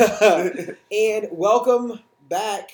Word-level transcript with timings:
and 0.90 1.28
welcome 1.30 2.00
back. 2.30 2.70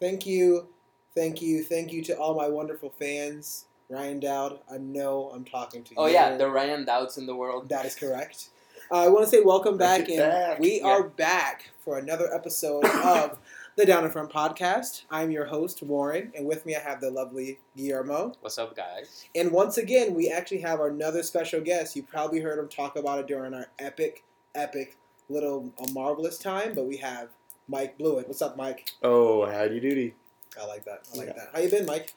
Thank 0.00 0.24
you, 0.24 0.68
thank 1.14 1.42
you, 1.42 1.62
thank 1.62 1.92
you 1.92 2.02
to 2.04 2.16
all 2.18 2.34
my 2.34 2.48
wonderful 2.48 2.88
fans. 2.98 3.66
Ryan 3.90 4.20
Dowd, 4.20 4.60
I 4.72 4.78
know 4.78 5.30
I'm 5.34 5.44
talking 5.44 5.84
to 5.84 5.94
Oh 5.98 6.06
you. 6.06 6.12
Oh 6.12 6.14
yeah, 6.14 6.36
the 6.38 6.48
Ryan 6.48 6.86
Doubts 6.86 7.18
in 7.18 7.26
the 7.26 7.36
world. 7.36 7.68
That 7.68 7.84
is 7.84 7.94
correct. 7.94 8.48
Uh, 8.90 9.04
I 9.04 9.08
want 9.08 9.22
to 9.24 9.30
say 9.30 9.42
welcome 9.42 9.76
back, 9.76 10.08
and 10.08 10.16
back. 10.18 10.58
we 10.60 10.80
Yeah. 10.80 10.86
are 10.88 11.02
back 11.02 11.70
for 11.84 11.98
another 11.98 12.32
episode 12.34 12.86
of 12.86 13.38
the 13.76 13.84
Down 13.84 14.06
in 14.06 14.10
Front 14.10 14.32
podcast. 14.32 15.02
I'm 15.10 15.30
your 15.30 15.44
host 15.44 15.82
Warren, 15.82 16.32
and 16.34 16.46
with 16.46 16.64
me 16.64 16.74
I 16.74 16.80
have 16.80 17.02
the 17.02 17.10
lovely 17.10 17.58
Guillermo. 17.76 18.32
What's 18.40 18.56
up, 18.56 18.74
guys? 18.74 19.26
And 19.34 19.52
once 19.52 19.76
again, 19.76 20.14
we 20.14 20.30
actually 20.30 20.60
have 20.62 20.80
another 20.80 21.22
special 21.22 21.60
guest. 21.60 21.96
You 21.96 22.02
probably 22.02 22.40
heard 22.40 22.58
him 22.58 22.68
talk 22.68 22.96
about 22.96 23.18
it 23.18 23.26
during 23.26 23.52
our 23.52 23.66
epic, 23.78 24.24
epic 24.54 24.96
little 25.32 25.72
uh, 25.80 25.90
marvelous 25.92 26.38
time. 26.38 26.72
But 26.74 26.86
we 26.86 26.96
have 26.98 27.28
Mike 27.68 27.98
Blewitt. 27.98 28.26
What's 28.28 28.42
up, 28.42 28.56
Mike? 28.56 28.90
Oh, 29.02 29.46
howdy 29.46 29.80
doody. 29.80 30.14
I 30.60 30.66
like 30.66 30.84
that. 30.84 31.08
I 31.14 31.18
like 31.18 31.26
Yeah. 31.28 31.32
that. 31.34 31.48
How 31.54 31.60
you 31.60 31.70
been, 31.70 31.86
Mike? 31.86 32.14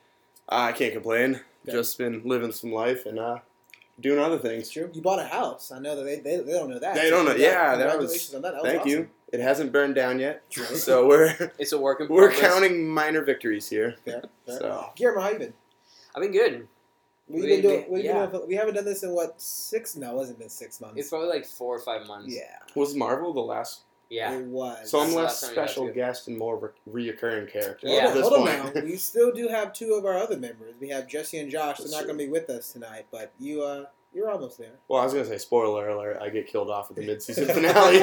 I 0.49 0.71
can't 0.73 0.93
complain. 0.93 1.39
Good. 1.65 1.71
Just 1.71 1.97
been 1.97 2.21
living 2.25 2.51
some 2.51 2.71
life 2.71 3.05
and 3.05 3.17
uh, 3.17 3.39
doing 3.99 4.19
other 4.19 4.35
It's 4.35 4.43
things. 4.43 4.69
true. 4.69 4.89
You 4.93 5.01
bought 5.01 5.19
a 5.19 5.23
house. 5.25 5.71
I 5.71 5.79
know 5.79 5.95
that 5.95 6.03
they, 6.03 6.19
they, 6.19 6.37
they 6.43 6.51
don't 6.51 6.69
know 6.69 6.77
that. 6.79 6.95
They 6.95 7.05
So 7.05 7.09
don't 7.11 7.25
know- 7.25 7.33
congra- 7.33 7.39
yeah, 7.39 7.75
that 7.77 7.97
was- 7.97 8.11
Congratulations 8.11 8.35
on 8.35 8.41
that. 8.43 8.53
That 8.53 8.61
was 8.63 8.71
Thank 8.71 8.81
awesome. 8.81 8.91
you. 8.91 9.09
It 9.31 9.39
hasn't 9.39 9.71
burned 9.71 9.95
down 9.95 10.19
yet, 10.19 10.49
True. 10.51 10.65
so 10.65 11.07
we're 11.07 11.33
It's 11.57 11.71
a 11.71 11.79
work 11.79 11.99
in 11.99 12.07
we're 12.09 12.31
counting 12.31 12.87
minor 12.87 13.21
victories 13.23 13.67
here. 13.67 13.95
Fair, 14.05 14.23
fair. 14.45 14.59
So 14.59 14.89
Guillermo, 14.95 15.21
how 15.21 15.29
you 15.29 15.39
been? 15.39 15.53
I've 16.15 16.21
been 16.21 16.31
good. 16.31 16.67
What 17.27 17.37
you 17.37 17.43
We- 17.43 17.49
been 17.49 17.61
doing? 17.61 17.85
we- 17.87 17.91
What 17.91 18.03
yeah. 18.03 18.25
been 18.25 18.31
doing? 18.37 18.47
We 18.49 18.55
haven't 18.55 18.75
done 18.75 18.85
this 18.85 19.03
in 19.03 19.11
what 19.11 19.41
six? 19.41 19.95
No, 19.95 20.11
it 20.11 20.15
wasn't 20.15 20.39
been 20.39 20.49
six 20.49 20.79
months. 20.79 20.97
It's 20.99 21.09
probably 21.09 21.27
like 21.29 21.45
four 21.45 21.75
or 21.75 21.79
five 21.79 22.05
months. 22.07 22.27
yeah, 22.33 22.57
was 22.75 22.93
Marvel 22.95 23.33
the 23.33 23.39
last? 23.41 23.81
Yeah. 24.07 24.33
it 24.37 24.45
was. 24.45 24.91
So 24.91 24.99
I'm 24.99 25.07
less 25.15 25.15
last 25.15 25.41
time 25.41 25.49
you 25.49 25.55
got 25.55 25.63
special 25.69 25.87
to. 25.87 25.93
guest 25.93 26.27
and 26.27 26.37
more 26.37 26.71
re- 26.87 27.09
reoccurring 27.11 27.51
character 27.51 27.87
Yeah. 27.87 28.07
at 28.09 28.13
this 28.13 28.21
hold 28.21 28.33
on, 28.33 28.39
hold 28.47 28.49
point. 28.61 28.75
on 28.77 28.83
now. 28.83 28.89
We 28.91 28.97
still 28.97 29.31
do 29.31 29.47
have 29.47 29.73
two 29.73 29.93
of 29.95 30.05
our 30.05 30.15
other 30.15 30.37
members. 30.37 30.75
We 30.79 30.89
have 30.89 31.07
Jesse 31.07 31.39
and 31.39 31.49
Josh. 31.49 31.79
They're 31.79 31.89
not 31.89 32.05
going 32.05 32.17
to 32.19 32.23
be 32.23 32.29
with 32.29 32.47
us 32.51 32.71
tonight, 32.71 33.07
but 33.11 33.31
you, 33.39 33.63
uh, 33.63 33.85
you're 34.13 34.29
almost 34.29 34.59
there. 34.59 34.73
well, 34.87 35.01
I 35.01 35.03
was 35.05 35.13
gonna 35.13 35.25
say 35.25 35.37
spoiler 35.39 35.89
alert. 35.89 36.19
I 36.21 36.29
get 36.29 36.47
killed 36.47 36.69
off 36.69 36.89
at 36.89 36.95
the 36.95 37.01
mid-season 37.05 37.47
finale. 37.47 37.97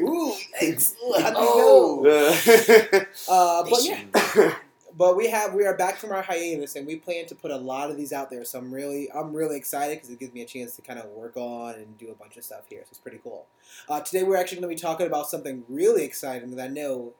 Ooh, 0.00 0.32
thanks. 0.60 0.94
How 1.18 1.30
do 1.30 1.40
you 1.40 1.46
Oh. 1.48 2.00
know? 2.04 3.00
Uh, 3.28 3.64
but 3.68 3.82
yeah, 3.82 4.04
Nation. 4.14 4.52
but 4.96 5.16
we 5.16 5.28
have 5.30 5.52
we 5.52 5.66
are 5.66 5.76
back 5.76 5.96
from 5.98 6.10
our 6.12 6.22
hiatus, 6.22 6.74
and 6.76 6.86
we 6.86 6.96
plan 6.96 7.26
to 7.26 7.34
put 7.34 7.50
a 7.50 7.56
lot 7.56 7.90
of 7.90 7.96
these 7.96 8.12
out 8.12 8.30
there. 8.30 8.44
So 8.44 8.58
I'm 8.58 8.72
really 8.72 9.10
I'm 9.12 9.32
really 9.32 9.56
excited 9.56 9.96
because 9.96 10.10
it 10.10 10.18
gives 10.18 10.32
me 10.32 10.42
a 10.42 10.46
chance 10.46 10.74
to 10.76 10.82
kind 10.82 10.98
of 10.98 11.06
work 11.06 11.36
on 11.36 11.74
and 11.74 11.98
do 11.98 12.08
a 12.10 12.14
bunch 12.14 12.36
of 12.36 12.44
stuff 12.44 12.62
here. 12.68 12.80
So 12.84 12.88
it's 12.90 12.98
pretty 12.98 13.20
cool. 13.22 13.46
Uh, 13.88 14.00
today 14.00 14.22
we're 14.22 14.36
actually 14.36 14.60
going 14.60 14.70
to 14.70 14.76
be 14.76 14.80
talking 14.80 15.06
about 15.06 15.28
something 15.28 15.64
really 15.68 16.04
exciting 16.04 16.54
that 16.54 16.62
I 16.62 16.68
know 16.68 17.12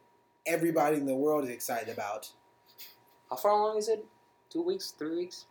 everybody 0.46 0.96
in 0.96 1.06
the 1.06 1.14
world 1.14 1.44
is 1.44 1.50
excited 1.50 1.88
about. 1.88 2.30
How 3.28 3.36
far 3.36 3.52
along 3.52 3.78
is 3.78 3.88
it? 3.88 4.04
Two 4.48 4.62
weeks? 4.62 4.92
Three 4.96 5.16
weeks? 5.16 5.46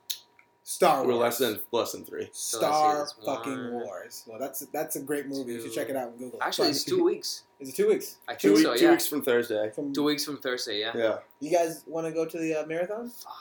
Star 0.67 1.03
Wars. 1.03 1.07
We're 1.07 1.13
less 1.21 1.37
than 1.37 1.59
less 1.71 1.91
than 1.91 2.03
three. 2.03 2.27
Star 2.33 2.97
let's 2.99 3.11
see, 3.11 3.17
it's 3.19 3.25
fucking 3.27 3.51
one, 3.71 3.83
Wars. 3.85 4.23
Well, 4.25 4.39
that's 4.39 4.61
that's 4.73 4.95
a 4.95 4.99
great 4.99 5.27
movie. 5.27 5.53
You 5.53 5.61
should 5.61 5.73
check 5.73 5.89
it 5.89 5.95
out 5.95 6.07
on 6.07 6.17
Google. 6.17 6.39
Actually, 6.41 6.69
it's 6.69 6.83
two 6.83 7.03
weeks. 7.03 7.43
Is 7.59 7.69
it 7.69 7.75
two 7.75 7.87
weeks? 7.87 8.17
I 8.27 8.33
Two, 8.33 8.55
think 8.55 8.67
week- 8.69 8.79
so. 8.79 8.85
two 8.85 8.91
weeks 8.91 9.07
from 9.07 9.21
Thursday. 9.21 9.69
From 9.75 9.93
Two 9.93 10.03
weeks 10.03 10.25
from 10.25 10.37
Thursday. 10.39 10.79
Yeah. 10.79 10.91
Yeah. 10.97 11.17
You 11.39 11.51
guys 11.51 11.83
want 11.85 12.07
to 12.07 12.11
go 12.11 12.25
to 12.25 12.37
the 12.37 12.55
uh, 12.55 12.65
marathon? 12.65 13.09
Fuck. 13.09 13.31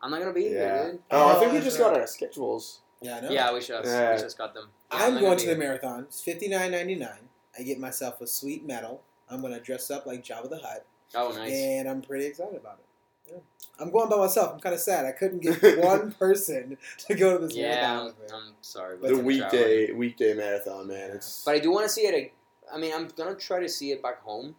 I'm 0.00 0.10
not 0.12 0.20
gonna 0.20 0.32
be 0.32 0.44
Yeah. 0.44 0.50
there, 0.50 0.90
dude. 0.92 1.02
Oh, 1.10 1.28
I 1.30 1.36
Oh, 1.36 1.40
think 1.40 1.52
we 1.52 1.60
just 1.60 1.78
right. 1.80 1.90
got 1.90 2.00
our 2.00 2.06
schedules. 2.06 2.80
Yeah, 3.02 3.16
I 3.16 3.20
know. 3.22 3.30
Yeah, 3.30 3.52
we 3.52 3.60
should 3.60 3.74
have. 3.76 3.84
Yeah. 3.84 4.14
We 4.14 4.20
just 4.22 4.38
got 4.38 4.54
them. 4.54 4.68
Yeah, 4.92 4.98
I'm 4.98 5.14
not 5.14 5.20
going 5.20 5.32
gonna 5.32 5.40
the 5.40 5.46
there. 5.46 5.58
marathon. 5.58 6.04
It's 6.04 6.20
fifty 6.22 6.46
nine 6.48 6.70
ninety 6.70 6.94
nine. 6.94 7.28
I 7.58 7.62
get 7.64 7.80
myself 7.80 8.20
a 8.20 8.26
sweet 8.28 8.64
medal. 8.64 9.02
I'm 9.28 9.42
gonna 9.42 9.60
dress 9.60 9.90
up 9.90 10.06
like 10.06 10.24
Jabba 10.24 10.48
the 10.48 10.58
Hutt, 10.58 10.86
Oh, 11.16 11.32
nice. 11.32 11.52
and 11.52 11.88
I'm 11.88 12.00
pretty 12.02 12.26
excited 12.26 12.54
about 12.56 12.78
it. 12.78 12.84
Yeah. 13.28 13.38
I'm 13.80 13.90
going 13.92 14.08
by 14.08 14.16
myself. 14.16 14.54
I'm 14.54 14.60
kind 14.60 14.74
of 14.74 14.80
sad. 14.80 15.04
I 15.06 15.12
couldn't 15.12 15.40
get 15.40 15.78
one 15.84 16.10
person 16.12 16.76
to 17.06 17.14
go 17.14 17.38
to 17.38 17.46
this 17.46 17.56
Yeah, 17.56 17.68
marathon 17.76 18.14
I'm. 18.30 18.34
I'm 18.34 18.54
sorry. 18.60 18.96
But 18.96 19.02
But 19.02 19.08
the 19.08 19.12
it's 19.14 19.22
a 19.22 19.24
weekday 19.24 19.92
weekday 19.92 20.34
marathon, 20.34 20.88
man. 20.88 21.10
It's 21.12 21.44
But 21.44 21.54
I 21.54 21.58
do 21.60 21.70
want 21.70 21.84
to 21.84 21.88
see 21.88 22.02
it. 22.02 22.14
ag- 22.14 22.32
I 22.72 22.78
mean, 22.78 22.92
I'm 22.94 23.08
gonna 23.16 23.34
try 23.34 23.60
to 23.60 23.68
see 23.68 23.92
it 23.92 24.02
back 24.02 24.20
home, 24.22 24.56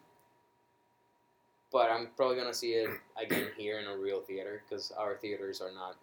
but 1.72 1.92
I'm 1.92 2.08
probably 2.16 2.38
gonna 2.38 2.54
see 2.54 2.72
it 2.74 2.90
again 3.22 3.48
here 3.58 3.80
in 3.80 3.86
a 3.88 3.98
real 3.98 4.22
theater 4.22 4.64
because 4.68 4.92
our 4.92 5.16
theaters 5.18 5.62
are 5.62 5.72
not 5.74 5.96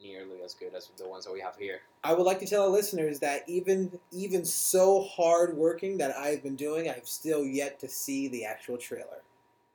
nearly 0.00 0.42
as 0.44 0.54
good 0.54 0.74
as 0.74 0.90
the 0.96 1.08
ones 1.08 1.24
that 1.24 1.32
we 1.32 1.40
have 1.40 1.56
here. 1.56 1.80
I 2.02 2.14
would 2.14 2.24
like 2.24 2.38
to 2.40 2.46
tell 2.46 2.62
our 2.62 2.68
listeners 2.68 3.18
that 3.20 3.42
even 3.48 3.98
even 4.12 4.44
so 4.44 5.02
hard 5.02 5.56
working 5.56 5.98
that 5.98 6.16
I've 6.16 6.42
been 6.42 6.56
doing, 6.56 6.88
I've 6.88 7.08
still 7.08 7.44
yet 7.44 7.80
to 7.80 7.88
see 7.88 8.28
the 8.28 8.44
actual 8.44 8.76
trailer. 8.78 9.22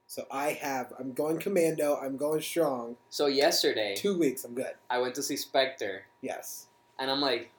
So 0.10 0.26
I 0.32 0.54
have. 0.54 0.92
I'm 1.00 1.14
going 1.14 1.38
commando. 1.38 1.96
I'm 1.96 2.18
going 2.18 2.42
strong. 2.42 2.96
So 3.12 3.28
yesterday, 3.28 3.94
Two 3.96 4.18
weeks. 4.18 4.44
I'm 4.44 4.56
good. 4.56 4.74
I 4.90 4.98
went 4.98 5.14
to 5.16 5.22
see 5.24 5.38
Spectre, 5.38 6.06
Yes. 6.22 6.66
and 6.98 7.12
I'm 7.12 7.22
like, 7.22 7.52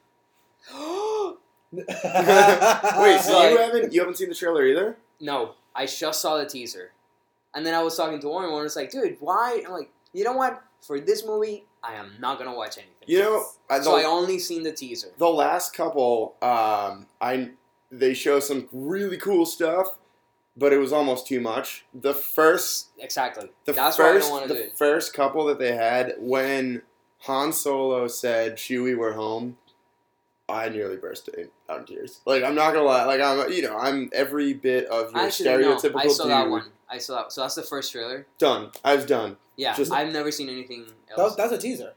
Wait, 0.73 1.85
so 1.85 1.87
Like- 3.33 3.51
you 3.51 3.57
haven't 3.57 3.93
you 3.93 4.01
haven't 4.01 4.17
seen 4.17 4.27
the 4.29 4.35
trailer 4.35 4.65
either? 4.65 4.97
no, 5.21 5.53
I 5.73 5.85
just 5.85 6.21
saw 6.21 6.37
the 6.37 6.45
teaser, 6.45 6.91
and 7.55 7.65
then 7.65 7.73
I 7.73 7.81
was 7.81 7.95
talking 7.95 8.19
to 8.19 8.27
Warren. 8.27 8.49
Warren 8.49 8.65
was 8.65 8.75
like, 8.75 8.91
dude, 8.91 9.15
why? 9.21 9.63
I'm 9.65 9.71
like, 9.71 9.89
you 10.13 10.25
know 10.25 10.33
what? 10.33 10.61
For 10.81 10.99
this 10.99 11.25
movie, 11.25 11.63
I 11.81 11.93
am 11.93 12.11
not 12.19 12.37
gonna 12.37 12.53
watch 12.53 12.77
anything. 12.77 12.95
You 13.05 13.19
know, 13.19 13.45
I, 13.69 13.77
the, 13.77 13.85
so 13.85 13.95
I 13.97 14.03
only 14.03 14.39
seen 14.39 14.63
the 14.63 14.73
teaser. 14.73 15.07
the 15.17 15.29
last 15.29 15.73
couple, 15.73 16.35
um, 16.41 17.05
I 17.21 17.51
they 17.91 18.13
show 18.13 18.41
some 18.41 18.67
really 18.73 19.15
cool 19.17 19.45
stuff, 19.45 19.97
but 20.57 20.73
it 20.73 20.77
was 20.77 20.91
almost 20.91 21.27
too 21.27 21.39
much. 21.41 21.85
The 21.93 22.13
first, 22.13 22.89
Exactly. 22.99 23.49
the 23.65 23.73
That's 23.73 23.97
why 23.97 24.09
I 24.09 24.13
first, 24.13 24.27
don't 24.29 24.37
want 24.37 24.47
to 24.49 24.53
the 24.53 24.59
do 24.59 24.65
it. 24.67 24.77
first 24.77 25.13
couple 25.13 25.45
that 25.45 25.59
they 25.59 25.73
had 25.75 26.15
when 26.19 26.81
Han 27.19 27.53
Solo 27.53 28.07
said 28.07 28.55
Chewie 28.57 28.97
we're 28.97 29.13
home. 29.13 29.57
I 30.49 30.67
nearly 30.67 30.97
burst 30.97 31.29
out 31.69 31.79
in 31.79 31.85
tears. 31.85 32.19
Like 32.25 32.43
I'm 32.43 32.55
not 32.55 32.73
gonna 32.73 32.85
lie. 32.85 33.05
Like 33.05 33.21
I'm, 33.21 33.49
you 33.51 33.61
know, 33.61 33.77
I'm 33.77 34.09
every 34.11 34.53
bit 34.53 34.85
of 34.87 35.13
your 35.13 35.21
Actually, 35.23 35.49
no, 35.63 35.75
stereotypical 35.77 35.95
I 36.03 36.07
saw 36.07 36.25
that 36.27 36.49
one. 36.49 36.65
I 36.89 36.97
saw 36.97 37.21
that. 37.21 37.31
So 37.31 37.41
that's 37.41 37.55
the 37.55 37.63
first 37.63 37.91
trailer. 37.93 38.27
Done. 38.37 38.71
I 38.83 38.95
was 38.95 39.05
done. 39.05 39.37
Yeah, 39.55 39.73
Just- 39.75 39.91
I've 39.93 40.11
never 40.11 40.29
seen 40.31 40.49
anything 40.49 40.87
That 41.07 41.17
was, 41.17 41.27
else. 41.27 41.35
that's 41.37 41.53
a 41.53 41.57
teaser. 41.57 41.93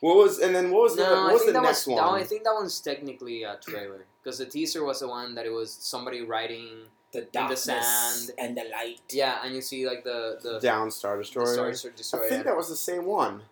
What 0.00 0.16
was 0.16 0.38
and 0.38 0.54
then 0.54 0.70
what 0.70 0.82
was 0.82 0.96
the 0.96 1.02
no, 1.04 1.22
what 1.24 1.32
was 1.34 1.46
the 1.46 1.52
that 1.52 1.62
next 1.62 1.86
was, 1.86 1.94
one? 1.94 1.96
that 2.04 2.10
one- 2.10 2.20
I 2.20 2.24
think 2.24 2.44
that 2.44 2.52
one's 2.54 2.78
technically 2.80 3.42
a 3.44 3.56
trailer 3.56 4.04
because 4.22 4.36
the 4.38 4.46
teaser 4.46 4.84
was 4.84 5.00
the 5.00 5.08
one 5.08 5.34
that 5.36 5.46
it 5.46 5.50
was 5.52 5.72
somebody 5.72 6.20
riding. 6.22 6.68
The 7.12 7.22
darkness 7.32 7.64
sand 7.64 8.32
and 8.38 8.56
the 8.56 8.64
light. 8.70 9.00
Yeah, 9.10 9.38
and 9.42 9.54
you 9.54 9.62
see 9.62 9.86
like 9.86 10.04
the 10.04 10.38
the, 10.42 10.60
Down 10.60 10.90
Star 10.90 11.16
the 11.16 11.22
Destroyer. 11.22 11.72
Star 11.74 11.90
Destroyer. 11.92 12.24
I 12.26 12.28
think 12.28 12.44
that 12.44 12.56
was 12.56 12.68
the 12.68 12.76
same 12.76 13.06
one. 13.06 13.42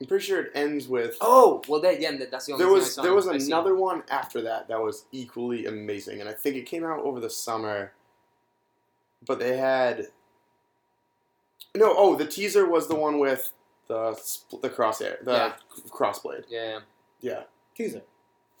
I'm 0.00 0.06
pretty 0.08 0.24
sure 0.24 0.42
it 0.42 0.50
ends 0.54 0.88
with. 0.88 1.16
Oh 1.20 1.62
well, 1.68 1.80
that 1.82 2.00
yeah, 2.00 2.10
that's 2.30 2.46
the 2.46 2.52
only. 2.54 2.64
there 2.64 2.72
was 2.72 2.84
I 2.84 2.88
saw 2.90 3.02
there 3.02 3.14
was 3.14 3.26
another 3.26 3.76
one 3.76 4.02
after 4.10 4.42
that 4.42 4.66
that 4.68 4.80
was 4.80 5.04
equally 5.12 5.66
amazing, 5.66 6.20
and 6.20 6.28
I 6.28 6.32
think 6.32 6.56
it 6.56 6.66
came 6.66 6.84
out 6.84 7.00
over 7.00 7.20
the 7.20 7.30
summer. 7.30 7.92
But 9.24 9.38
they 9.38 9.56
had. 9.56 10.08
No, 11.76 11.94
oh, 11.96 12.16
the 12.16 12.26
teaser 12.26 12.68
was 12.68 12.88
the 12.88 12.94
one 12.96 13.18
with 13.18 13.52
the 13.88 14.12
spl- 14.12 14.60
the 14.60 14.70
crosshair, 14.70 15.24
the 15.24 15.32
Yeah. 15.32 15.52
crossblade. 15.90 16.44
Yeah. 16.48 16.62
yeah. 16.72 16.80
Yeah, 17.20 17.42
Teaser. 17.76 18.02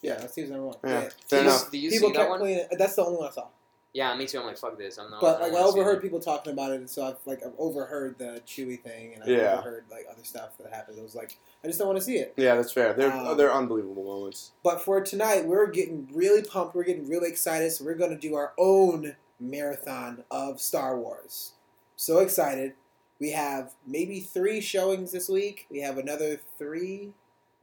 Yeah, 0.02 0.14
that's 0.16 0.34
teaser 0.34 0.52
number 0.52 0.66
one. 0.68 0.76
yeah, 0.84 0.90
Yeah. 1.02 1.08
fair 1.28 1.40
Did 1.40 1.46
enough. 1.46 1.70
did 1.70 1.78
you 1.78 1.90
people 1.90 2.08
see 2.08 2.12
that 2.14 2.18
kept 2.18 2.30
one? 2.30 2.40
playing 2.40 2.58
it. 2.58 2.68
That's 2.78 2.94
the 2.96 3.04
only 3.04 3.18
one 3.18 3.28
I 3.28 3.30
saw. 3.32 3.48
Yeah, 3.94 4.14
me 4.16 4.26
too. 4.26 4.40
I'm 4.40 4.46
like, 4.46 4.58
fuck 4.58 4.76
this. 4.76 4.98
I'm 4.98 5.08
not. 5.08 5.20
But 5.20 5.40
like 5.40 5.52
I 5.52 5.54
wanna 5.54 5.66
overheard 5.68 5.98
it. 5.98 6.02
people 6.02 6.18
talking 6.18 6.52
about 6.52 6.72
it, 6.72 6.80
and 6.80 6.90
so 6.90 7.06
I've 7.06 7.16
like 7.26 7.46
I've 7.46 7.54
overheard 7.58 8.18
the 8.18 8.42
Chewy 8.44 8.82
thing, 8.82 9.14
and 9.14 9.22
I've 9.22 9.28
Yeah. 9.28 9.52
overheard 9.58 9.84
like 9.88 10.04
other 10.10 10.24
stuff 10.24 10.58
that 10.58 10.72
happened. 10.72 10.98
It 10.98 11.02
was 11.02 11.14
like 11.14 11.38
I 11.62 11.68
just 11.68 11.78
don't 11.78 11.86
want 11.86 11.98
to 12.00 12.04
see 12.04 12.16
it. 12.16 12.34
Yeah, 12.36 12.56
that's 12.56 12.72
fair. 12.72 12.92
They're 12.92 13.12
Um, 13.12 13.36
they're 13.36 13.52
unbelievable 13.52 14.02
moments. 14.02 14.50
But 14.64 14.82
for 14.82 15.00
tonight, 15.00 15.46
we're 15.46 15.68
getting 15.68 16.08
really 16.12 16.42
pumped. 16.42 16.74
We're 16.74 16.82
getting 16.84 17.08
really 17.08 17.28
excited. 17.28 17.70
So 17.70 17.84
we're 17.84 17.94
going 17.94 18.10
to 18.10 18.18
do 18.18 18.34
our 18.34 18.52
own 18.58 19.14
marathon 19.38 20.24
of 20.30 20.60
Star 20.60 20.98
Wars. 20.98 21.52
So 21.96 22.18
excited. 22.18 22.74
We 23.20 23.30
have 23.30 23.74
maybe 23.86 24.20
three 24.20 24.60
showings 24.60 25.12
this 25.12 25.28
week. 25.28 25.66
We 25.70 25.80
have 25.82 25.98
another 25.98 26.40
three 26.58 27.12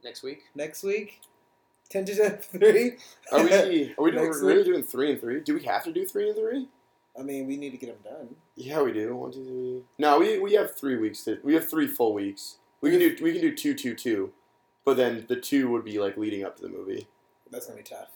next 0.02 0.22
week. 0.22 0.44
next 0.54 0.82
week. 0.82 1.20
Tentative 1.92 2.42
three. 2.44 2.96
Are 3.30 3.44
we 3.44 3.52
are 3.98 4.02
we 4.02 4.10
doing, 4.12 4.24
Next 4.24 4.40
really 4.40 4.64
doing 4.64 4.82
three 4.82 5.12
and 5.12 5.20
three? 5.20 5.40
Do 5.40 5.52
we 5.54 5.62
have 5.64 5.84
to 5.84 5.92
do 5.92 6.06
three 6.06 6.28
and 6.28 6.36
three? 6.36 6.66
I 7.18 7.22
mean, 7.22 7.46
we 7.46 7.58
need 7.58 7.70
to 7.70 7.76
get 7.76 8.02
them 8.02 8.12
done. 8.12 8.34
Yeah, 8.56 8.80
we 8.80 8.92
do. 8.92 9.14
One, 9.14 9.30
two, 9.30 9.44
three. 9.44 9.82
No, 9.98 10.18
we 10.18 10.38
we 10.38 10.54
have 10.54 10.74
three 10.74 10.96
weeks. 10.96 11.22
To, 11.24 11.38
we 11.44 11.52
have 11.52 11.68
three 11.68 11.86
full 11.86 12.14
weeks. 12.14 12.56
We 12.80 12.90
can 12.90 12.98
do 12.98 13.16
we 13.22 13.32
can 13.32 13.42
do 13.42 13.54
two, 13.54 13.74
two, 13.74 13.94
two, 13.94 14.32
but 14.86 14.96
then 14.96 15.26
the 15.28 15.36
two 15.36 15.68
would 15.70 15.84
be 15.84 15.98
like 15.98 16.16
leading 16.16 16.44
up 16.44 16.56
to 16.56 16.62
the 16.62 16.70
movie. 16.70 17.06
That's 17.50 17.66
going 17.66 17.82
to 17.82 17.90
be 17.90 17.94
tough. 17.94 18.08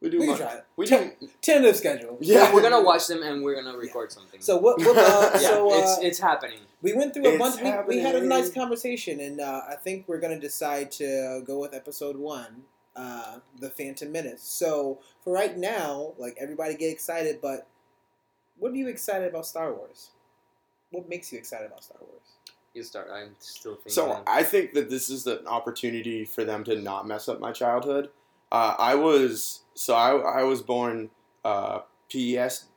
We 0.00 0.10
do. 0.10 0.18
We 0.18 0.26
can 0.26 0.30
mon- 0.30 0.38
try 0.38 0.54
it. 0.54 0.64
We 0.76 0.86
Ten- 0.86 1.12
do. 1.20 1.28
Tentative 1.42 1.76
schedule. 1.76 2.18
Yeah, 2.20 2.52
we're 2.52 2.62
gonna 2.62 2.82
watch 2.82 3.06
them 3.06 3.22
and 3.22 3.44
we're 3.44 3.62
gonna 3.62 3.76
record 3.76 4.10
something. 4.10 4.40
So 4.40 4.56
what? 4.56 4.80
what 4.80 4.96
uh, 4.96 5.30
yeah, 5.34 5.38
so 5.38 5.70
uh, 5.70 5.76
it's 5.76 5.98
it's 6.02 6.18
happening. 6.18 6.58
we 6.82 6.94
went 6.94 7.14
through 7.14 7.26
a 7.26 7.30
It's 7.34 7.38
bunch. 7.38 7.86
We, 7.86 7.96
we 7.96 8.02
had 8.02 8.16
a 8.16 8.24
nice 8.24 8.50
conversation, 8.50 9.20
and 9.20 9.40
uh, 9.40 9.60
I 9.68 9.76
think 9.76 10.08
we're 10.08 10.18
going 10.18 10.34
to 10.34 10.40
decide 10.40 10.90
to 10.92 11.42
go 11.46 11.60
with 11.60 11.74
episode 11.74 12.16
one 12.16 12.64
uh, 12.96 13.38
the 13.58 13.70
Phantom 13.70 14.10
Menace. 14.10 14.42
So 14.42 15.00
for 15.22 15.32
right 15.32 15.56
now, 15.56 16.14
like 16.18 16.36
everybody 16.40 16.74
get 16.74 16.92
excited, 16.92 17.40
but 17.40 17.66
what 18.58 18.72
are 18.72 18.76
you 18.76 18.88
excited 18.88 19.28
about 19.28 19.46
Star 19.46 19.72
Wars? 19.72 20.10
What 20.90 21.08
makes 21.08 21.32
you 21.32 21.38
excited 21.38 21.66
about 21.66 21.84
Star 21.84 21.98
Wars? 22.00 22.36
You 22.74 22.82
start. 22.84 23.08
I'm 23.12 23.34
still 23.38 23.74
thinking. 23.74 23.92
So 23.92 24.22
I 24.26 24.42
think 24.42 24.74
that 24.74 24.90
this 24.90 25.10
is 25.10 25.26
an 25.26 25.46
opportunity 25.46 26.24
for 26.24 26.44
them 26.44 26.62
to 26.64 26.76
not 26.80 27.06
mess 27.06 27.28
up 27.28 27.40
my 27.40 27.52
childhood. 27.52 28.10
Uh, 28.52 28.74
I 28.78 28.94
was 28.94 29.62
so 29.74 29.94
I, 29.94 30.40
I 30.40 30.42
was 30.42 30.62
born 30.62 31.10
uh, 31.44 31.80
PSW 32.10 32.68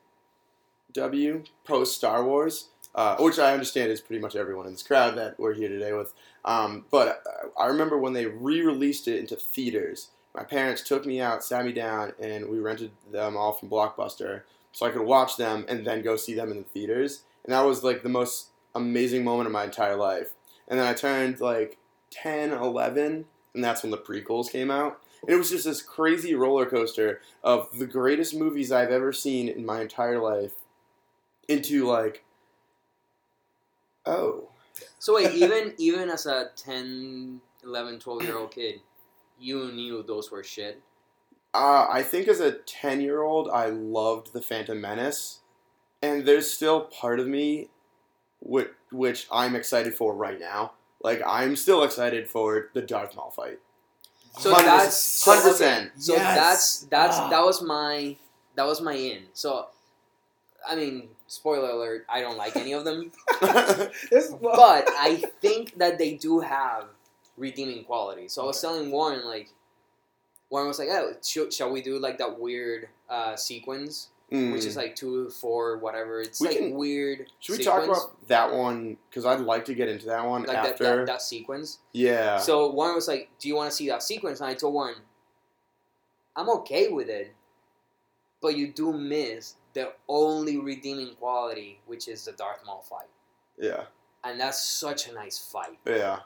post 1.63 1.95
Star 1.95 2.23
Wars, 2.23 2.69
uh, 2.95 3.17
which 3.17 3.39
I 3.39 3.53
understand 3.53 3.91
is 3.91 4.01
pretty 4.01 4.21
much 4.21 4.35
everyone 4.35 4.65
in 4.65 4.73
this 4.73 4.83
crowd 4.83 5.17
that 5.17 5.39
we're 5.39 5.53
here 5.53 5.69
today 5.69 5.93
with. 5.93 6.13
Um, 6.45 6.85
but 6.91 7.23
I 7.59 7.67
remember 7.67 7.97
when 7.97 8.13
they 8.13 8.25
re-released 8.25 9.07
it 9.07 9.19
into 9.19 9.35
theaters. 9.35 10.09
My 10.35 10.43
parents 10.43 10.81
took 10.81 11.05
me 11.05 11.21
out, 11.21 11.43
sat 11.43 11.65
me 11.65 11.71
down, 11.71 12.13
and 12.19 12.49
we 12.49 12.59
rented 12.59 12.91
them 13.11 13.37
all 13.37 13.53
from 13.53 13.69
Blockbuster 13.69 14.41
so 14.71 14.85
I 14.85 14.91
could 14.91 15.03
watch 15.03 15.37
them 15.37 15.65
and 15.67 15.85
then 15.85 16.01
go 16.01 16.15
see 16.15 16.33
them 16.33 16.51
in 16.51 16.57
the 16.57 16.63
theaters. 16.63 17.23
And 17.43 17.53
that 17.53 17.61
was 17.61 17.83
like 17.83 18.03
the 18.03 18.09
most 18.09 18.47
amazing 18.75 19.23
moment 19.23 19.47
of 19.47 19.53
my 19.53 19.63
entire 19.63 19.95
life. 19.95 20.33
And 20.67 20.79
then 20.79 20.87
I 20.87 20.93
turned 20.93 21.39
like 21.39 21.77
10, 22.11 22.51
11, 22.51 23.25
and 23.53 23.63
that's 23.63 23.83
when 23.83 23.91
the 23.91 23.97
prequels 23.97 24.51
came 24.51 24.71
out. 24.71 24.99
And 25.21 25.31
it 25.31 25.37
was 25.37 25.51
just 25.51 25.65
this 25.65 25.81
crazy 25.81 26.33
roller 26.33 26.65
coaster 26.65 27.21
of 27.43 27.77
the 27.77 27.85
greatest 27.85 28.35
movies 28.35 28.71
I've 28.71 28.91
ever 28.91 29.13
seen 29.13 29.47
in 29.47 29.65
my 29.65 29.81
entire 29.81 30.19
life 30.19 30.53
into 31.47 31.85
like, 31.85 32.23
oh. 34.05 34.49
So 34.99 35.15
wait, 35.15 35.33
even 35.33 35.73
even 35.77 36.09
as 36.09 36.25
a 36.25 36.49
10, 36.55 37.41
11, 37.63 37.99
12 37.99 38.23
year 38.23 38.37
old 38.37 38.51
kid, 38.51 38.81
you 39.39 39.71
knew 39.71 40.03
those 40.03 40.31
were 40.31 40.43
shit. 40.43 40.81
Uh, 41.53 41.87
I 41.89 42.01
think 42.03 42.27
as 42.27 42.39
a 42.39 42.51
10 42.53 43.01
year 43.01 43.21
old, 43.21 43.49
I 43.49 43.67
loved 43.67 44.33
The 44.33 44.41
Phantom 44.41 44.79
Menace. 44.79 45.39
And 46.01 46.25
there's 46.25 46.51
still 46.51 46.81
part 46.81 47.19
of 47.19 47.27
me 47.27 47.69
which, 48.39 48.69
which 48.91 49.27
I'm 49.31 49.55
excited 49.55 49.93
for 49.93 50.13
right 50.15 50.39
now. 50.39 50.73
Like, 51.01 51.21
I'm 51.25 51.55
still 51.55 51.83
excited 51.83 52.27
for 52.29 52.69
the 52.73 52.81
Darth 52.81 53.15
Maul 53.15 53.29
fight. 53.31 53.59
So 54.39 54.51
100%. 54.53 54.57
that's 54.65 54.97
so, 54.99 55.31
100%. 55.33 55.53
okay, 55.53 55.89
so 55.97 56.13
Yes. 56.15 56.35
that's 56.35 56.79
that's 56.89 57.17
Ah. 57.17 57.29
that 57.29 57.43
was 57.45 57.61
my 57.61 58.17
that 58.55 58.65
was 58.65 58.81
my 58.81 58.93
in. 58.93 59.23
So, 59.33 59.67
I 60.67 60.75
mean, 60.75 61.09
spoiler 61.33 61.69
alert, 61.71 62.05
I 62.07 62.21
don't 62.21 62.37
like 62.37 62.55
any 62.55 62.73
of 62.73 62.85
them, 62.85 63.11
but 63.41 63.91
I 64.41 65.23
think 65.41 65.77
that 65.79 65.97
they 65.97 66.13
do 66.13 66.39
have 66.39 66.85
redeeming 67.37 67.83
quality. 67.83 68.27
So 68.27 68.43
I 68.43 68.45
was 68.45 68.61
telling 68.61 68.91
Warren 68.91 69.25
like, 69.25 69.49
Warren 70.49 70.67
was 70.67 70.77
like, 70.79 70.89
"Oh, 70.91 71.13
sh- 71.23 71.53
shall 71.55 71.71
we 71.71 71.81
do 71.81 71.97
like 71.97 72.17
that 72.19 72.39
weird 72.39 72.89
uh, 73.09 73.35
sequence, 73.35 74.09
Mm. 74.31 74.51
which 74.53 74.65
is 74.65 74.75
like 74.75 74.95
two, 74.95 75.29
four, 75.29 75.77
whatever? 75.77 76.21
It's 76.21 76.39
We 76.41 76.47
like 76.47 76.57
can- 76.57 76.75
weird. 76.75 77.27
Should 77.39 77.57
we 77.57 77.63
sequence, 77.63 77.87
talk 77.87 77.97
about 78.07 78.27
that 78.29 78.53
one? 78.53 78.97
Because 79.09 79.25
I'd 79.25 79.41
like 79.41 79.65
to 79.65 79.73
get 79.75 79.89
into 79.89 80.05
that 80.07 80.25
one 80.25 80.41
like 80.43 80.57
that, 80.57 80.71
after. 80.71 80.83
that 80.97 81.05
that 81.07 81.21
sequence?" 81.21 81.79
yeah. 81.91 82.37
So 82.37 82.71
Warren 82.71 82.95
was 82.95 83.07
like, 83.07 83.29
"Do 83.39 83.47
you 83.47 83.55
want 83.55 83.69
to 83.71 83.75
see 83.75 83.89
that 83.89 84.01
sequence?" 84.03 84.39
And 84.41 84.49
I 84.49 84.53
told 84.53 84.73
Warren, 84.75 84.95
"I'm 86.35 86.49
okay 86.49 86.89
with 86.89 87.09
it, 87.09 87.33
but 88.41 88.55
you 88.57 88.67
do 88.71 88.93
miss 88.93 89.55
the 89.73 89.93
only 90.07 90.57
redeeming 90.57 91.15
quality, 91.15 91.79
which 91.85 92.07
is 92.07 92.25
the 92.25 92.31
Darth 92.33 92.61
Maul 92.65 92.81
fight, 92.87 93.09
yeah. 93.59 93.83
and 94.23 94.39
that's 94.39 94.61
such 94.61 95.07
a 95.07 95.13
nice 95.13 95.37
fight. 95.37 95.79
Yeah. 95.85 96.19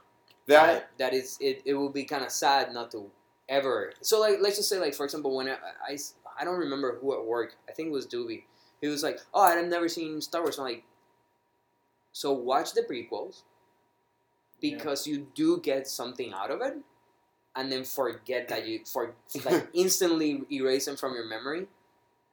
That. 0.47 0.89
that 0.97 1.13
is 1.13 1.37
it. 1.41 1.61
It 1.65 1.73
will 1.73 1.89
be 1.89 2.05
kind 2.05 2.23
of 2.23 2.31
sad 2.31 2.73
not 2.73 2.91
to 2.91 3.11
ever. 3.49 3.91
So 4.01 4.19
like, 4.19 4.37
let's 4.41 4.55
just 4.55 4.69
say 4.69 4.79
like 4.79 4.95
for 4.95 5.03
example, 5.03 5.35
when 5.35 5.49
I 5.49 5.57
I, 5.85 5.97
I 6.39 6.45
don't 6.45 6.59
remember 6.59 6.97
who 6.99 7.13
at 7.13 7.25
work. 7.25 7.55
I 7.67 7.73
think 7.73 7.89
it 7.89 7.91
was 7.91 8.07
Doobie. 8.07 8.43
He 8.81 8.87
was 8.87 9.03
like, 9.03 9.19
"Oh, 9.33 9.41
I've 9.41 9.67
never 9.67 9.89
seen 9.89 10.21
Star 10.21 10.41
Wars." 10.41 10.57
I'm 10.57 10.65
like, 10.65 10.83
so 12.11 12.31
watch 12.31 12.73
the 12.73 12.81
prequels 12.81 13.41
because 14.61 15.05
you 15.05 15.27
do 15.35 15.59
get 15.59 15.87
something 15.87 16.33
out 16.33 16.51
of 16.51 16.61
it, 16.61 16.75
and 17.55 17.71
then 17.71 17.83
forget 17.83 18.47
that 18.49 18.67
you 18.67 18.81
for 18.85 19.15
like 19.45 19.67
instantly 19.73 20.43
erase 20.51 20.85
them 20.85 20.95
from 20.95 21.13
your 21.13 21.25
memory. 21.25 21.67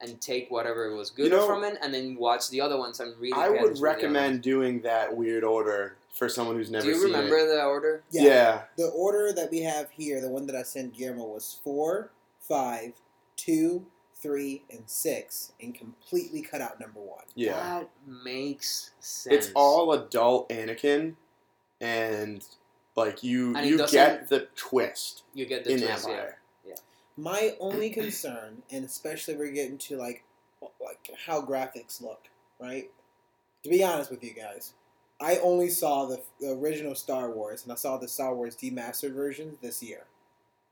And 0.01 0.21
take 0.21 0.51
whatever 0.51 0.95
was 0.95 1.11
good 1.11 1.27
You 1.27 1.31
know, 1.31 1.47
from 1.47 1.65
it, 1.65 1.79
and 1.81 1.95
then 1.95 2.17
watch 2.17 2.51
the 2.51 2.61
other 2.61 2.77
ones 2.77 3.01
and 3.01 3.17
really. 3.19 3.33
I 3.33 3.49
would 3.49 3.57
attention 3.59 3.75
to 3.77 3.81
the 3.81 3.89
other 3.89 3.95
recommend 3.97 4.43
doing 4.43 4.81
that 4.83 5.17
weird 5.17 5.45
order 5.45 5.97
for 6.13 6.29
someone 6.29 6.57
who's 6.57 6.67
ones. 6.71 6.85
never 6.85 6.85
Do 6.85 6.91
you 6.91 6.95
seen 7.07 7.13
remember 7.15 7.39
it. 7.39 7.47
the 7.49 7.65
order? 7.65 8.03
yeah, 8.11 8.23
Yeah. 8.23 8.63
The 8.77 8.89
order 8.89 9.33
that 9.33 9.51
we 9.51 9.61
have 9.63 9.91
here, 9.91 10.21
the 10.21 10.29
one 10.29 10.47
that 10.47 10.57
I 10.57 10.63
sent 10.63 10.95
Guillermo, 10.95 11.25
was 11.27 11.59
four, 11.65 12.11
five, 12.41 12.93
two, 13.37 13.87
three, 14.15 14.65
and 14.71 14.83
six, 14.87 15.53
and 15.61 15.75
completely 15.75 16.43
cut 16.43 16.61
out 16.61 16.81
number 16.81 17.01
one. 17.01 17.25
Yeah. 17.35 17.53
That 17.55 17.91
makes 18.07 18.91
sense. 19.01 19.35
It's 19.35 19.53
all 19.55 19.93
adult 19.93 20.49
Anakin, 20.51 21.15
and 21.81 22.45
like 22.97 23.23
you 23.23 23.57
And 23.57 23.67
you 23.67 23.87
get 23.89 24.29
the 24.29 24.49
twist 24.57 25.23
You 25.35 25.47
get 25.47 25.65
the 25.65 25.73
in 25.73 25.81
twist, 25.81 26.09
yeah. 26.09 26.31
My 27.17 27.55
only 27.61 27.91
concern, 27.91 28.63
and 28.71 28.85
especially 28.85 29.37
we're 29.37 29.53
getting 29.53 29.79
to 29.79 29.97
like 29.97 30.25
like 30.81 31.11
how 31.27 31.43
graphics 31.43 32.01
look, 32.03 32.23
right? 32.61 32.91
To 33.63 33.71
be 33.71 33.85
honest 33.85 34.11
with 34.11 34.25
you 34.25 34.35
guys, 34.35 34.75
I 35.21 35.39
only 35.39 35.71
saw 35.71 36.07
the, 36.07 36.21
the 36.41 36.51
original 36.51 36.95
Star 36.95 37.31
Wars, 37.31 37.63
and 37.63 37.73
I 37.73 37.77
saw 37.77 37.97
the 37.99 38.09
Star 38.09 38.35
Wars 38.35 38.57
demastered 38.57 39.15
version 39.15 39.59
this 39.63 39.83
year, 39.83 40.05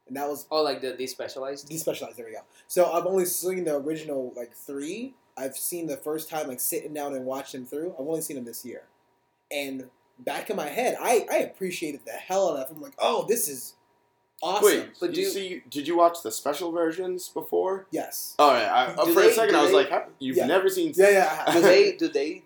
and 0.08 0.16
that 0.16 0.28
was 0.28 0.46
Oh, 0.50 0.62
like 0.62 0.80
the 0.80 0.92
despecialized. 0.94 1.68
despecialized. 1.70 2.16
There 2.16 2.26
we 2.26 2.32
go. 2.32 2.40
So 2.66 2.90
I've 2.90 3.06
only 3.06 3.24
seen 3.26 3.64
the 3.64 3.76
original 3.76 4.32
like 4.36 4.52
three. 4.54 5.14
I've 5.36 5.56
seen 5.56 5.86
the 5.86 5.96
first 5.96 6.28
time 6.28 6.48
like 6.48 6.60
sitting 6.60 6.92
down 6.92 7.14
and 7.14 7.24
watching 7.24 7.60
them 7.60 7.68
through. 7.68 7.92
I've 7.94 8.06
only 8.06 8.20
seen 8.20 8.36
them 8.36 8.44
this 8.44 8.64
year, 8.64 8.82
and 9.50 9.88
back 10.18 10.50
in 10.50 10.56
my 10.56 10.68
head, 10.68 10.96
I 11.00 11.24
I 11.30 11.36
appreciated 11.36 12.00
the 12.04 12.12
hell 12.12 12.48
out 12.50 12.58
of 12.58 12.68
that. 12.68 12.74
I'm 12.74 12.82
like, 12.82 12.94
oh, 12.98 13.26
this 13.28 13.48
is 13.48 13.74
awesome. 14.42 14.64
Wait, 14.66 14.86
But 15.00 15.00
but 15.08 15.14
do 15.14 15.20
you 15.20 15.26
you- 15.26 15.32
see? 15.32 15.62
Did 15.70 15.86
you 15.88 15.96
watch 15.96 16.22
the 16.22 16.30
special 16.30 16.72
versions 16.72 17.28
before? 17.28 17.86
Yes. 17.90 18.34
Oh 18.38 18.52
yeah. 18.56 18.94
I, 18.98 19.04
Do 19.04 19.12
for 19.14 19.20
they- 19.22 19.30
a 19.30 19.32
second, 19.34 19.56
I 19.56 19.62
was 19.62 19.70
they- 19.70 19.76
like, 19.76 19.90
how, 19.90 20.06
"You've 20.18 20.36
Yeah. 20.36 20.46
never 20.46 20.68
seen?" 20.68 20.92
Yeah, 20.96 21.10
yeah. 21.10 21.44
I- 21.46 21.52
Do 21.54 21.60
they? 21.60 21.92
Do 21.96 22.08
they? 22.08 22.42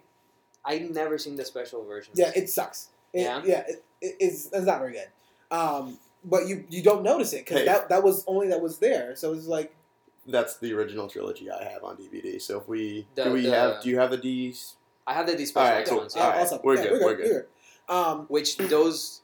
I've 0.64 0.90
never 0.90 1.16
seen 1.18 1.36
the 1.36 1.44
special 1.44 1.84
version. 1.84 2.12
Yeah, 2.16 2.32
it 2.34 2.50
sucks. 2.50 2.88
It, 3.12 3.22
Yeah? 3.22 3.40
yeah, 3.44 3.60
it, 3.68 3.84
it, 4.00 4.16
it's, 4.18 4.46
it's 4.52 4.66
not 4.66 4.80
very 4.80 4.92
good. 4.92 5.08
Um, 5.50 5.98
but 6.24 6.48
you 6.48 6.64
you 6.68 6.82
don't 6.82 7.02
notice 7.02 7.32
it 7.32 7.44
because 7.44 7.60
Hey. 7.60 7.64
that 7.66 7.88
that 7.88 8.02
was 8.02 8.24
only 8.26 8.48
that 8.48 8.60
was 8.60 8.78
there. 8.78 9.14
So 9.16 9.32
it's 9.32 9.46
like 9.46 9.74
That's 10.28 10.56
the 10.58 10.72
original 10.74 11.06
trilogy 11.08 11.48
I 11.50 11.62
have 11.72 11.84
on 11.84 11.96
DVD. 11.96 12.40
So 12.42 12.58
if 12.60 12.66
we 12.68 13.06
The- 13.14 13.24
do 13.24 13.32
we 13.32 13.42
the- 13.42 13.50
have 13.54 13.82
do 13.82 13.88
you 13.90 13.98
have 13.98 14.10
the 14.10 14.16
D's? 14.16 14.74
I 15.06 15.14
have 15.14 15.26
the 15.26 15.34
All 15.34 15.38
despecialized 15.38 15.54
right, 15.70 15.86
cool. 15.86 15.98
ones. 15.98 16.16
uh, 16.16 16.18
Yeah. 16.18 16.24
Alright, 16.26 16.40
awesome. 16.42 16.60
we're 16.64 16.74
Yeah, 16.74 16.82
good, 16.82 16.92
We're 16.92 17.04
we're 17.06 17.14
good. 17.16 17.26
We're 17.30 17.40
good. 17.42 17.94
Um, 17.94 18.26
Which 18.26 18.56
those 18.56 19.20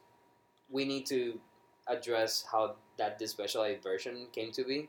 we 0.71 0.85
need 0.85 1.07
to 1.07 1.41
address 1.89 2.45
how 2.51 2.77
that 2.99 3.19
despecialized 3.21 3.83
version 3.83 4.27
came 4.33 4.53
to 4.53 4.65
be 4.65 4.89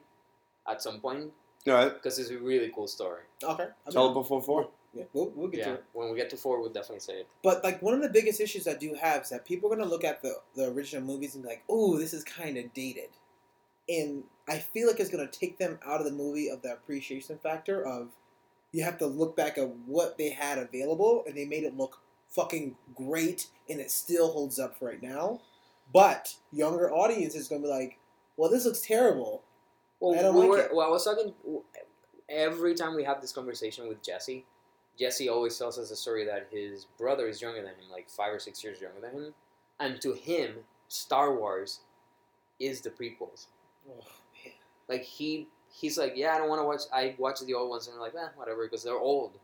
at 0.70 0.82
some 0.82 1.00
point 1.00 1.32
No, 1.66 1.90
because 1.90 2.20
it's 2.20 2.30
a 2.30 2.38
really 2.38 2.72
cool 2.74 2.88
story. 2.88 3.24
okay. 3.44 3.68
I 3.88 3.92
tell 3.92 4.12
it 4.12 4.14
before 4.14 4.42
four. 4.42 4.70
yeah, 4.94 5.06
we'll, 5.14 5.32
we'll 5.36 5.48
get 5.50 5.64
to 5.64 5.74
it. 5.74 5.84
when 5.94 6.10
we 6.12 6.18
get 6.18 6.30
to 6.32 6.38
four, 6.38 6.60
we'll 6.62 6.72
definitely 6.72 7.00
say 7.00 7.14
it. 7.22 7.28
But 7.44 7.64
like 7.64 7.82
one 7.82 7.94
of 7.96 8.02
the 8.02 8.10
biggest 8.10 8.40
issues 8.40 8.68
I 8.68 8.76
do 8.76 8.94
have 8.94 9.24
is 9.24 9.30
that 9.30 9.46
people 9.46 9.72
are 9.72 9.76
gonna 9.76 9.90
look 9.90 10.04
at 10.04 10.22
the 10.22 10.36
the 10.56 10.66
original 10.70 11.04
movies 11.04 11.34
and 11.36 11.44
be 11.44 11.50
like, 11.50 11.70
"Ooh, 11.70 11.98
this 11.98 12.14
is 12.14 12.24
kind 12.24 12.58
of 12.58 12.74
dated," 12.74 13.10
and 13.90 14.24
I 14.48 14.60
feel 14.60 14.88
like 14.88 15.00
it's 15.00 15.10
gonna 15.10 15.28
take 15.28 15.58
them 15.58 15.80
out 15.86 16.00
of 16.00 16.06
the 16.06 16.12
movie 16.12 16.50
of 16.50 16.62
the 16.62 16.74
appreciation 16.74 17.38
factor 17.40 17.86
of 17.86 18.10
you 18.72 18.84
have 18.84 18.98
to 19.00 19.08
look 19.08 19.36
back 19.36 19.58
at 19.58 19.70
what 19.88 20.18
they 20.18 20.30
had 20.30 20.58
available 20.58 21.24
and 21.28 21.36
they 21.38 21.46
made 21.46 21.64
it 21.64 21.78
look 21.78 22.00
fucking 22.30 22.76
great 22.96 23.48
and 23.70 23.80
it 23.80 23.92
still 23.92 24.32
holds 24.32 24.58
up 24.60 24.76
right 24.82 25.02
now. 25.02 25.40
But 25.94 26.36
younger 26.52 26.92
audience 26.92 27.36
is 27.36 27.48
gonna 27.48 27.62
be 27.62 27.68
like, 27.68 28.00
"Well, 28.36 28.50
this 28.50 28.66
looks 28.66 28.82
terrible." 28.82 29.44
Well, 30.00 30.18
I 30.18 30.22
don't 30.24 30.36
we 30.36 30.42
like 30.42 30.50
were, 30.50 30.60
it. 30.60 30.74
well, 30.74 30.88
I 30.88 30.90
was 30.90 31.06
talking 31.06 31.34
every 32.28 32.74
time 32.74 32.96
we 32.96 33.04
have 33.04 33.22
this 33.22 33.32
conversation 33.32 33.88
with 33.88 34.02
Jesse. 34.02 34.46
Jesse 35.00 35.30
always 35.30 35.58
tells 35.58 35.80
us 35.80 35.90
the 35.90 35.96
story 35.96 36.26
that 36.26 36.48
his 36.52 36.86
brother 36.98 37.28
is 37.28 37.42
younger 37.42 37.62
than 37.62 37.72
him, 37.72 37.90
like 37.92 38.10
five 38.10 38.34
or 38.34 38.40
six 38.40 38.64
years 38.64 38.82
younger 38.82 39.00
than 39.00 39.12
him, 39.12 39.34
and 39.80 40.02
to 40.02 40.14
him, 40.14 40.56
Star 40.88 41.36
Wars 41.36 41.80
is 42.60 42.82
the 42.82 42.90
prequels. 42.90 43.48
Oh, 43.90 43.96
man. 43.96 44.54
Like 44.88 45.02
he, 45.02 45.48
he's 45.72 45.98
like, 45.98 46.14
yeah, 46.16 46.36
I 46.36 46.38
don't 46.38 46.50
want 46.50 46.62
to 46.62 46.66
watch. 46.66 46.82
I 46.94 47.16
watch 47.18 47.40
the 47.40 47.54
old 47.54 47.70
ones, 47.70 47.88
and 47.88 47.96
I'm 47.96 48.02
like, 48.02 48.14
eh, 48.16 48.28
whatever, 48.36 48.66
because 48.66 48.84
they're 48.84 48.94
old. 48.94 49.40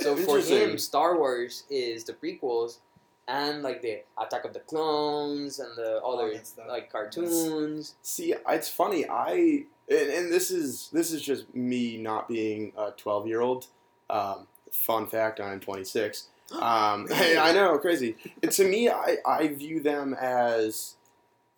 So 0.00 0.16
for 0.16 0.40
him, 0.40 0.76
Star 0.76 1.16
Wars 1.16 1.64
is 1.70 2.04
the 2.04 2.12
prequels, 2.12 2.78
and 3.28 3.62
like 3.62 3.80
the 3.82 4.02
Attack 4.18 4.44
of 4.44 4.52
the 4.52 4.60
Clones 4.60 5.58
and 5.58 5.74
the 5.76 6.02
other 6.02 6.32
that 6.32 6.46
stuff. 6.46 6.66
like 6.68 6.90
cartoons. 6.92 7.94
See, 8.02 8.34
it's 8.48 8.68
funny. 8.68 9.08
I 9.08 9.64
and, 9.88 10.10
and 10.10 10.32
this 10.32 10.50
is 10.50 10.88
this 10.92 11.12
is 11.12 11.22
just 11.22 11.54
me 11.54 11.96
not 11.96 12.28
being 12.28 12.72
a 12.76 12.90
twelve 12.92 13.26
year 13.26 13.40
old. 13.40 13.66
Um, 14.10 14.46
fun 14.70 15.06
fact: 15.06 15.40
I'm 15.40 15.60
26. 15.60 16.28
Um, 16.60 17.06
Really? 17.08 17.38
I 17.38 17.52
know, 17.52 17.78
crazy. 17.78 18.16
And 18.42 18.52
to 18.52 18.68
me, 18.68 18.90
I 18.90 19.16
I 19.26 19.48
view 19.48 19.80
them 19.80 20.14
as 20.14 20.94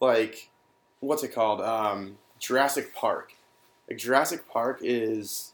like 0.01 0.49
what's 1.01 1.25
it 1.25 1.35
called? 1.35 1.61
Um, 1.61 2.19
Jurassic 2.39 2.95
Park. 2.95 3.33
Like 3.91 3.99
Jurassic 3.99 4.49
Park 4.49 4.79
is 4.83 5.53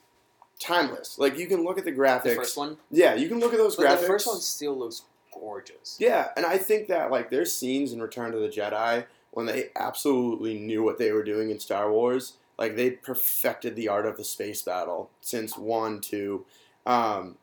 timeless. 0.60 1.18
Like 1.18 1.38
you 1.38 1.46
can 1.46 1.64
look 1.64 1.78
at 1.78 1.84
the 1.84 1.92
graphics. 1.92 2.22
The 2.24 2.34
first 2.34 2.56
one, 2.58 2.76
Yeah, 2.90 3.14
you 3.14 3.28
can 3.28 3.40
look 3.40 3.52
at 3.52 3.58
those 3.58 3.76
but 3.76 3.86
graphics. 3.86 4.00
the 4.02 4.06
first 4.06 4.26
one 4.26 4.40
still 4.40 4.78
looks 4.78 5.02
gorgeous. 5.32 5.96
Yeah, 5.98 6.28
and 6.36 6.46
I 6.46 6.58
think 6.58 6.88
that 6.88 7.10
like 7.10 7.30
there's 7.30 7.54
scenes 7.54 7.92
in 7.92 8.02
Return 8.02 8.32
to 8.32 8.38
the 8.38 8.48
Jedi 8.48 9.06
when 9.30 9.46
they 9.46 9.70
absolutely 9.76 10.58
knew 10.58 10.82
what 10.82 10.98
they 10.98 11.12
were 11.12 11.24
doing 11.24 11.50
in 11.50 11.58
Star 11.58 11.90
Wars. 11.90 12.34
Like 12.58 12.76
they 12.76 12.90
perfected 12.90 13.76
the 13.76 13.88
art 13.88 14.06
of 14.06 14.16
the 14.16 14.24
space 14.24 14.62
battle 14.62 15.10
since 15.20 15.56
one, 15.56 16.00
two, 16.00 16.44
um, 16.86 17.36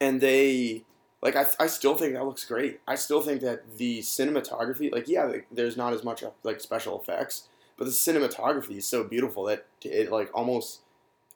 and 0.00 0.20
they 0.20 0.84
like 1.22 1.36
I, 1.36 1.46
I 1.58 1.66
still 1.66 1.94
think 1.94 2.14
that 2.14 2.24
looks 2.24 2.44
great. 2.44 2.80
I 2.88 2.94
still 2.94 3.20
think 3.20 3.42
that 3.42 3.76
the 3.76 4.00
cinematography, 4.00 4.92
like 4.92 5.08
yeah, 5.08 5.24
like, 5.24 5.46
there's 5.52 5.76
not 5.76 5.92
as 5.92 6.02
much 6.02 6.24
like 6.42 6.60
special 6.60 6.98
effects, 7.00 7.48
but 7.76 7.84
the 7.84 7.90
cinematography 7.90 8.78
is 8.78 8.86
so 8.86 9.04
beautiful 9.04 9.44
that 9.44 9.66
it 9.84 10.10
like 10.10 10.30
almost 10.34 10.80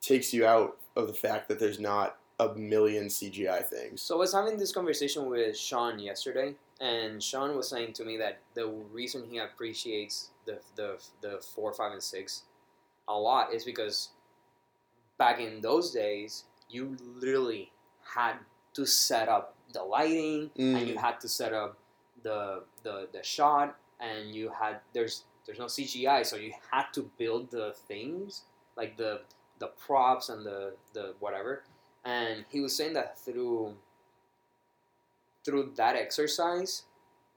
takes 0.01 0.33
you 0.33 0.45
out 0.45 0.77
of 0.95 1.07
the 1.07 1.13
fact 1.13 1.47
that 1.47 1.59
there's 1.59 1.79
not 1.79 2.17
a 2.39 2.53
million 2.55 3.05
CGI 3.05 3.63
things. 3.65 4.01
So 4.01 4.15
I 4.15 4.19
was 4.19 4.33
having 4.33 4.57
this 4.57 4.71
conversation 4.73 5.29
with 5.29 5.57
Sean 5.57 5.99
yesterday, 5.99 6.55
and 6.81 7.21
Sean 7.23 7.55
was 7.55 7.69
saying 7.69 7.93
to 7.93 8.03
me 8.05 8.17
that 8.17 8.39
the 8.53 8.67
reason 8.91 9.23
he 9.29 9.37
appreciates 9.37 10.29
the 10.45 10.59
the 10.75 10.97
the 11.21 11.41
four, 11.55 11.73
five, 11.73 11.93
and 11.93 12.03
six 12.03 12.43
a 13.07 13.13
lot 13.17 13.53
is 13.53 13.63
because 13.63 14.09
back 15.17 15.39
in 15.39 15.61
those 15.61 15.91
days, 15.91 16.45
you 16.69 16.97
literally 17.21 17.71
had 18.03 18.35
to 18.73 18.85
set 18.85 19.29
up 19.29 19.55
the 19.73 19.83
lighting, 19.83 20.51
and 20.57 20.87
you 20.87 20.95
Mm. 20.95 21.01
had 21.01 21.19
to 21.21 21.29
set 21.29 21.53
up 21.53 21.77
the 22.23 22.63
the 22.83 23.07
the 23.13 23.23
shot, 23.23 23.77
and 23.99 24.33
you 24.35 24.49
had 24.49 24.81
there's 24.93 25.23
there's 25.45 25.59
no 25.59 25.67
CGI, 25.67 26.23
so 26.23 26.35
you 26.35 26.53
had 26.71 26.91
to 26.93 27.03
build 27.17 27.51
the 27.51 27.73
things 27.87 28.43
like 28.75 28.97
the 28.97 29.21
the 29.59 29.67
props 29.67 30.27
and 30.29 30.45
the 30.45 30.73
the 30.93 31.13
whatever. 31.19 31.63
And 32.05 32.45
he 32.49 32.61
was 32.61 32.75
saying 32.75 32.93
that 32.93 33.17
through 33.19 33.75
through 35.43 35.73
that 35.75 35.95
exercise, 35.95 36.83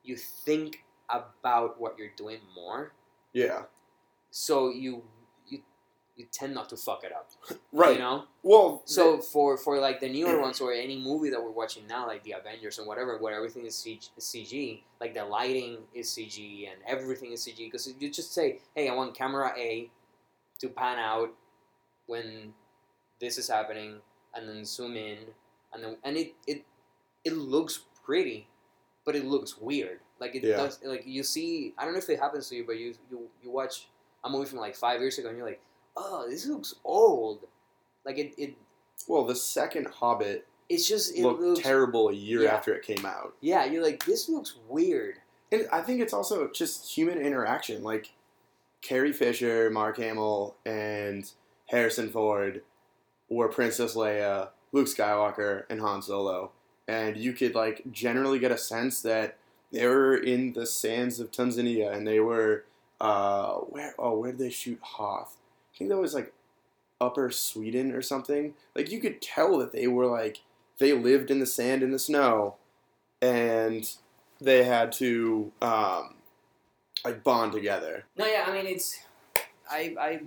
you 0.02 0.16
think 0.16 0.84
about 1.10 1.80
what 1.80 1.98
you're 1.98 2.12
doing 2.16 2.38
more, 2.54 2.92
Yeah, 3.32 3.62
so 4.30 4.70
you 4.70 5.02
you 5.46 5.60
you 6.16 6.26
tend 6.32 6.54
not 6.54 6.68
to 6.70 6.76
fuck 6.76 7.04
it 7.04 7.12
up, 7.12 7.30
right. 7.72 7.94
You 7.94 7.98
know. 7.98 8.24
Well, 8.42 8.82
So 8.84 9.20
for 9.20 9.56
for 9.56 9.78
like 9.78 10.00
the 10.00 10.08
newer 10.08 10.40
ones 10.40 10.60
or 10.60 10.72
any 10.72 10.98
movie 10.98 11.30
that 11.30 11.42
we're 11.42 11.50
watching 11.50 11.86
now, 11.86 12.06
like 12.06 12.22
the 12.24 12.32
Avengers 12.32 12.78
and 12.78 12.86
whatever, 12.86 13.18
where 13.18 13.34
everything 13.34 13.66
is 13.66 13.74
CG, 13.76 14.10
CG 14.18 14.82
like 15.00 15.14
the 15.14 15.24
lighting 15.24 15.78
is 15.94 16.08
CG 16.10 16.68
and 16.70 16.80
everything 16.86 17.32
is 17.32 17.44
CG, 17.46 17.58
because 17.58 17.88
you 18.00 18.10
just 18.10 18.32
say, 18.34 18.60
"Hey, 18.74 18.88
I 18.88 18.94
want 18.94 19.14
camera 19.14 19.52
A 19.56 19.90
to 20.60 20.68
pan 20.68 20.98
out 20.98 21.30
when 22.06 22.54
this 23.20 23.38
is 23.38 23.48
happening," 23.48 24.00
and 24.34 24.48
then 24.48 24.64
zoom 24.64 24.96
in, 24.96 25.18
and 25.72 25.82
then 25.84 25.96
and 26.04 26.16
it 26.16 26.34
it 26.46 26.64
it 27.24 27.32
looks 27.34 27.80
pretty, 28.04 28.48
but 29.04 29.14
it 29.16 29.24
looks 29.24 29.58
weird. 29.58 30.00
Like 30.20 30.34
it 30.34 30.42
Yeah. 30.44 30.56
does. 30.56 30.78
Like 30.84 31.04
you 31.06 31.22
see, 31.22 31.74
I 31.78 31.84
don't 31.84 31.92
know 31.92 31.98
if 31.98 32.08
it 32.10 32.18
happens 32.18 32.48
to 32.48 32.56
you, 32.56 32.64
but 32.66 32.78
you 32.78 32.94
you 33.10 33.28
you 33.42 33.50
watch 33.50 33.88
a 34.24 34.28
movie 34.30 34.48
from 34.48 34.58
like 34.58 34.74
five 34.76 35.00
years 35.00 35.18
ago, 35.18 35.28
and 35.28 35.36
you're 35.38 35.46
like, 35.46 35.60
"Oh, 35.96 36.26
this 36.28 36.46
looks 36.46 36.74
old." 36.84 37.46
Like 38.04 38.18
it, 38.18 38.34
it 38.38 38.54
well, 39.06 39.24
the 39.24 39.36
second 39.36 39.86
Hobbit 39.88 40.46
it's 40.68 40.86
just 40.88 41.16
it 41.16 41.22
looked 41.22 41.40
looks 41.40 41.60
terrible 41.60 42.08
a 42.08 42.12
year 42.12 42.42
Yeah. 42.42 42.54
after 42.54 42.74
it 42.74 42.82
came 42.82 43.06
out. 43.06 43.34
yeah 43.40 43.64
you're 43.64 43.82
like 43.82 44.04
this 44.04 44.28
looks 44.28 44.56
weird 44.68 45.14
And 45.50 45.66
I 45.72 45.80
think 45.80 46.00
it's 46.02 46.12
also 46.12 46.48
just 46.50 46.90
human 46.94 47.16
interaction. 47.18 47.82
Like 47.82 48.12
Carrie 48.82 49.12
Fisher, 49.14 49.70
Mark 49.70 49.96
Hamill, 49.96 50.56
and 50.66 51.30
Harrison 51.66 52.10
Ford 52.10 52.62
were 53.28 53.48
Princess 53.48 53.94
Leia, 53.94 54.48
Luke 54.72 54.86
Skywalker, 54.88 55.64
and 55.68 55.80
Han 55.80 56.02
Solo. 56.02 56.52
And 56.86 57.16
you 57.16 57.32
could 57.32 57.54
like 57.54 57.82
generally 57.90 58.38
get 58.38 58.50
a 58.50 58.58
sense 58.58 59.02
that 59.02 59.36
they 59.72 59.86
were 59.86 60.16
in 60.16 60.54
the 60.54 60.66
sands 60.66 61.20
of 61.20 61.30
Tanzania 61.30 61.92
and 61.94 62.06
they 62.06 62.20
were 62.20 62.64
uh 63.00 63.52
where 63.54 63.94
oh 63.98 64.18
where 64.18 64.32
did 64.32 64.40
they 64.40 64.50
shoot 64.50 64.78
Hoth? 64.80 65.36
I 65.74 65.78
think 65.78 65.90
that 65.90 65.98
was 65.98 66.14
like 66.14 66.32
upper 67.00 67.30
Sweden 67.30 67.92
or 67.92 68.02
something. 68.02 68.54
Like 68.74 68.90
you 68.90 69.00
could 69.00 69.20
tell 69.20 69.58
that 69.58 69.72
they 69.72 69.86
were 69.86 70.06
like 70.06 70.40
they 70.78 70.92
lived 70.92 71.30
in 71.30 71.38
the 71.38 71.46
sand 71.46 71.82
and 71.82 71.92
the 71.92 71.98
snow 71.98 72.56
and 73.20 73.88
they 74.40 74.64
had 74.64 74.92
to 74.92 75.52
um 75.60 76.14
like 77.04 77.22
bond 77.22 77.52
together. 77.52 78.04
no 78.16 78.26
yeah 78.26 78.44
i 78.46 78.52
mean 78.52 78.66
it's 78.66 78.98
i 79.70 79.94
i 80.00 80.20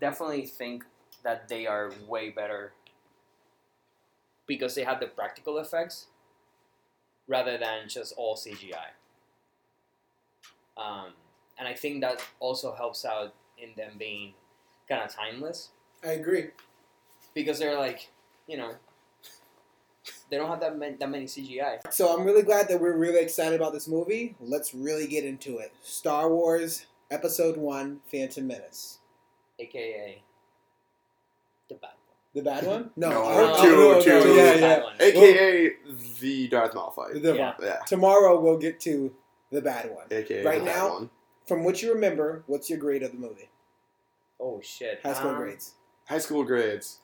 definitely 0.00 0.46
think 0.46 0.84
that 1.24 1.48
they 1.48 1.66
are 1.66 1.92
way 2.08 2.30
better 2.30 2.72
because 4.46 4.74
they 4.74 4.84
have 4.84 5.00
the 5.00 5.06
practical 5.06 5.58
effects 5.58 6.06
rather 7.28 7.56
than 7.56 7.88
just 7.88 8.12
all 8.16 8.36
cgi 8.36 8.72
um, 10.76 11.06
and 11.58 11.68
i 11.68 11.74
think 11.74 12.00
that 12.00 12.20
also 12.40 12.74
helps 12.74 13.04
out 13.04 13.34
in 13.58 13.70
them 13.76 13.92
being 13.98 14.32
kind 14.88 15.02
of 15.02 15.14
timeless 15.14 15.68
I 16.04 16.12
agree. 16.12 16.48
because 17.34 17.58
they're 17.58 17.78
like 17.78 18.10
you 18.48 18.56
know 18.56 18.74
they 20.30 20.36
don't 20.36 20.48
have 20.48 20.60
that 20.60 20.76
many, 20.76 20.96
that 20.96 21.08
many 21.08 21.26
cgi 21.26 21.78
So 21.92 22.08
I'm 22.12 22.24
really 22.24 22.42
glad 22.42 22.66
that 22.68 22.80
we're 22.80 22.96
really 22.96 23.20
excited 23.20 23.60
about 23.60 23.72
this 23.72 23.86
movie. 23.86 24.34
Let's 24.40 24.74
really 24.74 25.06
get 25.06 25.24
into 25.24 25.58
it. 25.58 25.72
Star 25.82 26.28
Wars 26.28 26.86
Episode 27.10 27.56
One: 27.56 28.00
Phantom 28.10 28.44
Menace. 28.46 28.98
aka 29.60 30.22
the 31.74 31.78
bad 31.80 31.90
one 31.90 32.34
The 32.34 32.42
bad 32.42 32.66
one? 32.66 32.90
No, 32.96 33.10
No, 33.10 33.22
I- 33.24 33.34
or 33.34 33.40
oh, 33.42 33.62
two, 33.62 33.70
no, 33.70 33.92
no, 33.92 34.00
two. 34.02 34.10
no, 34.10 34.16
yeah, 34.16 34.52
The 34.54 34.60
yeah. 34.60 34.60
bad 34.60 34.82
one. 34.82 34.96
AKA 35.00 35.70
the 36.20 36.48
Darth 36.48 36.74
Maul 36.74 36.90
fight. 36.90 37.22
The- 37.22 37.34
Yeah. 37.34 37.54
Yeah. 37.60 37.78
Tomorrow 37.86 38.40
we'll 38.40 38.58
get 38.58 38.80
to 38.80 39.14
the 39.50 39.60
bad 39.62 39.90
one. 39.94 40.06
AKA 40.10 40.44
Right 40.44 40.58
the 40.60 40.64
bad 40.66 40.76
now? 40.76 40.88
one. 40.94 41.10
From 41.46 41.64
what 41.64 41.82
you 41.82 41.92
remember, 41.92 42.44
what's 42.46 42.70
your 42.70 42.78
grade 42.78 43.02
of 43.02 43.12
the 43.12 43.18
movie? 43.18 43.48
oh 44.40 44.60
shit 44.60 45.00
High 45.04 45.12
school 45.14 45.30
Um, 45.30 45.36
grades. 45.36 45.74
High 46.08 46.18
school 46.18 46.42
grades. 46.44 46.98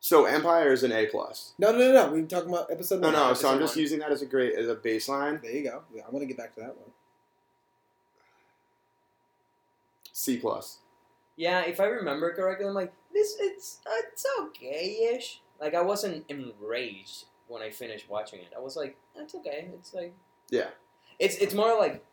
So 0.00 0.24
Empire 0.26 0.72
is 0.72 0.82
an 0.84 0.92
A 0.92 1.06
plus. 1.06 1.52
No, 1.58 1.72
no, 1.72 1.78
no, 1.78 1.92
no. 1.92 2.12
We're 2.12 2.24
talking 2.26 2.50
about 2.50 2.70
episode 2.70 3.00
No, 3.00 3.08
one. 3.08 3.14
no. 3.16 3.34
So 3.34 3.48
I'm 3.50 3.58
just 3.58 3.74
one. 3.76 3.82
using 3.82 3.98
that 3.98 4.10
as 4.12 4.22
a 4.22 4.26
grade 4.26 4.52
as 4.54 4.68
a 4.68 4.76
baseline. 4.76 5.42
There 5.42 5.50
you 5.50 5.64
go. 5.64 5.82
Yeah, 5.92 6.02
I 6.06 6.10
want 6.10 6.22
to 6.22 6.26
get 6.26 6.36
back 6.36 6.54
to 6.54 6.60
that 6.60 6.76
one. 6.76 6.92
C 10.12 10.38
plus. 10.38 10.78
Yeah, 11.36 11.62
if 11.62 11.80
I 11.80 11.84
remember 11.86 12.32
correctly, 12.34 12.66
I'm 12.66 12.74
like 12.74 12.92
this. 13.12 13.36
It's 13.40 13.80
it's 13.86 14.26
okay-ish. 14.40 15.40
Like 15.60 15.74
I 15.74 15.82
wasn't 15.82 16.24
enraged 16.28 17.24
when 17.48 17.62
I 17.62 17.70
finished 17.70 18.08
watching 18.08 18.40
it. 18.40 18.52
I 18.56 18.60
was 18.60 18.76
like, 18.76 18.96
it's 19.14 19.34
okay. 19.34 19.68
It's 19.74 19.92
like 19.94 20.14
Yeah. 20.50 20.68
It's 21.18 21.36
it's 21.36 21.54
more 21.54 21.76
like 21.78 22.04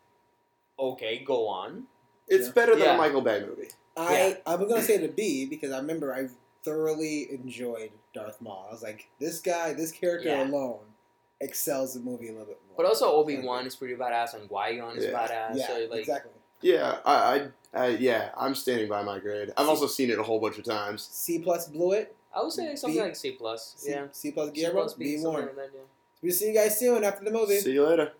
okay, 0.78 1.18
go 1.24 1.46
on. 1.48 1.84
It's 2.28 2.46
Yeah. 2.48 2.52
better 2.52 2.72
than 2.74 2.84
Yeah. 2.84 2.94
a 2.94 2.98
Michael 2.98 3.20
Bay 3.22 3.40
movie. 3.44 3.68
I 3.96 4.40
I'm 4.46 4.66
gonna 4.68 4.82
say 4.82 4.96
the 4.98 5.08
B 5.08 5.46
because 5.46 5.72
I 5.72 5.78
remember 5.78 6.14
I 6.14 6.28
thoroughly 6.64 7.30
enjoyed 7.30 7.92
Darth 8.14 8.40
Maul. 8.40 8.66
I 8.68 8.72
was 8.72 8.82
like, 8.82 9.08
this 9.20 9.40
guy, 9.40 9.72
this 9.74 9.92
character 9.92 10.28
Yeah. 10.30 10.44
alone 10.48 10.80
excels 11.40 11.94
the 11.94 12.00
movie 12.00 12.28
a 12.28 12.32
little 12.32 12.46
bit 12.46 12.60
more. 12.66 12.76
But 12.76 12.86
also 12.86 13.10
Obi 13.12 13.38
Wan 13.40 13.66
is 13.66 13.76
pretty 13.76 13.94
badass, 13.94 14.34
and 14.34 14.48
Qui 14.48 14.78
Gon 14.78 14.96
is 14.96 15.04
Yeah. 15.04 15.12
badass. 15.12 15.56
yeah, 15.58 15.66
so 15.66 15.86
like, 15.90 16.00
exactly. 16.00 16.32
Yeah, 16.60 16.98
I, 17.04 17.48
I, 17.74 17.80
I, 17.80 17.86
yeah, 17.88 18.30
I'm 18.36 18.54
standing 18.54 18.88
by 18.88 19.02
my 19.02 19.18
grade. 19.18 19.50
I've 19.56 19.68
also 19.68 19.86
seen 19.86 20.10
it 20.10 20.18
a 20.18 20.22
whole 20.22 20.40
bunch 20.40 20.58
of 20.58 20.64
times. 20.64 21.08
C 21.10 21.38
plus 21.38 21.68
blew 21.68 21.92
it. 21.92 22.16
I 22.34 22.42
would 22.42 22.52
say 22.52 22.74
something 22.76 22.98
B- 22.98 23.02
like 23.04 23.16
C 23.16 23.32
plus. 23.32 23.74
C, 23.76 23.90
yeah, 23.90 24.06
C 24.12 24.30
plus 24.32 24.48
C 24.48 24.54
Guillermo. 24.54 24.80
plus 24.80 24.94
B 24.94 25.16
B, 25.16 25.22
Warren. 25.22 25.46
like 25.46 25.56
that. 25.56 25.70
Yeah. 25.74 25.80
We'll 26.22 26.32
see 26.32 26.48
you 26.48 26.54
guys 26.54 26.78
soon 26.78 27.04
after 27.04 27.24
the 27.24 27.30
movie. 27.30 27.58
See 27.58 27.72
you 27.72 27.84
later. 27.86 28.12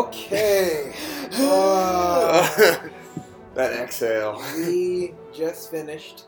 Okay. 0.00 0.92
Uh, 1.32 2.46
that 3.54 3.72
exhale. 3.72 4.40
we 4.56 5.12
just 5.34 5.70
finished 5.72 6.26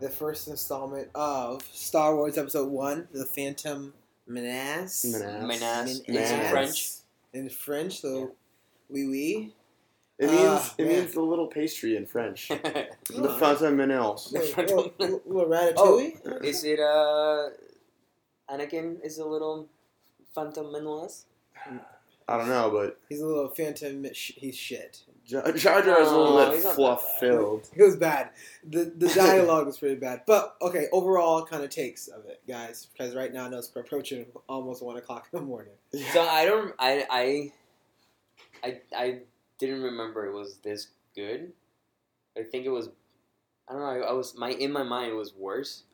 the 0.00 0.08
first 0.10 0.48
installment 0.48 1.08
of 1.14 1.62
Star 1.72 2.16
Wars 2.16 2.36
Episode 2.36 2.68
1, 2.70 3.08
The 3.12 3.24
Phantom 3.26 3.94
Menace. 4.26 5.04
Menace. 5.04 5.44
Menace. 5.60 6.00
It's 6.06 6.30
in 6.32 6.50
French. 6.50 6.88
In 7.32 7.48
French, 7.48 8.00
so 8.00 8.32
oui 8.90 9.04
oui. 9.06 9.52
It 10.18 10.30
means 10.30 10.42
Ah, 10.42 10.74
it 10.78 10.84
man. 10.86 10.96
means 11.02 11.12
the 11.14 11.22
little 11.22 11.46
pastry 11.46 11.96
in 11.96 12.06
French. 12.06 12.48
the 12.48 12.88
Oh. 13.16 13.38
Phantom 13.38 13.76
Menace. 13.76 14.32
Wait, 14.34 14.54
Oh. 14.58 14.90
ratatouille? 14.98 16.44
is 16.44 16.64
it 16.64 16.80
uh 16.80 17.50
Anakin 18.50 18.98
is 19.04 19.18
a 19.18 19.24
little 19.24 19.68
Phantom 20.34 20.72
Menace? 20.72 21.26
I 22.26 22.38
don't 22.38 22.48
know, 22.48 22.70
but 22.70 22.98
He's 23.08 23.20
a 23.20 23.26
little 23.26 23.48
phantom. 23.48 24.06
Sh- 24.14 24.32
he's 24.36 24.56
shit. 24.56 25.02
Jar 25.26 25.42
Jar 25.52 25.82
Jar 25.82 26.00
is 26.02 26.08
a 26.08 26.16
little 26.16 26.36
No, 26.38 26.46
bit 26.46 26.54
he's 26.56 26.64
not 26.64 26.70
that 26.70 26.76
fluff 26.76 27.02
bad. 27.02 27.20
filled. 27.20 27.68
It 27.74 27.82
was 27.82 27.96
bad. 27.96 28.30
The 28.68 28.84
the 28.96 29.08
dialogue 29.14 29.66
was 29.66 29.78
pretty 29.78 29.96
bad. 29.96 30.22
But 30.26 30.56
okay, 30.62 30.86
overall 30.92 31.44
kind 31.44 31.62
of 31.64 31.70
takes 31.70 32.08
of 32.08 32.24
it, 32.26 32.42
guys. 32.48 32.86
Because 32.92 33.14
right 33.14 33.32
now 33.32 33.46
I 33.46 33.48
know 33.48 33.58
it's 33.58 33.70
approaching 33.74 34.26
almost 34.48 34.82
one 34.82 34.96
o'clock 34.96 35.28
in 35.32 35.38
the 35.38 35.44
morning. 35.44 35.72
So 36.12 36.20
I 36.22 36.44
don't 36.44 36.74
I 36.78 37.06
I 37.10 37.52
I 38.68 38.80
I 38.96 39.18
didn't 39.58 39.82
remember 39.82 40.26
it 40.26 40.32
was 40.34 40.56
this 40.62 40.88
good. 41.14 41.52
I 42.38 42.42
think 42.42 42.64
it 42.66 42.70
was 42.70 42.88
I 43.68 43.72
don't 43.72 43.80
know, 43.82 43.86
I, 44.06 44.10
I 44.10 44.12
was 44.12 44.36
my 44.36 44.50
in 44.50 44.72
my 44.72 44.82
mind 44.82 45.12
it 45.12 45.14
was 45.16 45.34
worse. 45.34 45.84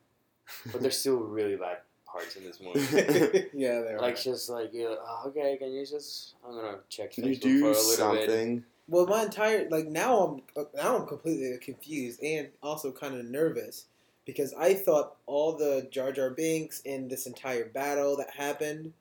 But 0.73 0.81
they're 0.81 0.91
still 1.05 1.19
really 1.19 1.57
bad 1.57 1.79
parts 2.11 2.37
in 2.37 2.45
this 2.45 2.61
movie. 2.65 3.47
yeah, 3.55 3.81
they're 3.81 4.01
like 4.01 4.21
just 4.21 4.49
like 4.51 4.71
yeah, 4.73 4.95
oh, 5.01 5.25
okay, 5.29 5.57
can 5.59 5.73
you 5.73 5.85
just 5.87 6.35
I'm 6.47 6.55
gonna 6.55 6.79
check 6.89 7.13
Can 7.13 7.25
you 7.27 7.37
do 7.37 7.61
for 7.61 7.67
a 7.67 7.83
little 7.83 8.13
bit. 8.13 8.29
something? 8.29 8.65
Well, 8.89 9.07
my 9.07 9.23
entire 9.23 9.69
like 9.71 9.87
now 9.87 10.19
I'm 10.19 10.67
now 10.75 10.97
I'm 10.97 11.07
completely 11.07 11.57
confused 11.63 12.23
and 12.23 12.49
also 12.63 12.91
kind 12.93 13.15
of 13.15 13.25
nervous 13.25 13.87
because 14.27 14.53
I 14.55 14.75
thought 14.75 15.17
all 15.27 15.57
the 15.57 15.89
Jar 15.91 16.13
Jar 16.13 16.31
Binks 16.31 16.83
and 16.85 17.11
this 17.11 17.27
entire 17.27 17.67
battle 17.67 18.17
that 18.17 18.31
happened, 18.31 18.93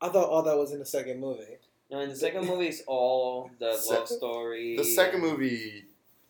I 0.00 0.08
thought 0.10 0.28
all 0.28 0.42
that 0.42 0.56
was 0.56 0.72
in 0.72 0.78
the 0.78 0.86
second 0.86 1.20
movie. 1.20 1.58
No, 1.90 2.00
in 2.00 2.08
the 2.10 2.16
second 2.16 2.46
movie 2.46 2.66
it's 2.68 2.82
all 2.86 3.50
the 3.58 3.76
Se- 3.78 3.94
love 3.94 4.08
story. 4.08 4.76
The 4.76 4.84
second 4.84 5.20
movie, 5.20 5.84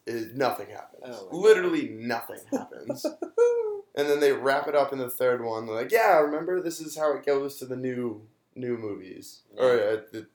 is, 0.06 0.32
nothing 0.34 0.68
happens. 0.70 1.02
Oh 1.06 1.28
my 1.32 1.38
Literally 1.38 1.88
nothing 1.88 2.40
happens. 2.52 3.04
and 3.94 4.08
then 4.08 4.20
they 4.20 4.32
wrap 4.32 4.66
it 4.68 4.74
up 4.74 4.92
in 4.92 4.98
the 4.98 5.08
third 5.10 5.42
one. 5.44 5.66
They're 5.66 5.74
like, 5.76 5.92
yeah, 5.92 6.18
remember 6.18 6.60
this 6.60 6.80
is 6.80 6.96
how 6.96 7.14
it 7.16 7.24
goes 7.26 7.56
to 7.58 7.66
the 7.66 7.76
new 7.76 8.22
new 8.54 8.76
movies. 8.76 9.40
Or 9.56 9.72
uh, 9.72 9.96
the, 10.12 10.26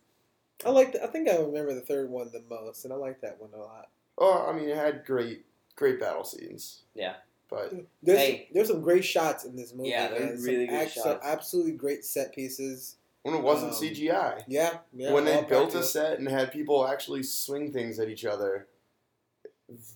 I 0.66 0.70
like. 0.70 0.94
The, 0.94 1.04
I 1.04 1.08
think 1.08 1.30
I 1.30 1.38
remember 1.38 1.74
the 1.74 1.82
third 1.82 2.10
one 2.10 2.32
the 2.32 2.44
most, 2.50 2.84
and 2.86 2.94
I 2.94 2.98
like 2.98 3.22
that 3.22 3.40
one 3.40 3.52
a 3.54 3.58
lot. 3.58 3.90
oh, 4.18 4.46
I 4.50 4.54
mean, 4.54 4.70
it 4.70 4.76
had 4.76 5.06
great 5.06 5.46
great 5.76 6.00
battle 6.00 6.24
scenes. 6.26 6.82
Yeah. 6.94 7.16
But 7.50 7.74
There's 8.04 8.20
Hey. 8.20 8.50
there's 8.54 8.68
some 8.68 8.82
great 8.82 9.04
shots 9.04 9.44
in 9.44 9.56
this 9.56 9.74
movie. 9.74 9.90
Yeah, 9.90 10.10
they're 10.10 10.20
man. 10.20 10.38
Some 10.38 10.46
really 10.46 10.68
good 10.68 10.76
act- 10.76 10.92
some 10.92 11.04
shots. 11.14 11.26
absolutely 11.26 11.72
great 11.72 12.06
set 12.06 12.34
pieces. 12.36 12.98
when 13.24 13.34
it 13.36 13.42
wasn't 13.42 13.72
Um, 13.74 13.78
CGI, 13.80 14.44
Yeah, 14.48 14.78
yeah. 14.94 15.12
when 15.12 15.26
they 15.26 15.34
all 15.36 15.44
built 15.44 15.74
a 15.76 15.82
set 15.84 16.20
and 16.20 16.28
had 16.30 16.52
people 16.52 16.88
actually 16.88 17.24
swing 17.24 17.72
things 17.74 18.00
at 18.00 18.08
each 18.08 18.24
other, 18.24 18.68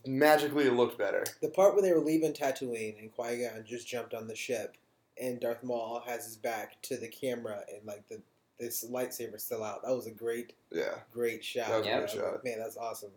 magically 0.05 0.65
it 0.65 0.73
looked 0.73 0.97
better. 0.97 1.23
The 1.41 1.49
part 1.49 1.73
where 1.73 1.81
they 1.81 1.91
were 1.93 1.99
leaving 1.99 2.33
Tatooine 2.33 2.99
and 2.99 3.11
Qui 3.11 3.41
Gon 3.41 3.63
just 3.65 3.87
jumped 3.87 4.13
on 4.13 4.27
the 4.27 4.35
ship, 4.35 4.77
and 5.21 5.39
Darth 5.39 5.63
Maul 5.63 6.01
has 6.05 6.25
his 6.25 6.37
back 6.37 6.81
to 6.83 6.97
the 6.97 7.07
camera 7.07 7.61
and 7.73 7.85
like 7.85 8.07
the 8.09 8.21
this 8.59 8.85
lightsaber 8.89 9.39
still 9.41 9.63
out. 9.63 9.81
That 9.83 9.95
was 9.95 10.05
a 10.07 10.11
great, 10.11 10.53
Yeah. 10.71 10.99
great 11.11 11.43
shot. 11.43 11.67
That 11.69 11.77
was 11.79 11.87
a 11.87 11.91
I 11.91 11.93
good 11.95 12.01
was 12.03 12.15
like, 12.15 12.23
shot. 12.23 12.43
Man, 12.45 12.59
that's 12.59 12.77
awesome. 12.77 13.11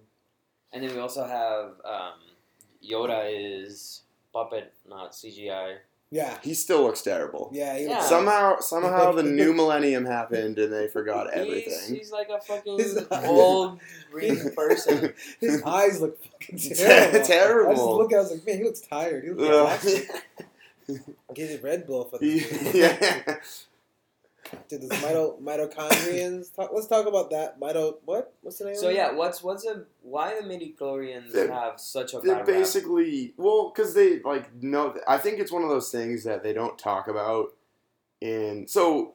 And 0.73 0.83
then 0.83 0.93
we 0.95 0.99
also 0.99 1.25
have 1.27 1.75
um, 1.85 2.15
Yoda 2.83 3.29
is 3.31 4.03
puppet, 4.33 4.73
not 4.89 5.13
CGI. 5.13 5.77
Yeah, 6.11 6.39
He 6.43 6.55
still 6.55 6.83
looks 6.85 7.03
terrible. 7.03 7.51
yeah. 7.53 7.77
He 7.77 7.85
Yeah. 7.87 7.97
was- 7.99 8.09
Somehow, 8.09 8.61
somehow, 8.61 9.11
the 9.13 9.25
new 9.25 9.53
millennium 9.61 10.05
happened 10.07 10.57
and 10.59 10.73
they 10.73 10.87
forgot 10.87 11.27
He's, 11.35 11.43
everything. 11.43 11.97
he's 11.97 12.13
like 12.13 12.29
a 12.29 12.41
fucking 12.41 12.79
His 12.79 13.05
old 13.25 13.81
green 14.13 14.53
person. 14.57 15.13
his 15.41 15.63
eyes 15.65 16.01
look 16.01 16.23
fucking 16.23 16.59
terrible. 16.77 17.25
Terrible. 17.27 17.71
I 17.71 17.75
just 17.75 17.85
look 17.87 18.13
at. 18.13 18.15
it, 18.15 18.19
I 18.19 18.21
was 18.23 18.31
like, 18.33 18.47
man, 18.47 18.57
he 18.59 18.65
looks 18.65 18.81
tired. 18.81 19.25
He 19.25 19.31
looks 19.31 19.43
Ugh. 19.51 19.85
exhausted. 19.85 21.03
Get 21.35 21.51
his 21.51 21.63
Red 21.63 21.87
Bull 21.87 22.05
for 22.05 22.19
He- 22.21 22.39
this. 22.39 22.75
yeah. 22.75 23.37
Dude, 24.69 24.83
this 24.83 24.91
mito- 25.01 25.41
mitochondrians. 25.41 26.55
Talk, 26.55 26.71
let's 26.73 26.87
talk 26.87 27.07
about 27.07 27.31
that. 27.31 27.61
Mito. 27.61 27.97
What? 28.05 28.35
What's 28.43 28.59
the 28.59 28.67
name? 28.67 28.75
So 28.77 28.89
of 28.89 28.95
yeah, 28.95 29.13
what's 29.13 29.43
what's 29.43 29.67
a 29.67 29.85
why 30.03 30.39
the 30.41 30.47
midi 30.47 30.75
chlorians 30.79 31.33
They're- 31.33 31.51
have 31.53 31.81
such 31.81 32.15
a 32.15 32.19
They're 32.21 32.37
bad 32.37 32.39
rap? 32.39 32.47
basically 32.47 33.35
well, 33.37 33.73
because 33.75 33.95
they 33.95 34.21
like 34.21 34.55
know. 34.63 34.97
I 35.07 35.19
think 35.19 35.39
it's 35.39 35.53
one 35.53 35.63
of 35.63 35.69
those 35.69 35.91
things 35.91 36.25
that 36.25 36.43
they 36.43 36.53
don't 36.53 36.79
talk 36.79 37.09
about 37.09 37.55
in. 38.21 38.67
So, 38.69 39.15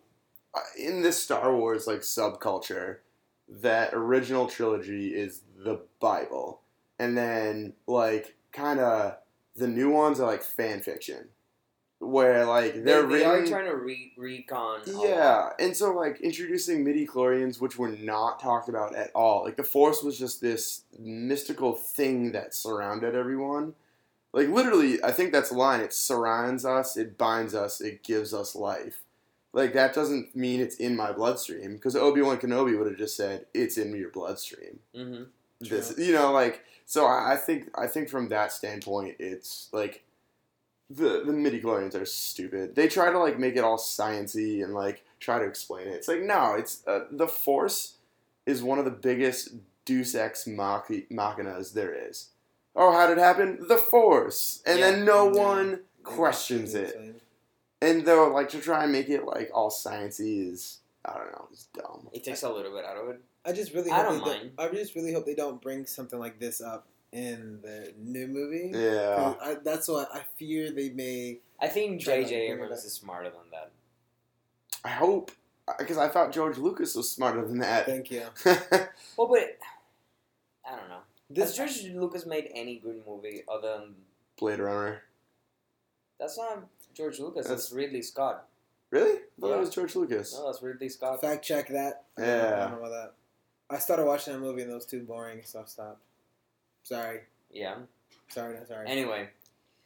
uh, 0.53 0.59
in 0.77 1.01
this 1.01 1.17
Star 1.21 1.55
Wars 1.55 1.87
like 1.87 2.01
subculture, 2.01 2.97
that 3.49 3.93
original 3.93 4.47
trilogy 4.47 5.09
is 5.13 5.41
the 5.57 5.79
Bible, 5.99 6.61
and 6.99 7.17
then 7.17 7.73
like 7.87 8.35
kind 8.51 8.79
of 8.79 9.15
the 9.55 9.67
new 9.67 9.89
ones 9.89 10.19
are 10.19 10.27
like 10.27 10.43
fan 10.43 10.81
fiction, 10.81 11.27
where 12.01 12.45
like 12.45 12.73
They, 12.73 12.79
they're 12.81 13.05
they 13.05 13.23
are 13.23 13.35
written. 13.35 13.49
trying 13.49 13.65
to 13.65 13.75
re- 13.75 14.11
retcon. 14.17 14.79
Yeah, 14.87 15.49
and 15.59 15.77
so 15.77 15.93
like 15.93 16.19
introducing 16.21 16.83
midi 16.83 17.05
chlorians, 17.05 17.61
which 17.61 17.77
were 17.77 17.89
not 17.91 18.39
talked 18.39 18.67
about 18.69 18.95
at 18.95 19.11
all. 19.13 19.43
Like 19.45 19.55
the 19.55 19.63
Force 19.63 20.01
was 20.03 20.17
just 20.17 20.41
this 20.41 20.81
mystical 20.99 21.73
thing 21.73 22.31
that 22.31 22.53
surrounded 22.55 23.15
everyone. 23.15 23.75
Like 24.33 24.49
literally, 24.49 25.03
I 25.03 25.11
think 25.11 25.31
that's 25.31 25.49
the 25.49 25.57
line. 25.57 25.81
It 25.81 25.93
surrounds 25.93 26.65
us, 26.65 26.97
it 26.97 27.17
binds 27.17 27.53
us, 27.53 27.81
it 27.81 28.03
gives 28.03 28.33
us 28.33 28.55
life. 28.55 29.01
Like 29.53 29.73
that 29.73 29.93
doesn't 29.93 30.35
mean 30.35 30.61
it's 30.61 30.77
in 30.77 30.95
my 30.95 31.11
bloodstream 31.11 31.73
because 31.75 31.95
Obi 31.95 32.21
Wan 32.21 32.37
Kenobi 32.37 32.77
would 32.77 32.87
have 32.87 32.97
just 32.97 33.15
said 33.17 33.45
it's 33.53 33.77
in 33.77 33.93
your 33.95 34.09
bloodstream. 34.09 34.79
Mm-hmm. 34.95 35.23
This, 35.59 35.93
you 35.97 36.13
know, 36.13 36.31
like 36.31 36.63
so. 36.85 37.05
I 37.05 37.33
I 37.33 37.35
think 37.37 37.69
I 37.75 37.85
think 37.85 38.09
from 38.09 38.29
that 38.29 38.51
standpoint, 38.51 39.17
it's 39.19 39.67
like 39.71 40.03
the 40.95 41.23
the 41.25 41.33
midi 41.33 41.61
chlorians 41.61 41.95
are 41.99 42.05
stupid. 42.05 42.75
They 42.75 42.87
try 42.87 43.11
to 43.11 43.19
like 43.19 43.39
make 43.39 43.55
it 43.55 43.63
all 43.63 43.77
sciency 43.77 44.63
and 44.63 44.73
like 44.73 45.03
try 45.19 45.39
to 45.39 45.45
explain 45.45 45.87
it. 45.87 45.91
It's 45.95 46.07
like 46.07 46.21
no, 46.21 46.53
it's 46.55 46.85
uh, 46.87 47.05
the 47.11 47.27
Force 47.27 47.95
is 48.45 48.63
one 48.63 48.79
of 48.79 48.85
the 48.85 48.91
biggest 48.91 49.53
Deus 49.85 50.15
ex 50.15 50.47
machi- 50.47 51.07
machinas 51.11 51.73
there 51.73 51.93
is. 51.93 52.29
Oh, 52.75 52.91
how 52.93 53.07
did 53.07 53.17
it 53.17 53.21
happen? 53.21 53.65
The 53.67 53.77
Force, 53.77 54.61
and 54.65 54.81
then 54.81 55.05
no 55.05 55.31
Yeah. 55.31 55.41
one 55.41 55.79
questions 56.03 56.73
it. 56.75 57.21
And 57.81 58.05
though 58.05 58.29
like 58.29 58.49
to 58.49 58.59
try 58.61 58.83
and 58.83 58.91
make 58.91 59.09
it 59.09 59.25
like 59.25 59.49
all 59.53 59.69
sciency 59.69 60.51
is 60.51 60.79
I 61.03 61.13
don't 61.15 61.31
know, 61.31 61.47
it's 61.51 61.65
dumb. 61.73 62.09
It 62.13 62.23
takes 62.23 62.43
a 62.43 62.49
little 62.51 62.73
bit 62.75 62.85
out 62.85 62.97
of 62.97 63.09
it. 63.09 63.21
I 63.43 63.53
just 63.53 63.73
really 63.73 63.89
I 63.91 64.03
don't 64.03 64.23
they 64.23 64.37
mind. 64.37 64.51
I 64.59 64.67
just 64.69 64.93
really 64.95 65.13
hope 65.13 65.25
they 65.25 65.33
don't 65.33 65.59
bring 65.61 65.85
something 65.87 66.19
like 66.19 66.39
this 66.39 66.61
up 66.61 66.87
in 67.11 67.59
the 67.61 67.93
new 67.97 68.27
movie. 68.27 68.71
Yeah, 68.73 69.33
I, 69.41 69.55
that's 69.63 69.87
what 69.87 70.09
I 70.13 70.21
fear 70.37 70.71
they 70.71 70.89
may. 70.89 71.39
I 71.59 71.67
think 71.67 72.01
Try 72.01 72.17
not 72.17 72.23
to 72.23 72.29
J.J. 72.29 72.51
Abrams 72.51 72.83
is 72.85 72.93
smarter 72.93 73.29
than 73.29 73.49
that. 73.51 73.71
I 74.83 74.89
hope 74.89 75.31
because 75.77 75.97
I 75.97 76.07
thought 76.07 76.31
George 76.31 76.57
Lucas 76.57 76.95
was 76.95 77.09
smarter 77.09 77.45
than 77.45 77.59
that. 77.59 77.85
Thank 77.85 78.11
you. 78.11 78.23
Well, 79.17 79.27
but 79.27 79.57
I 80.67 80.75
don't 80.75 80.89
know. 80.89 80.99
This 81.29 81.55
Has 81.57 81.81
George 81.81 81.93
Lucas 81.93 82.25
made 82.25 82.49
any 82.53 82.77
good 82.77 83.01
movie 83.07 83.43
other 83.47 83.79
than 83.79 83.95
Blade 84.37 84.59
Runner. 84.59 85.03
that's 86.19 86.37
not 86.37 86.63
George 86.93 87.19
Lucas? 87.19 87.45
That's- 87.47 87.63
That's 87.65 87.71
Ridley 87.73 88.01
Scott. 88.01 88.47
Really? 88.89 89.11
I 89.11 89.19
thought 89.39 89.49
Yeah. 89.49 89.55
it 89.55 89.59
was 89.59 89.69
George 89.69 89.95
Lucas. 89.95 90.33
No, 90.33 90.45
that's 90.47 90.61
Ridley 90.63 90.89
Scott. 90.89 91.21
fact 91.21 91.45
check 91.45 91.67
that. 91.69 92.03
I 92.17 92.21
don't- 92.21 92.29
I 92.29 92.33
Yeah. 92.33 92.55
don't 92.59 92.71
know 92.71 92.77
about 92.79 92.89
that. 92.89 93.13
I 93.69 93.79
started 93.79 94.05
watching 94.05 94.33
that 94.33 94.39
movie 94.39 94.63
and 94.63 94.71
it 94.71 94.75
was 94.75 94.85
too 94.85 95.03
boring, 95.03 95.41
so 95.45 95.61
I 95.61 95.65
stopped. 95.65 96.01
Sorry, 96.83 97.21
Yeah. 97.51 97.75
sorry, 98.29 98.55
not 98.57 98.67
sorry. 98.67 98.87
Anyway, 98.87 99.29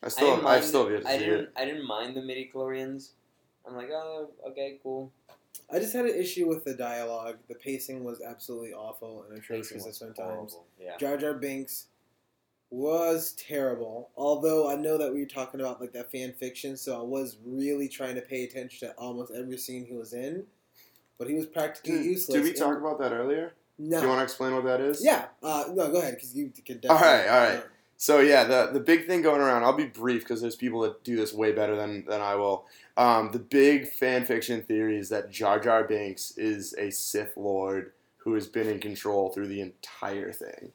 I 0.02 0.06
I 0.06 0.10
still, 0.10 0.28
didn't 0.36 0.42
I, 0.48 0.52
mind. 0.56 0.64
still 0.66 0.84
have 0.84 0.94
yet 0.94 1.02
to 1.04 1.10
I 1.10 1.18
see 1.18 1.26
didn't. 1.26 1.40
it. 1.42 1.52
I 1.56 1.66
didn't 1.66 1.86
mind 1.86 2.16
the 2.16 2.22
midi 2.22 2.52
chlorians. 2.54 3.10
I'm 3.68 3.76
like, 3.76 3.90
oh, 3.92 4.30
okay, 4.48 4.78
cool. 4.84 5.12
I 5.74 5.80
just 5.80 5.94
had 5.94 6.06
an 6.06 6.16
issue 6.16 6.48
with 6.48 6.64
the 6.64 6.74
dialogue. 6.76 7.38
The 7.48 7.56
pacing 7.56 8.04
was 8.04 8.22
absolutely 8.22 8.74
awful 8.74 9.24
and 9.30 9.42
Pacing 9.42 9.56
atrocious 9.56 9.82
at 9.84 9.88
was 9.88 9.98
some 9.98 10.14
times. 10.14 10.18
horrible. 10.54 10.66
Yeah. 10.80 10.98
Jar 10.98 11.18
Jar 11.18 11.34
Binks 11.34 11.86
was 12.70 13.32
terrible. 13.34 14.10
Although 14.16 14.70
I 14.70 14.76
know 14.76 14.98
that 14.98 15.14
we 15.14 15.20
were 15.22 15.26
talking 15.26 15.60
about 15.62 15.80
like 15.82 15.94
that 15.94 16.12
fan 16.12 16.34
fiction, 16.34 16.78
so 16.78 17.00
I 17.00 17.04
was 17.04 17.38
really 17.46 17.88
trying 17.88 18.16
to 18.16 18.22
pay 18.22 18.44
attention 18.44 18.90
to 18.90 18.94
almost 18.96 19.32
every 19.34 19.58
scene 19.58 19.86
he 19.86 19.96
was 19.96 20.14
in. 20.14 20.44
But 21.18 21.30
he 21.30 21.36
was 21.36 21.46
practically 21.46 21.98
Did, 22.00 22.06
useless. 22.06 22.36
did 22.36 22.44
we 22.44 22.54
talk 22.54 22.78
about 22.78 23.00
that 23.00 23.14
earlier? 23.14 23.54
No. 23.78 23.98
Do 23.98 24.04
you 24.04 24.10
want 24.10 24.20
to 24.20 24.24
explain 24.24 24.54
what 24.56 24.64
that 24.66 24.82
is? 24.82 25.04
yeah. 25.04 25.26
Uh, 25.44 25.66
no, 25.74 25.92
go 25.92 26.00
ahead 26.00 26.16
because 26.16 26.36
you 26.36 26.52
can 26.66 26.76
All 26.90 26.96
definitely. 26.98 27.08
All 27.08 27.18
right, 27.18 27.28
all 27.28 27.56
right. 27.56 27.64
So 27.98 28.20
yeah, 28.20 28.44
the 28.44 28.72
the 28.74 28.80
big 28.80 29.08
thing 29.08 29.22
going 29.22 29.42
around. 29.42 29.64
I'll 29.64 29.74
be 29.74 29.86
brief 29.86 30.22
because 30.24 30.42
there's 30.42 30.56
people 30.56 30.82
that 30.82 31.04
do 31.04 31.16
this 31.16 31.34
way 31.34 31.52
better 31.54 31.76
than 31.76 32.06
than 32.06 32.22
I 32.22 32.36
will. 32.36 32.66
Um, 32.98 33.32
the 33.32 33.40
big 33.40 33.88
fan 33.88 34.26
fiction 34.26 34.64
theory 34.64 34.98
is 34.98 35.10
that 35.10 35.32
Jar 35.32 35.60
Jar 35.60 35.84
Binks 35.86 36.32
is 36.38 36.74
a 36.78 36.90
Sith 36.92 37.36
Lord 37.38 37.92
who 38.18 38.34
has 38.34 38.48
been 38.48 38.68
in 38.68 38.80
control 38.80 39.30
through 39.30 39.48
the 39.48 39.62
entire 39.62 40.32
thing. 40.34 40.72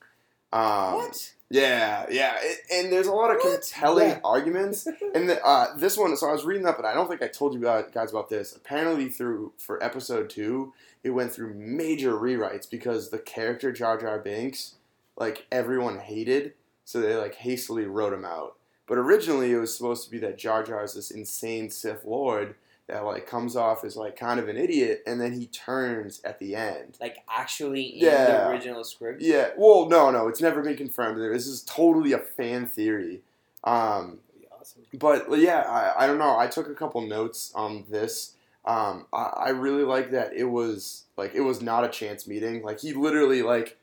Um, 0.52 0.94
what? 0.94 1.32
Yeah, 1.50 2.06
yeah, 2.10 2.36
it, 2.40 2.58
and 2.72 2.92
there's 2.92 3.06
a 3.08 3.12
lot 3.12 3.30
of 3.30 3.38
What? 3.42 3.62
compelling 3.62 4.08
Yeah. 4.10 4.20
arguments. 4.24 4.86
And 5.14 5.28
the, 5.28 5.44
uh, 5.44 5.76
this 5.76 5.96
one, 5.96 6.16
so 6.16 6.28
I 6.28 6.32
was 6.32 6.44
reading 6.44 6.66
up, 6.66 6.78
and 6.78 6.86
I 6.86 6.94
don't 6.94 7.08
think 7.08 7.22
I 7.22 7.26
told 7.28 7.52
you 7.54 7.60
guys 7.60 8.10
about 8.10 8.28
this. 8.28 8.54
Apparently, 8.54 9.08
through 9.08 9.52
for 9.58 9.82
episode 9.82 10.30
two, 10.30 10.72
it 11.02 11.10
went 11.10 11.32
through 11.32 11.54
major 11.54 12.12
rewrites 12.14 12.68
because 12.70 13.10
the 13.10 13.18
character 13.18 13.72
Jar 13.72 13.98
Jar 13.98 14.18
Binks, 14.18 14.74
like 15.16 15.46
everyone 15.50 15.98
hated, 15.98 16.54
so 16.84 17.00
they 17.00 17.14
like 17.16 17.34
hastily 17.36 17.84
wrote 17.84 18.12
him 18.12 18.24
out. 18.24 18.56
But 18.86 18.98
originally, 18.98 19.52
it 19.52 19.58
was 19.58 19.74
supposed 19.76 20.04
to 20.04 20.10
be 20.10 20.18
that 20.18 20.36
Jar 20.38 20.62
Jar 20.64 20.82
is 20.84 20.94
this 20.94 21.10
insane 21.10 21.70
Sith 21.70 22.04
Lord 22.04 22.56
that 22.88 23.04
like 23.04 23.24
comes 23.24 23.54
off 23.54 23.84
as 23.84 23.94
like 23.96 24.16
kind 24.16 24.40
of 24.40 24.48
an 24.48 24.56
idiot, 24.56 25.02
and 25.06 25.20
then 25.20 25.32
he 25.32 25.46
turns 25.46 26.20
at 26.24 26.40
the 26.40 26.56
end. 26.56 26.98
Like 27.00 27.18
actually 27.30 27.82
in 27.84 28.04
Yeah. 28.06 28.26
the 28.26 28.48
original 28.48 28.82
script? 28.82 29.22
Yeah, 29.22 29.50
well, 29.56 29.88
no, 29.88 30.10
no, 30.10 30.26
it's 30.26 30.40
never 30.40 30.60
been 30.60 30.76
confirmed. 30.76 31.20
This 31.20 31.46
is 31.46 31.62
totally 31.62 32.12
a 32.12 32.18
fan 32.18 32.66
theory. 32.66 33.20
Um, 33.62 34.18
awesome. 34.58 34.82
but 34.94 35.38
yeah, 35.38 35.60
I, 35.60 36.04
I 36.04 36.06
don't 36.08 36.18
know. 36.18 36.36
I 36.36 36.48
took 36.48 36.68
a 36.68 36.74
couple 36.74 37.00
notes 37.02 37.52
on 37.54 37.84
this. 37.88 38.32
Um, 38.64 39.06
I, 39.12 39.22
I 39.36 39.48
really 39.50 39.84
like 39.84 40.10
that 40.10 40.34
it 40.34 40.44
was 40.44 41.04
like 41.16 41.34
it 41.34 41.40
was 41.40 41.62
not 41.62 41.84
a 41.84 41.88
chance 41.88 42.26
meeting. 42.26 42.62
Like 42.62 42.80
he 42.80 42.92
literally 42.92 43.42
like 43.42 43.78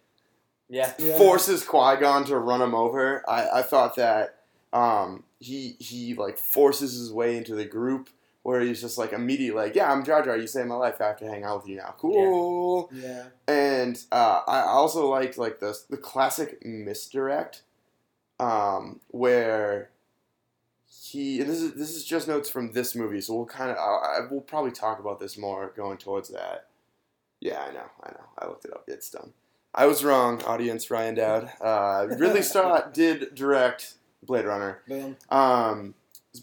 Yeah. 0.69 0.93
Yeah. 0.99 1.17
forces 1.17 1.63
Qui 1.63 1.97
Gon 1.97 2.25
to 2.25 2.37
run 2.37 2.61
him 2.61 2.75
over. 2.75 3.23
I, 3.27 3.59
I 3.59 3.61
thought 3.63 3.95
that 3.95 4.35
um, 4.73 5.23
he 5.39 5.75
he 5.79 6.13
like 6.13 6.37
forces 6.37 6.93
his 6.93 7.11
way 7.11 7.37
into 7.37 7.55
the 7.55 7.65
group 7.65 8.09
where 8.43 8.61
he's 8.61 8.79
just 8.79 8.97
like 8.97 9.11
immediately 9.13 9.61
like 9.61 9.75
yeah 9.75 9.91
I'm 9.91 10.03
Jar 10.05 10.23
Jar. 10.23 10.37
You 10.37 10.47
saved 10.47 10.67
my 10.69 10.75
life. 10.75 11.01
I 11.01 11.07
have 11.07 11.17
to 11.19 11.25
hang 11.27 11.43
out 11.43 11.57
with 11.61 11.69
you 11.69 11.77
now. 11.77 11.95
Cool. 11.97 12.89
Yeah. 12.93 13.25
And 13.47 13.99
uh, 14.11 14.41
I 14.47 14.61
also 14.61 15.07
liked 15.09 15.37
like 15.37 15.59
the 15.59 15.77
the 15.89 15.97
classic 15.97 16.63
misdirect, 16.63 17.63
um, 18.39 18.99
where 19.09 19.89
he 21.01 21.41
and 21.41 21.49
this 21.49 21.61
is 21.61 21.73
this 21.73 21.95
is 21.95 22.03
just 22.03 22.27
notes 22.27 22.49
from 22.49 22.71
this 22.71 22.95
movie, 22.95 23.21
so 23.21 23.35
we'll 23.35 23.45
kind 23.45 23.71
of 23.71 23.77
I, 23.77 23.81
I, 23.81 24.19
we'll 24.29 24.41
probably 24.41 24.71
talk 24.71 24.99
about 24.99 25.19
this 25.19 25.37
more 25.37 25.73
going 25.75 25.97
towards 25.97 26.29
that. 26.29 26.67
Yeah, 27.39 27.61
I 27.61 27.71
know, 27.71 27.89
I 28.03 28.11
know. 28.11 28.25
I 28.39 28.47
looked 28.47 28.65
it 28.65 28.73
up. 28.73 28.83
It's 28.87 29.09
done. 29.09 29.33
I 29.73 29.85
was 29.85 30.03
wrong, 30.03 30.41
audience. 30.43 30.89
Ryan 30.89 31.15
Dowd. 31.15 31.51
Uh, 31.61 32.07
Ridley 32.17 32.41
Scott 32.41 32.93
did 32.93 33.35
direct 33.35 33.93
Blade 34.23 34.45
Runner. 34.45 34.79
Boom. 34.87 35.17
Um, 35.29 35.93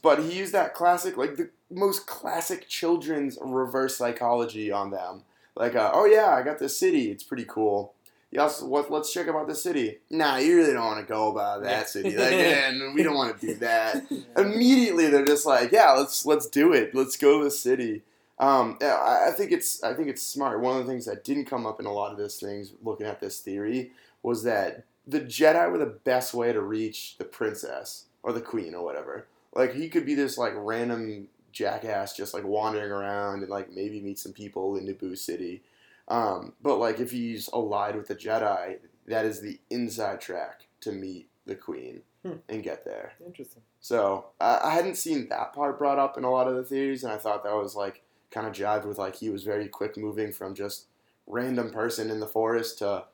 but 0.02 0.20
he 0.22 0.38
used 0.38 0.52
that 0.52 0.74
classic, 0.74 1.16
like 1.16 1.36
the 1.36 1.50
most 1.70 2.06
classic 2.06 2.68
children's 2.68 3.38
reverse 3.40 3.96
psychology 3.96 4.70
on 4.70 4.90
them. 4.90 5.22
Like, 5.56 5.74
uh, 5.74 5.90
oh 5.92 6.04
yeah, 6.04 6.30
I 6.30 6.42
got 6.42 6.58
this 6.58 6.78
city. 6.78 7.10
It's 7.10 7.22
pretty 7.24 7.44
cool. 7.44 7.94
Yes, 8.34 8.60
what? 8.60 8.90
Let's 8.90 9.12
check 9.12 9.28
about 9.28 9.46
the 9.46 9.54
city. 9.54 9.98
Nah, 10.10 10.38
you 10.38 10.56
really 10.56 10.72
don't 10.72 10.84
want 10.84 10.98
to 11.06 11.10
go 11.10 11.28
about 11.30 11.62
that 11.62 11.70
Yeah. 11.70 11.84
city. 11.84 12.16
Like, 12.16 12.32
yeah, 12.32 12.92
we 12.92 13.04
don't 13.04 13.14
want 13.14 13.40
to 13.40 13.46
do 13.46 13.54
that. 13.60 14.04
Immediately, 14.36 15.06
they're 15.08 15.24
just 15.24 15.46
like, 15.46 15.70
yeah, 15.70 15.92
let's 15.92 16.26
let's 16.26 16.48
do 16.48 16.72
it. 16.72 16.94
Let's 16.96 17.16
go 17.16 17.38
to 17.38 17.44
the 17.44 17.50
city. 17.52 18.02
Um, 18.40 18.76
I, 18.82 19.28
I 19.28 19.30
think 19.30 19.52
it's 19.52 19.82
I 19.84 19.94
think 19.94 20.08
it's 20.08 20.20
smart. 20.22 20.60
One 20.60 20.76
of 20.76 20.84
the 20.84 20.90
things 20.92 21.06
that 21.06 21.22
didn't 21.22 21.44
come 21.44 21.64
up 21.64 21.78
in 21.78 21.86
a 21.86 21.92
lot 21.92 22.10
of 22.10 22.18
these 22.18 22.34
things, 22.36 22.72
looking 22.82 23.06
at 23.06 23.20
this 23.20 23.38
theory, 23.38 23.92
was 24.24 24.42
that 24.42 24.82
the 25.06 25.20
Jedi 25.20 25.70
were 25.70 25.78
the 25.78 25.86
best 25.86 26.34
way 26.34 26.52
to 26.52 26.60
reach 26.60 27.16
the 27.18 27.24
princess 27.24 28.06
or 28.24 28.32
the 28.32 28.40
queen 28.40 28.74
or 28.74 28.84
whatever. 28.84 29.26
Like 29.54 29.74
he 29.74 29.88
could 29.88 30.04
be 30.04 30.16
this 30.16 30.36
like 30.36 30.54
random 30.56 31.28
jackass 31.52 32.16
just 32.16 32.34
like 32.34 32.42
wandering 32.42 32.90
around 32.90 33.42
and 33.42 33.48
like 33.48 33.72
maybe 33.72 34.00
meet 34.00 34.18
some 34.18 34.32
people 34.32 34.76
in 34.76 34.86
Naboo 34.88 35.16
City. 35.16 35.62
Um, 36.08 36.52
but 36.62 36.76
like 36.78 37.00
if 37.00 37.10
he's 37.10 37.48
allied 37.52 37.96
with 37.96 38.08
the 38.08 38.16
Jedi, 38.16 38.78
that 39.06 39.24
is 39.24 39.40
the 39.40 39.58
inside 39.70 40.20
track 40.20 40.66
to 40.80 40.92
meet 40.92 41.28
the 41.46 41.54
queen 41.54 42.02
Hmm. 42.24 42.36
and 42.48 42.62
get 42.62 42.86
there. 42.86 43.12
Interesting. 43.24 43.62
So 43.80 44.26
I 44.40 44.60
I 44.64 44.70
hadn't 44.74 44.96
seen 44.96 45.28
that 45.28 45.52
part 45.52 45.78
brought 45.78 45.98
up 45.98 46.16
in 46.16 46.24
a 46.24 46.30
lot 46.30 46.48
of 46.48 46.56
the 46.56 46.64
theories, 46.64 47.04
and 47.04 47.12
I 47.12 47.18
thought 47.18 47.44
that 47.44 47.54
was 47.54 47.74
like 47.76 48.02
kind 48.30 48.46
of 48.46 48.54
jived 48.54 48.86
with 48.86 48.96
like 48.98 49.16
he 49.16 49.28
was 49.28 49.44
very 49.44 49.68
quick 49.68 49.96
moving 49.98 50.32
from 50.32 50.54
just 50.54 50.86
random 51.26 51.70
person 51.70 52.10
in 52.10 52.20
the 52.20 52.26
forest 52.26 52.78
to 52.78 53.04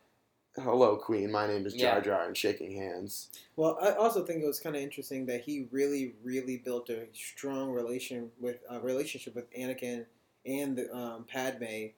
hello 0.57 0.97
queen, 0.97 1.31
my 1.31 1.47
name 1.47 1.65
is 1.67 1.75
Jar 1.75 2.01
Jar, 2.01 2.25
and 2.27 2.37
shaking 2.37 2.73
hands. 2.77 3.31
Well, 3.57 3.79
I 3.81 3.93
also 3.93 4.25
think 4.25 4.43
it 4.43 4.47
was 4.47 4.61
kind 4.61 4.77
of 4.77 4.83
interesting 4.83 5.27
that 5.27 5.43
he 5.43 5.67
really, 5.71 6.15
really 6.23 6.57
built 6.59 6.89
a 6.89 7.07
strong 7.13 7.71
relation 7.71 8.31
with 8.41 8.59
uh, 8.71 8.81
relationship 8.81 9.35
with 9.35 9.53
Anakin 9.55 10.07
and 10.47 10.81
um, 10.93 11.25
Padme, 11.29 11.89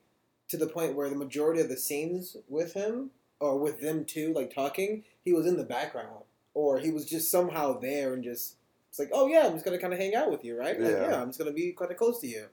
to 0.52 0.56
the 0.56 0.66
point 0.68 0.94
where 0.94 1.08
the 1.10 1.16
majority 1.16 1.60
of 1.60 1.68
the 1.68 1.76
scenes 1.76 2.36
with 2.48 2.72
him 2.74 3.10
or 3.40 3.58
with 3.58 3.80
them 3.80 4.04
too, 4.04 4.32
like 4.32 4.54
talking, 4.54 5.02
he 5.24 5.32
was 5.32 5.46
in 5.46 5.56
the 5.56 5.64
background 5.64 6.22
or 6.54 6.78
he 6.78 6.90
was 6.90 7.04
just 7.04 7.30
somehow 7.30 7.78
there 7.78 8.12
and 8.14 8.22
just 8.22 8.54
it's 8.88 8.98
like, 8.98 9.10
oh 9.12 9.26
yeah, 9.26 9.46
I'm 9.46 9.52
just 9.54 9.64
gonna 9.64 9.78
kind 9.78 9.92
of 9.92 9.98
hang 9.98 10.14
out 10.14 10.30
with 10.30 10.44
you, 10.44 10.56
right? 10.58 10.78
Like, 10.80 10.92
Yeah. 10.92 11.08
yeah, 11.10 11.20
I'm 11.22 11.28
just 11.28 11.38
gonna 11.38 11.52
be 11.52 11.72
kind 11.72 11.90
of 11.90 11.96
close 11.96 12.20
to 12.20 12.26
you. 12.28 12.46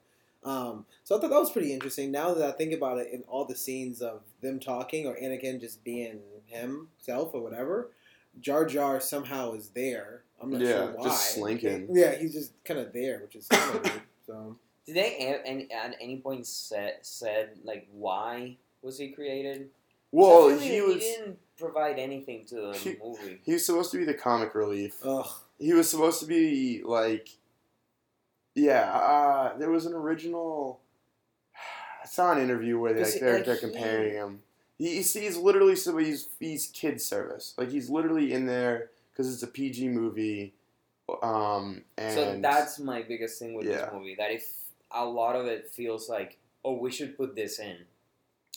Um, 0.45 0.85
so 1.03 1.17
I 1.17 1.19
thought 1.21 1.29
that 1.31 1.39
was 1.39 1.51
pretty 1.51 1.73
interesting. 1.73 2.12
Now 2.12 2.33
that 2.33 2.47
I 2.47 2.51
think 2.53 2.71
about 2.73 2.97
it, 2.97 3.12
in 3.12 3.23
all 3.27 3.43
the 3.45 3.57
scenes 3.57 4.01
of 4.01 4.21
them 4.41 4.59
talking 4.59 5.05
or 5.05 5.15
Anakin 5.17 5.59
just 5.59 5.83
being 5.83 6.21
himself 6.45 7.31
or 7.33 7.41
whatever, 7.41 7.89
Jar 8.39 8.65
Jar 8.65 9.01
somehow 9.01 9.51
is 9.53 9.69
there. 9.69 10.23
I'm 10.41 10.49
not 10.51 10.62
Yeah, 10.62 10.67
sure 10.71 10.91
why. 10.95 11.03
just 11.03 11.31
slinking. 11.35 11.89
Yeah, 11.91 12.15
he's 12.15 12.31
just 12.33 12.53
kind 12.63 12.79
of 12.79 12.93
there, 12.93 13.19
which 13.19 13.35
is 13.35 13.47
kind 13.49 13.75
of 13.75 13.83
weird. 13.83 14.01
So 14.25 14.57
Did 14.89 14.95
they 14.95 15.28
a- 15.28 15.45
any, 15.47 15.71
at 15.71 15.95
any 16.02 16.17
point 16.17 16.47
said 16.47 16.97
said 17.04 17.58
like 17.63 17.88
why 17.91 18.58
was 18.82 18.97
he 18.97 19.10
created? 19.10 19.69
Well, 20.12 20.49
feel 20.49 20.60
he 20.60 20.82
like 20.82 20.95
was 20.95 21.04
didn't 21.04 21.39
provide 21.58 21.99
anything 21.99 22.45
to 22.45 22.56
the 22.56 22.71
He- 22.73 22.95
movie. 23.04 23.39
he 23.45 23.54
was 23.54 23.65
supposed 23.65 23.91
to 23.91 23.97
be 23.97 24.06
the 24.06 24.13
comic 24.15 24.56
relief. 24.56 24.95
ugh. 25.06 25.28
He 25.60 25.73
was 25.73 25.89
supposed 25.89 26.19
to 26.21 26.25
be 26.25 26.82
like, 26.84 27.30
yeah. 28.56 28.91
Uh, 28.91 29.58
there 29.58 29.69
was 29.69 29.86
an 29.86 29.93
original. 29.93 30.80
I 32.04 32.08
saw 32.08 32.32
an 32.32 32.41
interview 32.41 32.80
where 32.80 32.93
they, 32.93 33.04
like, 33.04 33.19
they're, 33.19 33.34
like, 33.36 33.45
they're 33.45 33.56
he- 33.56 33.62
comparing 33.62 34.13
him. 34.13 34.41
He, 34.78 34.95
he's, 34.95 35.13
he's 35.13 35.38
literally 35.38 35.75
so 35.75 35.97
he's 35.97 36.30
he's 36.39 36.67
kid 36.67 37.02
service. 37.02 37.54
Like 37.58 37.69
he's 37.69 37.89
literally 37.89 38.32
in 38.34 38.45
there 38.45 38.89
because 39.12 39.32
it's 39.34 39.43
a 39.43 39.47
PG 39.47 39.89
movie. 39.89 40.54
Um, 41.21 41.84
and 41.97 42.13
So 42.13 42.39
that's 42.41 42.80
my 42.80 43.02
biggest 43.02 43.38
thing 43.39 43.54
with 43.56 43.65
Yeah. 43.67 43.78
this 43.86 43.89
movie. 43.93 44.15
That 44.17 44.32
if 44.32 44.49
a 44.91 45.06
lot 45.06 45.36
of 45.36 45.45
it 45.45 45.69
feels 45.69 46.10
like, 46.10 46.38
oh, 46.65 46.73
we 46.73 46.91
should 46.91 47.15
put 47.17 47.36
this 47.36 47.60
in. 47.60 47.78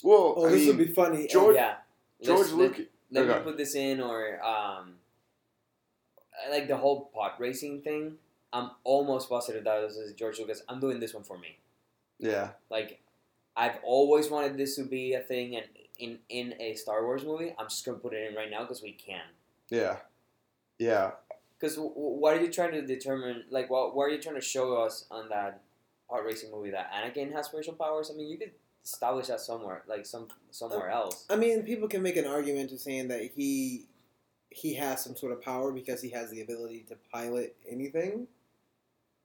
well, 0.03 0.35
Oh, 0.37 0.47
I 0.47 0.51
this 0.51 0.61
mean, 0.67 0.69
would 0.77 0.87
be 0.87 0.93
funny. 0.93 1.27
George- 1.29 1.57
yeah. 1.57 1.77
George 2.23 2.39
Let's- 2.41 2.53
let- 2.53 2.71
Lucas. 2.71 2.87
let 3.11 3.27
me 3.29 3.45
put 3.45 3.57
this 3.59 3.75
in 3.75 4.01
or 4.01 4.43
um 4.43 4.95
like 6.51 6.67
the 6.69 6.77
whole 6.77 7.11
pod 7.15 7.33
racing 7.39 7.83
thing 7.83 8.17
i'm 8.53 8.71
almost 8.85 9.29
positive 9.29 9.65
that 9.65 9.81
this 9.87 9.97
is 9.97 10.13
george 10.15 10.39
lucas 10.39 10.63
i'm 10.69 10.81
doing 10.81 10.99
this 10.99 11.13
one 11.15 11.23
for 11.23 11.37
me 11.39 11.59
Yeah, 12.19 12.51
like 12.71 13.01
i've 13.57 13.79
always 13.85 14.31
wanted 14.31 14.57
this 14.57 14.77
to 14.77 14.85
be 14.85 15.13
a 15.15 15.21
thing 15.21 15.57
and 15.57 15.67
in 15.99 16.19
in 16.31 16.55
a 16.59 16.75
star 16.75 17.05
wars 17.05 17.23
movie 17.25 17.55
i'm 17.59 17.69
just 17.69 17.85
gonna 17.85 17.99
put 17.99 18.15
it 18.15 18.29
in 18.31 18.35
right 18.35 18.51
now 18.51 18.63
because 18.63 18.83
we 18.83 18.93
can 18.93 19.21
yeah, 19.69 19.99
yeah. 20.79 21.13
because 21.59 21.77
w- 21.77 21.93
w- 21.95 22.17
what 22.17 22.35
are 22.37 22.41
you 22.41 22.51
trying 22.51 22.73
to 22.73 22.83
determine 22.83 23.45
like 23.51 23.69
what, 23.71 23.95
what 23.95 24.05
are 24.05 24.11
you 24.11 24.21
trying 24.21 24.35
to 24.35 24.41
show 24.41 24.77
us 24.83 25.05
on 25.11 25.29
that 25.29 25.61
pod 26.13 26.25
racing 26.25 26.51
movie 26.51 26.71
that 26.71 26.91
anakin 26.93 27.33
has 27.33 27.47
spiritual 27.47 27.75
powers 27.75 28.11
i 28.13 28.17
mean 28.17 28.29
you 28.29 28.39
could 28.39 28.53
establish 28.85 29.29
that 29.29 29.41
somewhere 29.41 29.83
like 29.87 30.05
some 30.05 30.29
somewhere 30.51 30.91
else 30.91 31.25
I 31.31 31.37
mean, 31.37 31.63
people 31.63 31.89
can 31.89 32.03
make 32.03 32.17
an 32.17 32.27
argument 32.27 32.71
to 32.71 32.79
saying 32.79 33.09
that 33.09 33.31
he 33.35 33.87
he 34.51 34.75
has 34.75 35.03
some 35.03 35.17
sort 35.17 35.33
of 35.33 35.43
power 35.43 35.73
because 35.73 36.03
he 36.03 36.11
has 36.11 36.31
the 36.31 36.43
ability 36.43 36.85
to 36.89 36.97
pilot 37.11 37.57
anything. 37.69 38.27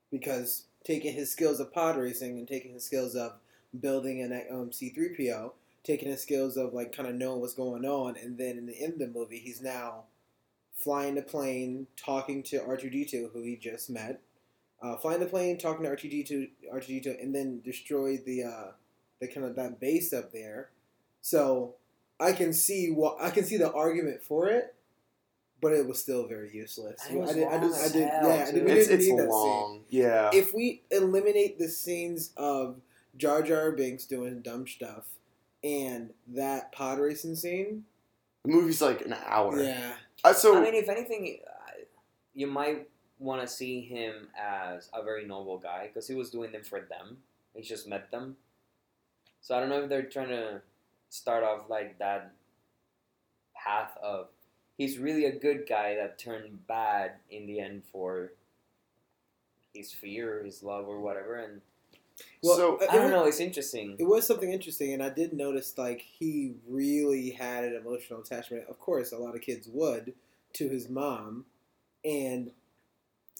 Because 0.10 0.66
taking 0.86 1.14
his 1.14 1.30
skills 1.32 1.60
of 1.60 1.74
pod 1.74 1.98
racing 1.98 2.38
and 2.38 2.48
taking 2.48 2.74
his 2.74 2.86
skills 2.86 3.16
of 3.16 3.34
building 3.78 4.22
an 4.22 4.44
um, 4.50 4.72
C 4.72 4.90
three 4.90 5.16
PO, 5.18 5.54
taking 5.84 6.10
his 6.10 6.22
skills 6.22 6.56
of 6.56 6.74
like 6.74 6.96
kind 6.96 7.10
of 7.10 7.16
knowing 7.16 7.42
what's 7.42 7.54
going 7.54 7.84
on, 7.84 8.16
and 8.16 8.38
then 8.38 8.58
in 8.58 8.66
the 8.66 8.82
end 8.82 8.94
of 8.94 9.00
the 9.00 9.08
movie, 9.08 9.40
he's 9.40 9.62
now 9.62 10.04
flying 10.74 11.16
the 11.16 11.22
plane, 11.22 11.88
talking 11.98 12.42
to 12.44 12.66
R 12.66 12.78
two 12.78 12.90
D 12.90 13.04
two, 13.04 13.30
who 13.34 13.42
he 13.42 13.58
just 13.58 13.90
met, 13.90 14.22
uh, 14.82 14.98
flying 14.98 15.20
the 15.20 15.26
plane, 15.26 15.58
talking 15.58 15.84
to 15.84 15.90
R 15.90 15.96
two 15.96 16.10
D 16.10 16.24
two, 16.24 16.48
R 16.72 16.80
two 16.80 16.88
D 16.94 17.00
two, 17.02 17.16
and 17.22 17.34
then 17.34 17.62
destroy 17.64 18.18
the 18.18 18.44
uh, 18.44 18.72
the 19.20 19.28
kind 19.28 19.46
of 19.46 19.56
that 19.56 19.80
base 19.80 20.14
up 20.14 20.32
there. 20.32 20.70
So 21.22 21.76
I 22.20 22.32
can 22.32 22.54
see 22.54 22.90
what 22.92 23.18
I 23.22 23.30
can 23.30 23.44
see 23.44 23.58
the 23.58 23.72
argument 23.72 24.22
for 24.24 24.48
it, 24.50 24.76
but 25.62 25.74
it 25.74 25.88
was 25.88 26.02
still 26.02 26.28
very 26.28 26.54
useless. 26.54 27.00
And 27.08 27.18
it 27.18 27.20
was 27.22 27.32
I 27.32 27.34
did, 27.34 27.48
I 27.48 27.58
did, 27.60 27.62
long 27.62 27.74
I 27.74 27.88
did, 27.90 28.00
yeah, 28.00 28.46
I 28.48 28.52
did, 28.52 28.66
we 28.66 28.72
It's 28.72 28.88
didn't 28.88 29.00
it's 29.00 29.10
need 29.10 29.18
that 29.20 29.24
scene. 29.24 29.30
long. 29.30 29.84
Yeah, 29.90 30.30
If 30.34 30.54
we 30.54 30.84
eliminate 30.92 31.58
the 31.60 31.68
scenes 31.70 32.32
of 32.38 32.78
Jar 33.18 33.42
Jar 33.42 33.72
Binks 33.72 34.06
doing 34.06 34.42
dumb 34.42 34.68
stuff 34.68 35.06
and 35.64 36.12
that 36.28 36.72
pod 36.72 37.00
racing 37.00 37.36
scene, 37.36 37.84
the 38.46 38.52
movie's 38.52 38.82
like 38.82 39.02
an 39.02 39.16
hour. 39.26 39.62
yeah, 39.62 39.94
Uh, 40.24 40.34
so 40.34 40.56
I 40.58 40.62
mean, 40.62 40.76
if 40.76 40.88
anything, 40.88 41.40
uh, 41.46 41.82
you 42.36 42.48
might 42.48 42.88
want 43.20 43.42
to 43.42 43.48
see 43.48 43.82
him 43.82 44.28
as 44.40 44.90
a 44.94 45.04
very 45.04 45.26
noble 45.26 45.58
guy 45.58 45.88
because 45.88 46.08
he 46.08 46.16
was 46.16 46.30
doing 46.30 46.52
them 46.52 46.64
for 46.64 46.80
them. 46.82 47.18
He 47.56 47.62
just 47.64 47.88
met 47.88 48.12
them. 48.12 48.38
So 49.42 49.56
I 49.56 49.60
don't 49.60 49.70
know 49.70 49.84
if 49.84 49.90
they're 49.90 50.04
trying 50.04 50.30
to 50.30 50.62
start 51.10 51.44
off 51.44 51.70
like 51.70 51.98
that 52.00 52.34
path 53.56 53.98
of 54.02 54.28
he's 54.78 54.98
really 55.00 55.26
a 55.26 55.32
good 55.32 55.66
guy 55.68 55.96
that 55.96 56.20
turned 56.20 56.68
bad 56.68 57.14
in 57.32 57.48
the 57.48 57.60
end 57.60 57.84
for 57.92 58.34
his 59.74 59.92
fear, 59.92 60.44
his 60.44 60.62
love, 60.64 60.88
or 60.88 61.00
whatever. 61.00 61.36
And 61.36 61.62
Well, 62.44 62.58
so 62.58 62.80
I 62.90 62.96
don't 62.96 63.08
it- 63.08 63.12
know, 63.12 63.26
it's 63.26 63.40
interesting. 63.40 63.96
It 64.00 64.04
was 64.04 64.28
something 64.28 64.52
interesting, 64.52 64.94
and 64.94 65.02
I 65.02 65.10
did 65.10 65.34
notice 65.34 65.78
like 65.78 66.02
he 66.02 66.56
really 66.68 67.32
had 67.32 67.64
an 67.64 67.76
emotional 67.76 68.20
attachment. 68.22 68.66
Of 68.68 68.80
course, 68.80 69.12
a 69.12 69.18
lot 69.18 69.36
of 69.36 69.42
kids 69.42 69.68
would 69.72 70.14
to 70.54 70.70
his 70.70 70.90
mom, 70.90 71.46
and 72.06 72.52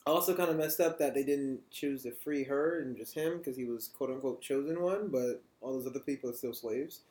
also 0.08 0.36
kind 0.36 0.50
of 0.50 0.58
messed 0.58 0.80
up 0.80 0.98
that 1.00 1.14
they 1.14 1.24
didn't 1.24 1.60
choose 1.72 2.04
to 2.04 2.12
free 2.12 2.44
her 2.46 2.80
and 2.80 2.96
just 2.98 3.14
him 3.14 3.38
because 3.38 3.56
he 3.58 3.66
was 3.66 3.88
quote 3.88 4.10
unquote 4.10 4.42
chosen 4.42 4.82
one, 4.82 5.10
but 5.10 5.42
all 5.62 5.74
those 5.74 5.88
other 5.88 6.00
people 6.00 6.30
are 6.30 6.34
still 6.34 6.54
slaves. 6.54 7.02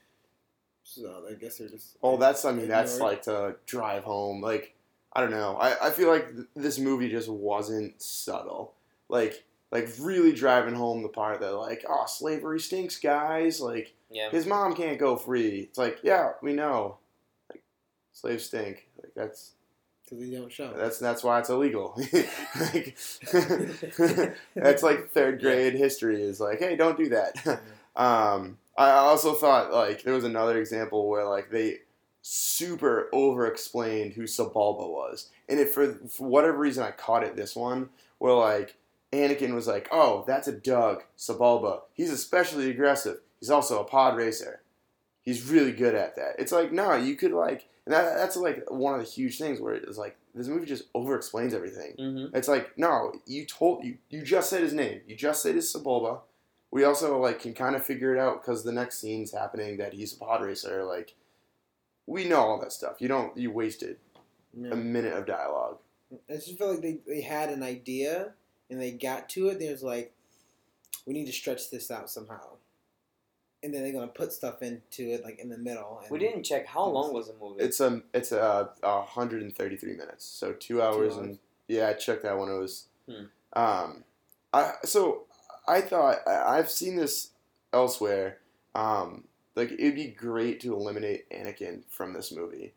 So 0.85 1.25
I 1.29 1.35
guess 1.35 1.59
they're 1.59 1.69
just. 1.69 1.97
Oh, 2.03 2.17
that's 2.17 2.45
I 2.45 2.53
mean 2.53 2.69
that's 2.69 3.01
like 3.01 3.23
to 3.23 3.57
drive 3.67 4.05
home. 4.05 4.41
Like 4.41 4.75
I 5.13 5.21
don't 5.21 5.31
know. 5.33 5.57
I, 5.57 5.89
I 5.89 5.91
feel 5.91 6.09
like 6.09 6.35
th- 6.35 6.47
this 6.55 6.79
movie 6.79 7.09
just 7.09 7.29
wasn't 7.29 8.01
subtle. 8.01 8.73
Like 9.09 9.45
like 9.73 9.89
really 10.01 10.33
driving 10.33 10.75
home 10.75 11.03
the 11.03 11.09
part 11.09 11.41
that 11.41 11.55
like 11.55 11.85
oh 11.89 12.05
slavery 12.07 12.61
stinks, 12.61 12.99
guys. 13.01 13.61
Like 13.61 13.95
Yeah. 14.11 14.31
his 14.31 14.47
mom 14.47 14.77
can't 14.77 14.99
go 14.99 15.17
free. 15.17 15.61
It's 15.69 15.79
like 15.79 15.99
yeah 16.05 16.33
we 16.41 16.53
know. 16.53 16.99
Like 17.51 17.63
slaves 18.13 18.45
stink. 18.45 18.87
Like 19.03 19.13
that's 19.17 19.53
because 20.07 20.25
they 20.25 20.37
don't 20.37 20.53
show. 20.53 20.73
that's 20.77 20.99
that's 20.99 21.25
why 21.25 21.39
it's 21.41 21.51
illegal. 21.51 21.95
like, 22.61 22.97
that's 24.55 24.83
like 24.83 25.11
third 25.11 25.41
grade 25.41 25.75
history 25.75 26.23
is 26.23 26.41
like 26.41 26.59
hey 26.59 26.77
don't 26.77 26.97
do 26.97 27.09
that. 27.11 27.61
Um, 27.97 28.59
I 28.77 28.91
also 28.91 29.33
thought 29.33 29.73
like 29.73 30.03
there 30.03 30.13
was 30.13 30.25
another 30.25 30.59
example 30.59 31.09
where 31.09 31.25
like 31.25 31.51
they 31.51 31.79
super 32.21 33.09
over 33.11 33.47
explained 33.47 34.13
who 34.13 34.25
Sebulba 34.25 34.87
was, 34.87 35.31
and 35.49 35.59
if 35.59 35.73
for 35.73 35.95
for 36.07 36.29
whatever 36.29 36.59
reason 36.59 36.83
I 36.85 36.91
caught 36.91 37.25
it 37.25 37.37
this 37.37 37.57
one 37.57 37.89
where 38.19 38.35
like 38.35 38.77
Anakin 39.15 39.55
was 39.55 39.67
like, 39.67 39.89
oh 39.91 40.25
that's 40.27 40.47
a 40.47 40.53
Dug 40.53 41.05
Sebulba. 41.17 41.85
He's 41.95 42.11
especially 42.11 42.71
aggressive. 42.71 43.21
He's 43.41 43.49
also 43.49 43.81
a 43.81 43.85
pod 43.85 44.15
racer. 44.15 44.61
He's 45.23 45.51
really 45.51 45.73
good 45.73 45.95
at 45.95 46.17
that. 46.17 46.35
It's 46.39 46.53
like 46.53 46.71
no, 46.71 46.97
you 46.97 47.17
could 47.17 47.33
like 47.33 47.67
and 47.87 47.95
that, 47.95 48.17
that's 48.17 48.37
like 48.37 48.65
one 48.71 48.95
of 48.95 49.01
the 49.01 49.11
huge 49.11 49.39
things 49.39 49.61
where 49.61 49.75
it's 49.75 49.97
like 49.99 50.17
this 50.35 50.49
movie 50.49 50.67
just 50.67 50.85
over 50.95 51.15
explains 51.17 51.55
everything. 51.55 51.95
hmm 51.99 52.37
It's 52.37 52.49
like 52.49 52.77
no, 52.77 53.13
you 53.27 53.47
told 53.47 53.85
you 53.85 53.97
you 54.11 54.23
just 54.23 54.51
said 54.51 54.63
his 54.63 54.73
name. 54.75 55.01
You 55.07 55.17
just 55.17 55.43
said 55.43 55.55
his 55.55 55.73
Sebulba. 55.73 56.21
We 56.71 56.85
also 56.85 57.19
like 57.21 57.41
can 57.41 57.55
kind 57.55 57.75
of 57.77 57.87
figure 57.87 58.15
it 58.15 58.19
out 58.21 58.43
because 58.43 58.65
the 58.65 58.73
next 58.73 59.01
scene's 59.01 59.33
happening 59.33 59.79
that 59.79 59.95
he's 59.95 60.13
a 60.13 60.19
pod 60.19 60.43
racer. 60.43 60.85
Like 60.85 61.15
we 62.07 62.25
know 62.29 62.41
all 62.41 62.61
that 62.61 62.73
stuff. 62.73 62.97
You 63.01 63.09
don't 63.09 63.37
you 63.37 63.51
wasted 63.51 63.97
Yeah. 64.53 64.73
a 64.73 64.77
minute 64.77 65.13
of 65.13 65.27
dialogue. 65.27 65.79
I 66.31 66.35
just 66.35 66.57
feel 66.59 66.71
like 66.71 66.83
they, 66.83 66.99
they 67.07 67.21
had 67.21 67.51
an 67.51 67.63
idea 67.63 68.33
and 68.71 68.81
they 68.81 68.93
got 68.93 69.29
to 69.31 69.49
it. 69.49 69.59
There's 69.59 69.83
like, 69.83 70.13
we 71.05 71.15
need 71.15 71.27
to 71.27 71.33
stretch 71.33 71.71
this 71.71 71.91
out 71.91 72.09
somehow, 72.11 72.57
and 73.67 73.75
then 73.75 73.83
they're 73.83 73.93
gonna 73.93 74.07
put 74.07 74.33
stuff 74.33 74.63
into 74.63 75.03
it 75.13 75.23
like 75.25 75.39
in 75.39 75.49
the 75.49 75.59
middle. 75.59 75.99
And 76.03 76.11
We 76.11 76.19
didn't 76.19 76.45
check 76.45 76.67
how 76.67 76.87
long 76.87 77.13
was 77.13 77.27
the 77.27 77.35
movie. 77.41 77.63
It's 77.63 77.81
a 77.81 78.01
it's 78.15 78.33
a, 78.33 78.71
a 78.83 79.03
hundred 79.03 79.43
and 79.43 79.55
thirty 79.55 79.77
three 79.77 79.95
minutes, 79.97 80.25
so 80.25 80.53
two 80.53 80.81
hours 80.81 81.15
hours. 81.15 81.17
and 81.17 81.39
yeah, 81.69 81.89
I 81.89 81.93
checked 81.95 82.23
that 82.23 82.39
one. 82.39 82.49
it 82.49 82.57
was. 82.59 82.87
Hmm. 83.11 83.25
Um, 83.53 84.05
I 84.53 84.73
so 84.85 85.25
I 85.69 85.81
thought 85.81 86.19
I, 86.27 86.59
I've 86.59 86.71
seen 86.71 86.97
this 86.97 87.31
elsewhere. 87.73 88.39
Um, 88.75 89.25
like 89.57 89.73
it'd 89.73 89.95
be 89.97 90.09
great 90.09 90.61
to 90.61 90.73
eliminate 90.75 91.29
Anakin 91.31 91.83
from 91.91 92.13
this 92.15 92.31
movie, 92.33 92.73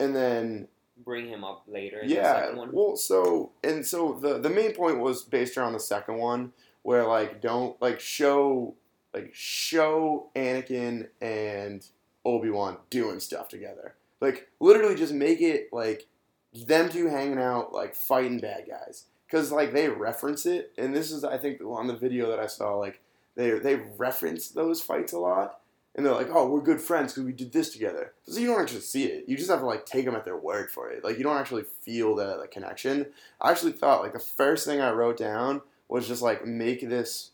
and 0.00 0.16
then 0.16 0.68
Bring 1.04 1.28
him 1.28 1.44
up 1.44 1.62
later 1.68 2.00
in 2.00 2.08
the 2.08 2.14
yeah, 2.16 2.40
second 2.40 2.56
one. 2.58 2.70
well, 2.72 2.96
so 2.96 3.52
and 3.62 3.86
so 3.86 4.18
the 4.20 4.38
the 4.38 4.50
main 4.50 4.72
point 4.72 4.98
was 4.98 5.22
based 5.22 5.56
around 5.56 5.74
the 5.74 5.80
second 5.80 6.16
one, 6.16 6.52
where 6.82 7.06
like 7.06 7.40
don't 7.40 7.80
like 7.80 8.00
show 8.00 8.74
like 9.14 9.30
show 9.32 10.30
Anakin 10.34 11.08
and 11.20 11.86
Obi 12.24 12.50
Wan 12.50 12.78
doing 12.90 13.20
stuff 13.20 13.48
together. 13.48 13.94
Like 14.20 14.48
literally, 14.60 14.94
just 14.94 15.12
make 15.12 15.40
it 15.40 15.68
like 15.72 16.06
them 16.66 16.88
two 16.88 17.08
hanging 17.08 17.38
out, 17.38 17.72
like 17.72 17.94
fighting 17.94 18.38
bad 18.38 18.64
guys. 18.68 19.04
Because 19.26 19.52
like 19.52 19.72
they 19.72 19.88
reference 19.88 20.46
it, 20.46 20.72
and 20.78 20.94
this 20.94 21.10
is 21.10 21.24
I 21.24 21.38
think 21.38 21.60
on 21.62 21.86
the 21.86 21.96
video 21.96 22.30
that 22.30 22.38
I 22.38 22.46
saw, 22.46 22.76
like 22.76 23.00
they 23.36 23.50
they 23.58 23.76
reference 23.96 24.48
those 24.48 24.80
fights 24.80 25.12
a 25.12 25.18
lot, 25.18 25.60
and 25.94 26.04
they're 26.04 26.14
like, 26.14 26.30
"Oh, 26.30 26.48
we're 26.48 26.62
good 26.62 26.80
friends 26.80 27.12
because 27.12 27.24
we 27.24 27.32
did 27.32 27.52
this 27.52 27.70
together." 27.70 28.14
So 28.26 28.40
you 28.40 28.46
don't 28.46 28.60
actually 28.60 28.80
see 28.80 29.04
it. 29.04 29.24
You 29.28 29.36
just 29.36 29.50
have 29.50 29.60
to 29.60 29.66
like 29.66 29.84
take 29.84 30.06
them 30.06 30.16
at 30.16 30.24
their 30.24 30.38
word 30.38 30.70
for 30.70 30.90
it. 30.90 31.04
Like 31.04 31.18
you 31.18 31.24
don't 31.24 31.36
actually 31.36 31.64
feel 31.82 32.14
the, 32.14 32.38
the 32.40 32.48
connection. 32.48 33.06
I 33.40 33.50
actually 33.50 33.72
thought 33.72 34.02
like 34.02 34.14
the 34.14 34.18
first 34.18 34.66
thing 34.66 34.80
I 34.80 34.92
wrote 34.92 35.18
down 35.18 35.60
was 35.88 36.08
just 36.08 36.22
like 36.22 36.46
make 36.46 36.88
this 36.88 37.30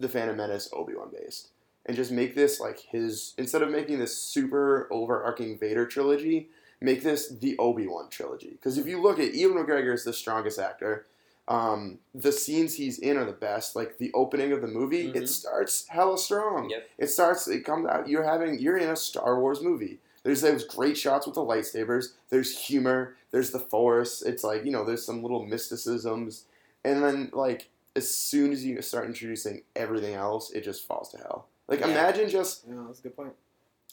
the 0.00 0.08
Phantom 0.08 0.36
Menace 0.36 0.68
Obi 0.72 0.94
Wan 0.94 1.10
based, 1.12 1.48
and 1.86 1.96
just 1.96 2.10
make 2.10 2.34
this 2.34 2.60
like 2.60 2.78
his 2.80 3.34
instead 3.38 3.62
of 3.62 3.70
making 3.70 3.98
this 3.98 4.16
super 4.16 4.88
overarching 4.90 5.58
Vader 5.58 5.86
trilogy, 5.86 6.48
make 6.80 7.02
this 7.02 7.28
the 7.28 7.56
Obi 7.58 7.86
Wan 7.86 8.08
trilogy. 8.10 8.50
Because 8.50 8.78
if 8.78 8.86
you 8.86 9.00
look 9.00 9.18
at 9.18 9.34
Ewan 9.34 9.64
McGregor 9.64 9.92
is 9.94 10.04
the 10.04 10.12
strongest 10.12 10.58
actor. 10.58 11.06
Um, 11.48 11.98
the 12.14 12.30
scenes 12.30 12.74
he's 12.76 13.00
in 13.00 13.16
are 13.16 13.24
the 13.24 13.32
best. 13.32 13.74
Like 13.74 13.98
the 13.98 14.12
opening 14.14 14.52
of 14.52 14.60
the 14.60 14.68
movie, 14.68 15.08
Mhm. 15.08 15.16
it 15.16 15.28
starts 15.28 15.84
hella 15.88 16.16
strong. 16.16 16.70
Yep. 16.70 16.88
It 16.98 17.06
starts. 17.08 17.48
It 17.48 17.64
comes 17.64 17.88
out. 17.88 18.08
You're 18.08 18.22
having. 18.22 18.60
You're 18.60 18.76
in 18.76 18.88
a 18.88 18.94
Star 18.94 19.40
Wars 19.40 19.60
movie. 19.60 19.98
There's 20.22 20.42
those 20.42 20.62
great 20.64 20.96
shots 20.96 21.26
with 21.26 21.34
the 21.34 21.40
lightsabers. 21.40 22.12
There's 22.28 22.56
humor. 22.56 23.16
There's 23.32 23.50
the 23.50 23.58
Force. 23.58 24.22
It's 24.22 24.44
like 24.44 24.64
you 24.64 24.70
know. 24.70 24.84
There's 24.84 25.04
some 25.04 25.22
little 25.22 25.44
mysticisms, 25.44 26.44
and 26.84 27.02
then 27.02 27.30
like 27.32 27.68
as 27.96 28.12
soon 28.14 28.52
as 28.52 28.64
you 28.64 28.80
start 28.82 29.06
introducing 29.06 29.62
everything 29.74 30.14
else, 30.14 30.50
it 30.52 30.62
just 30.62 30.86
falls 30.86 31.10
to 31.10 31.18
hell. 31.18 31.48
Like 31.68 31.80
Yeah. 31.80 31.88
imagine 31.88 32.28
just 32.28 32.64
Yeah, 32.68 32.84
that's 32.86 33.00
a 33.00 33.02
good 33.02 33.16
point. 33.16 33.34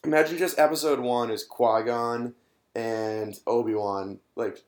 imagine 0.03 0.37
just 0.37 0.59
episode 0.59 0.99
one 0.99 1.29
is 1.31 1.43
Qui 1.43 1.83
Gon 1.83 2.33
and 2.75 3.39
Obi 3.47 3.73
Wan 3.73 4.19
like 4.35 4.63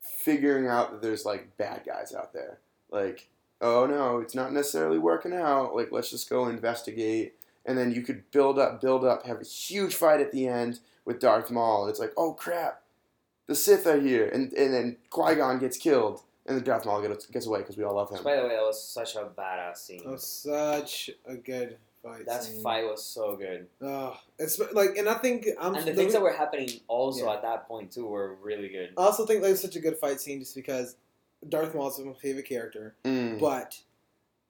figuring 0.00 0.66
out 0.66 0.90
that 0.90 1.02
there's 1.02 1.24
like 1.24 1.56
bad 1.56 1.82
guys 1.86 2.14
out 2.14 2.32
there. 2.32 2.58
Like, 2.90 3.28
oh 3.60 3.86
no, 3.86 4.18
it's 4.18 4.34
not 4.34 4.52
necessarily 4.52 4.98
working 4.98 5.32
out. 5.32 5.74
Like, 5.74 5.90
let's 5.92 6.10
just 6.10 6.28
go 6.30 6.48
investigate. 6.48 7.34
And 7.64 7.76
then 7.76 7.92
you 7.92 8.02
could 8.02 8.30
build 8.30 8.58
up, 8.58 8.80
build 8.80 9.04
up, 9.04 9.26
have 9.26 9.40
a 9.40 9.44
huge 9.44 9.94
fight 9.94 10.20
at 10.20 10.30
the 10.32 10.46
end 10.46 10.78
with 11.04 11.18
Darth 11.18 11.50
Maul. 11.50 11.88
It's 11.88 11.98
like, 11.98 12.12
oh 12.16 12.32
crap, 12.32 12.82
the 13.46 13.54
Sith 13.56 13.86
are 13.86 14.00
here. 14.00 14.28
And, 14.28 14.52
and 14.52 14.72
then 14.72 14.96
Qui 15.10 15.34
Gon 15.34 15.58
gets 15.58 15.76
killed. 15.76 16.20
And 16.46 16.56
then 16.56 16.64
Darth 16.64 16.86
Maul 16.86 17.02
gets, 17.02 17.26
gets 17.26 17.46
away 17.46 17.60
because 17.60 17.76
we 17.76 17.84
all 17.84 17.94
love 17.94 18.10
him. 18.10 18.22
By 18.22 18.36
the 18.36 18.42
way, 18.42 18.50
that 18.50 18.62
was 18.62 18.82
such 18.82 19.16
a 19.16 19.28
badass 19.36 19.78
scene. 19.78 20.02
That 20.04 20.10
was 20.12 20.24
such 20.26 21.10
a 21.26 21.34
good 21.34 21.76
fight. 22.02 22.26
that 22.26 22.44
scene. 22.44 22.62
fight 22.62 22.84
was 22.84 23.04
so 23.04 23.36
good. 23.36 23.66
Oh, 23.82 24.16
it's 24.38 24.60
like, 24.72 24.96
and 24.96 25.08
I 25.08 25.14
think 25.14 25.48
I'm. 25.60 25.74
And 25.74 25.86
the 25.86 25.94
things 25.94 26.12
that 26.12 26.22
were 26.22 26.32
happening 26.32 26.68
also 26.88 27.26
Yeah. 27.26 27.32
at 27.34 27.42
that 27.42 27.66
point 27.66 27.92
too 27.92 28.06
were 28.06 28.36
really 28.42 28.68
good. 28.68 28.90
I 28.96 29.02
also 29.02 29.26
think 29.26 29.42
that 29.42 29.50
was 29.50 29.60
such 29.60 29.76
a 29.76 29.80
good 29.80 29.98
fight 29.98 30.20
scene 30.20 30.38
just 30.38 30.54
because 30.54 30.96
Darth 31.48 31.74
Maul 31.74 31.88
is 31.88 31.98
my 31.98 32.12
favorite 32.12 32.46
character. 32.46 32.94
Mm. 33.04 33.40
But 33.40 33.80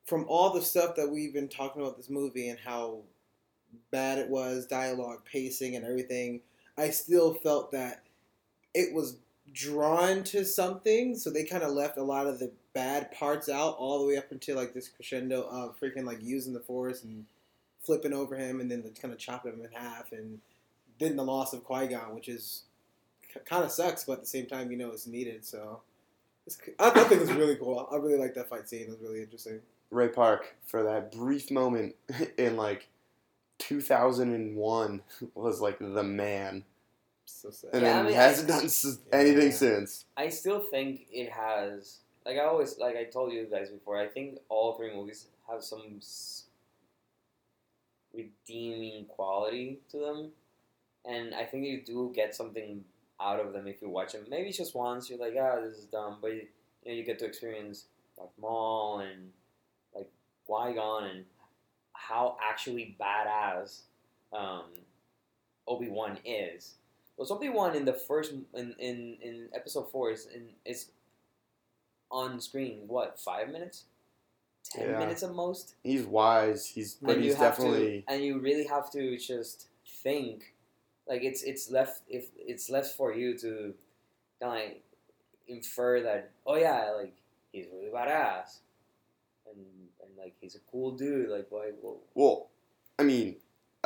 from 0.04 0.26
all 0.28 0.50
the 0.50 0.62
stuff 0.62 0.96
that 0.96 1.10
we've 1.10 1.32
been 1.32 1.48
talking 1.48 1.82
about 1.82 1.96
this 1.96 2.10
movie 2.10 2.48
and 2.48 2.58
how 2.58 2.98
bad 3.90 4.18
it 4.18 4.28
was, 4.28 4.66
dialogue, 4.66 5.24
pacing, 5.24 5.76
and 5.76 5.84
everything, 5.84 6.40
I 6.76 6.90
still 6.90 7.34
felt 7.34 7.72
that 7.72 8.02
it 8.74 8.94
was 8.94 9.16
drawn 9.52 10.22
to 10.24 10.44
something. 10.44 11.16
So 11.16 11.30
they 11.30 11.44
kind 11.44 11.62
of 11.62 11.72
left 11.72 11.98
a 11.98 12.02
lot 12.02 12.26
of 12.26 12.38
the 12.38 12.52
bad 12.74 13.10
parts 13.12 13.48
out 13.48 13.76
all 13.78 14.00
the 14.00 14.06
way 14.06 14.16
up 14.16 14.30
until 14.30 14.56
like 14.56 14.74
this 14.74 14.88
crescendo 14.88 15.42
of 15.42 15.78
freaking 15.80 16.04
like 16.04 16.22
using 16.22 16.52
the 16.52 16.60
force 16.60 17.02
and 17.02 17.24
flipping 17.82 18.12
over 18.12 18.36
him 18.36 18.60
and 18.60 18.70
then 18.70 18.82
kind 19.00 19.14
of 19.14 19.18
chopping 19.18 19.52
him 19.52 19.60
in 19.60 19.70
half 19.72 20.12
and 20.12 20.40
then 20.98 21.16
the 21.16 21.24
loss 21.24 21.52
of 21.52 21.62
Qui 21.62 21.88
Gon, 21.88 22.14
which 22.14 22.28
is 22.28 22.62
kind 23.44 23.64
of 23.64 23.70
sucks, 23.70 24.04
but 24.04 24.14
at 24.14 24.20
the 24.20 24.26
same 24.26 24.46
time, 24.46 24.70
you 24.70 24.78
know, 24.78 24.90
it's 24.90 25.06
needed. 25.06 25.44
So. 25.44 25.80
It's, 26.46 26.58
I, 26.78 26.90
I 26.90 27.04
think 27.04 27.22
it's 27.22 27.32
really 27.32 27.56
cool. 27.56 27.88
I 27.90 27.96
really 27.96 28.18
like 28.18 28.34
that 28.34 28.48
fight 28.48 28.68
scene. 28.68 28.82
It 28.82 28.90
was 28.90 29.00
really 29.00 29.20
interesting. 29.20 29.60
Ray 29.90 30.08
Park 30.08 30.54
for 30.66 30.82
that 30.84 31.12
brief 31.12 31.50
moment 31.50 31.96
in 32.38 32.56
like 32.56 32.88
2001 33.58 35.02
was 35.34 35.60
like 35.60 35.78
the 35.78 36.02
man, 36.02 36.64
So 37.26 37.50
sad. 37.50 37.70
and 37.74 37.82
Yeah, 37.82 37.88
then 37.92 37.98
I 37.98 38.02
mean, 38.08 38.14
hasn't 38.14 38.50
I- 38.50 38.56
done 38.56 38.64
s- 38.64 38.98
anything 39.12 39.48
Yeah. 39.50 39.54
since. 39.56 40.04
I 40.16 40.28
still 40.28 40.60
think 40.60 41.06
it 41.12 41.30
has, 41.30 41.98
like 42.24 42.36
I 42.38 42.44
always, 42.44 42.78
like 42.78 42.96
I 42.96 43.04
told 43.04 43.32
you 43.32 43.44
guys 43.50 43.68
before. 43.70 43.96
I 43.98 44.06
think 44.08 44.38
all 44.48 44.74
three 44.76 44.94
movies 44.94 45.26
have 45.50 45.62
some 45.62 45.96
s- 45.98 46.44
redeeming 48.14 49.06
quality 49.06 49.80
to 49.90 49.98
them, 49.98 50.30
and 51.04 51.34
I 51.34 51.44
think 51.44 51.64
you 51.66 51.82
do 51.84 52.12
get 52.14 52.34
something 52.34 52.84
out 53.20 53.40
of 53.40 53.52
them 53.52 53.66
if 53.66 53.80
you 53.82 53.88
watch 53.88 54.12
them. 54.12 54.24
Maybe 54.28 54.52
just 54.52 54.74
once, 54.74 55.08
you're 55.10 55.18
like, 55.18 55.34
ah, 55.40 55.60
this 55.60 55.76
is 55.78 55.84
dumb, 55.86 56.18
but 56.20 56.28
you, 56.32 56.46
you 56.84 56.92
know, 56.92 56.92
you 56.92 57.04
get 57.04 57.18
to 57.20 57.24
experience 57.26 57.86
like 58.18 58.30
Maul 58.40 59.00
and 59.00 59.30
like 59.94 60.08
Qui 60.46 60.74
Gon 60.74 61.04
and 61.04 61.24
how 61.92 62.36
actually 62.42 62.96
badass 63.00 63.80
um, 64.32 64.64
Obi 65.66 65.88
Wan 65.88 66.18
is. 66.24 66.74
Was 67.16 67.30
Obi 67.30 67.48
Wan 67.48 67.74
in 67.74 67.84
the 67.84 67.92
first 67.94 68.32
in, 68.54 68.74
in 68.78 69.16
in 69.22 69.48
episode 69.54 69.90
four 69.90 70.10
is 70.10 70.26
in 70.26 70.48
is 70.64 70.90
on 72.10 72.40
screen 72.40 72.82
what 72.86 73.18
five 73.18 73.48
minutes, 73.50 73.84
ten 74.64 74.90
Yeah. 74.90 74.98
minutes 74.98 75.22
at 75.22 75.32
most, 75.32 75.74
He's 75.82 76.04
wise. 76.04 76.66
He's 76.66 76.94
but 76.94 77.12
and 77.16 77.24
you 77.24 77.30
he's 77.30 77.38
definitely 77.38 78.02
to 78.06 78.12
and 78.12 78.22
you 78.24 78.38
really 78.38 78.66
have 78.66 78.90
to 78.92 79.16
just 79.16 79.68
think, 80.02 80.54
like 81.08 81.22
it's 81.22 81.42
it's 81.42 81.70
left 81.70 82.02
if 82.08 82.28
it's 82.36 82.68
left 82.70 82.94
for 82.96 83.14
you 83.14 83.36
to 83.38 83.74
kind 84.40 84.52
of 84.52 84.68
like 84.68 84.82
infer 85.48 86.02
that 86.02 86.30
oh 86.46 86.56
yeah 86.56 86.90
like 86.96 87.14
he's 87.52 87.66
really 87.72 87.90
badass, 87.90 88.58
and 89.50 89.64
and 90.02 90.10
like 90.18 90.34
he's 90.40 90.54
a 90.54 90.60
cool 90.70 90.92
dude. 90.92 91.30
Like 91.30 91.46
why 91.50 91.70
well, 91.82 91.98
Well, 92.14 92.48
I 92.98 93.04
mean, 93.04 93.36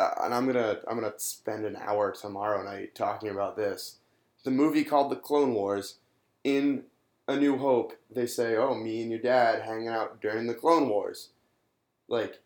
uh, 0.01 0.15
and 0.25 0.35
I'm 0.35 0.47
gonna 0.47 0.79
I'm 0.89 0.99
gonna 0.99 1.13
spend 1.19 1.65
an 1.67 1.77
hour 1.77 2.11
tomorrow 2.11 2.63
night 2.65 2.95
talking 2.95 3.29
about 3.29 3.57
this. 3.57 3.97
The 4.45 4.51
movie 4.51 4.85
called 4.85 5.13
The 5.13 5.17
Clone 5.17 5.53
Wars. 5.53 5.97
In 6.43 6.85
A 7.29 7.37
New 7.37 7.59
Hope, 7.59 7.93
they 8.11 8.27
say, 8.27 8.57
"Oh, 8.57 8.75
me 8.75 9.03
and 9.03 9.11
your 9.11 9.21
dad 9.21 9.63
hanging 9.63 9.89
out 9.89 10.23
during 10.23 10.47
the 10.47 10.55
Clone 10.55 10.89
Wars." 10.89 11.29
Like, 12.09 12.41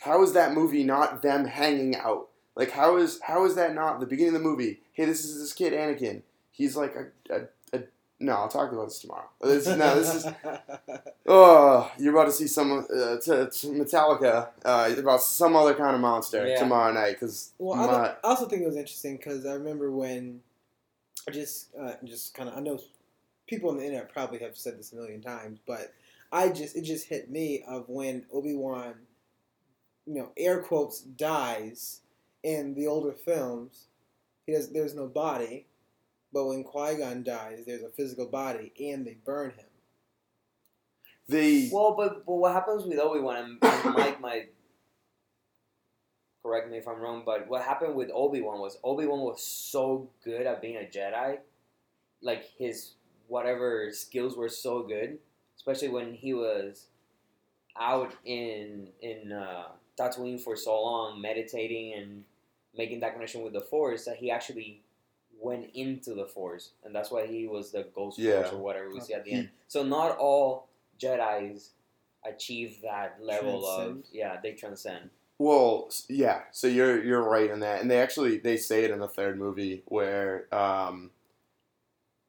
how 0.00 0.22
is 0.22 0.32
that 0.34 0.54
movie 0.54 0.84
not 0.84 1.22
them 1.22 1.46
hanging 1.46 1.96
out? 1.96 2.28
Like, 2.54 2.70
how 2.70 2.96
is 2.96 3.20
how 3.22 3.44
is 3.44 3.56
that 3.56 3.74
not 3.74 3.98
the 3.98 4.06
beginning 4.06 4.36
of 4.36 4.42
the 4.42 4.48
movie? 4.48 4.80
Hey, 4.92 5.06
this 5.06 5.24
is 5.24 5.40
this 5.40 5.52
kid 5.52 5.72
Anakin. 5.72 6.22
He's 6.52 6.76
like 6.76 6.94
a, 6.94 7.34
a, 7.34 7.40
a 7.40 7.46
no. 8.20 8.32
I'll 8.32 8.48
talk 8.48 8.72
about 8.72 8.86
this 8.86 9.00
tomorrow. 9.00 9.28
This, 9.40 9.66
no, 9.66 9.94
this 10.00 10.14
is 10.14 10.26
Oh, 11.26 11.90
you're 11.98 12.12
about 12.14 12.26
to 12.26 12.32
see 12.32 12.46
some 12.46 12.72
uh, 12.72 13.16
t- 13.16 13.46
t- 13.50 13.68
Metallica 13.68 14.48
uh, 14.64 14.94
about 14.96 15.22
some 15.22 15.56
other 15.56 15.74
kind 15.74 15.94
of 15.94 16.00
monster 16.00 16.46
Yeah. 16.46 16.58
tomorrow 16.58 16.92
night 16.92 17.12
because 17.12 17.52
Well, 17.58 17.80
I, 17.80 17.86
don't- 17.86 18.16
I 18.24 18.28
also 18.28 18.46
think 18.46 18.62
it 18.62 18.66
was 18.66 18.76
interesting 18.76 19.16
because 19.16 19.46
I 19.46 19.54
remember 19.54 19.90
when 19.90 20.40
I 21.26 21.30
just 21.32 21.68
uh, 21.80 21.92
just 22.04 22.34
kind 22.34 22.48
of 22.48 22.56
I 22.56 22.60
know 22.60 22.78
people 23.46 23.70
on 23.70 23.78
the 23.78 23.84
internet 23.84 24.12
probably 24.12 24.38
have 24.40 24.56
said 24.56 24.78
this 24.78 24.92
a 24.92 24.96
million 24.96 25.20
times, 25.22 25.58
but 25.66 25.92
I 26.32 26.50
just 26.50 26.76
it 26.76 26.82
just 26.82 27.06
hit 27.08 27.30
me 27.30 27.64
of 27.66 27.88
when 27.88 28.24
Obi 28.32 28.54
Wan, 28.54 28.94
you 30.06 30.14
know, 30.14 30.30
air 30.36 30.60
quotes 30.62 31.00
dies 31.00 32.00
in 32.42 32.74
the 32.74 32.86
older 32.86 33.12
films. 33.12 33.86
He 34.46 34.52
has 34.52 34.68
There's 34.68 34.94
no 34.94 35.06
body, 35.06 35.64
but 36.34 36.46
when 36.46 36.64
Qui 36.64 36.96
Gon 36.96 37.22
dies, 37.22 37.62
there's 37.64 37.82
a 37.82 37.88
physical 37.88 38.26
body, 38.26 38.72
and 38.80 39.06
they 39.06 39.16
burn 39.24 39.50
him. 39.50 39.66
they 41.28 41.70
Well, 41.72 41.94
but 41.96 42.26
but 42.26 42.34
what 42.34 42.52
happens 42.52 42.84
with 42.84 42.98
Obi 42.98 43.20
Wan? 43.20 43.36
And, 43.36 43.58
and 43.62 43.94
Mike 43.94 44.20
might 44.20 44.52
correct 46.42 46.70
me 46.70 46.76
if 46.76 46.88
I'm 46.88 47.00
wrong, 47.00 47.22
but 47.24 47.48
what 47.48 47.62
happened 47.62 47.94
with 47.94 48.10
Obi 48.12 48.42
Wan 48.42 48.60
was 48.60 48.78
Obi 48.82 49.06
Wan 49.06 49.20
was 49.20 49.42
so 49.42 50.10
good 50.24 50.44
at 50.44 50.60
being 50.60 50.76
a 50.76 50.80
Jedi, 50.80 51.38
like 52.20 52.50
his 52.58 52.94
whatever 53.28 53.90
skills 53.92 54.36
were 54.36 54.48
so 54.48 54.82
good, 54.82 55.18
especially 55.56 55.88
when 55.88 56.14
he 56.14 56.34
was 56.34 56.86
out 57.78 58.12
in 58.24 58.88
in 59.00 59.30
uh, 59.32 59.68
Tatooine 59.98 60.40
for 60.40 60.56
so 60.56 60.82
long, 60.82 61.20
meditating 61.20 61.94
and 61.94 62.24
making 62.76 62.98
that 63.00 63.12
connection 63.12 63.42
with 63.42 63.52
the 63.52 63.60
Force, 63.60 64.04
that 64.04 64.16
he 64.16 64.32
actually 64.32 64.83
went 65.44 65.70
into 65.74 66.14
the 66.14 66.26
Force, 66.26 66.70
and 66.84 66.94
that's 66.94 67.10
why 67.10 67.26
he 67.26 67.46
was 67.46 67.70
the 67.70 67.86
Ghost 67.94 68.18
Yeah. 68.18 68.42
Force 68.42 68.52
or 68.54 68.58
whatever 68.58 68.90
we 68.90 69.00
see 69.00 69.14
at 69.14 69.24
the 69.24 69.32
end. 69.32 69.50
So 69.68 69.82
not 69.82 70.16
all 70.18 70.68
Jedi's 70.98 71.70
achieve 72.24 72.78
that 72.82 73.18
level 73.20 73.66
of 73.66 73.98
yeah, 74.10 74.38
they 74.42 74.52
transcend. 74.52 75.10
well 75.38 75.90
yeah 76.08 76.42
so 76.52 76.66
you're 76.68 77.02
you're 77.04 77.22
right 77.22 77.50
in 77.50 77.60
that 77.60 77.82
and 77.82 77.90
they 77.90 78.00
actually 78.00 78.38
they 78.38 78.56
say 78.56 78.84
it 78.84 78.90
in 78.92 79.00
the 79.00 79.08
third 79.08 79.36
movie 79.36 79.82
where 79.86 80.46
um 80.54 81.10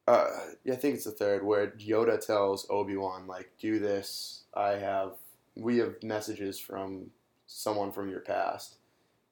uh 0.08 0.28
yeah, 0.64 0.74
I 0.74 0.76
think 0.76 0.96
it's 0.96 1.06
the 1.06 1.12
third 1.12 1.44
where 1.46 1.68
Yoda 1.78 2.20
tells 2.20 2.68
Obi 2.70 2.98
Wan 2.98 3.28
like 3.28 3.52
do 3.60 3.80
this 3.80 4.44
I 4.56 4.72
have 4.72 5.14
we 5.56 5.78
have 5.78 6.02
messages 6.04 6.60
from 6.60 7.12
someone 7.48 7.92
from 7.92 8.10
your 8.10 8.20
past 8.22 8.78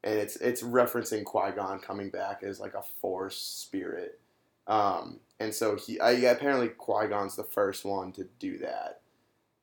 and 0.04 0.18
it's 0.20 0.36
it's 0.38 0.62
referencing 0.64 1.24
Qui 1.24 1.52
Gon 1.52 1.80
coming 1.80 2.10
back 2.10 2.44
as 2.44 2.60
like 2.60 2.74
a 2.74 2.84
Force 3.02 3.38
spirit. 3.38 4.20
Um, 4.68 5.20
and 5.40 5.54
so 5.54 5.76
he, 5.76 6.00
I, 6.00 6.12
yeah, 6.12 6.32
apparently 6.32 6.70
Qui 6.70 7.08
Gon's 7.08 7.36
the 7.36 7.44
first 7.44 7.84
one 7.86 8.12
to 8.14 8.26
do 8.40 8.58
that, 8.60 9.02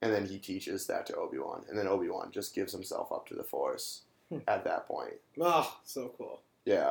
and 0.02 0.12
then 0.12 0.26
he 0.26 0.38
teaches 0.38 0.86
that 0.88 1.06
to 1.06 1.16
Obi 1.16 1.38
Wan, 1.38 1.64
and 1.68 1.78
then 1.78 1.86
Obi 1.88 2.08
Wan 2.08 2.30
just 2.30 2.54
gives 2.54 2.72
himself 2.72 3.10
up 3.12 3.26
to 3.28 3.34
the 3.34 3.44
Force 3.44 4.02
Hmm. 4.30 4.38
at 4.46 4.62
that 4.64 4.86
point. 4.86 5.14
Oh, 5.40 5.76
so 5.84 6.12
cool. 6.16 6.40
Yeah, 6.64 6.90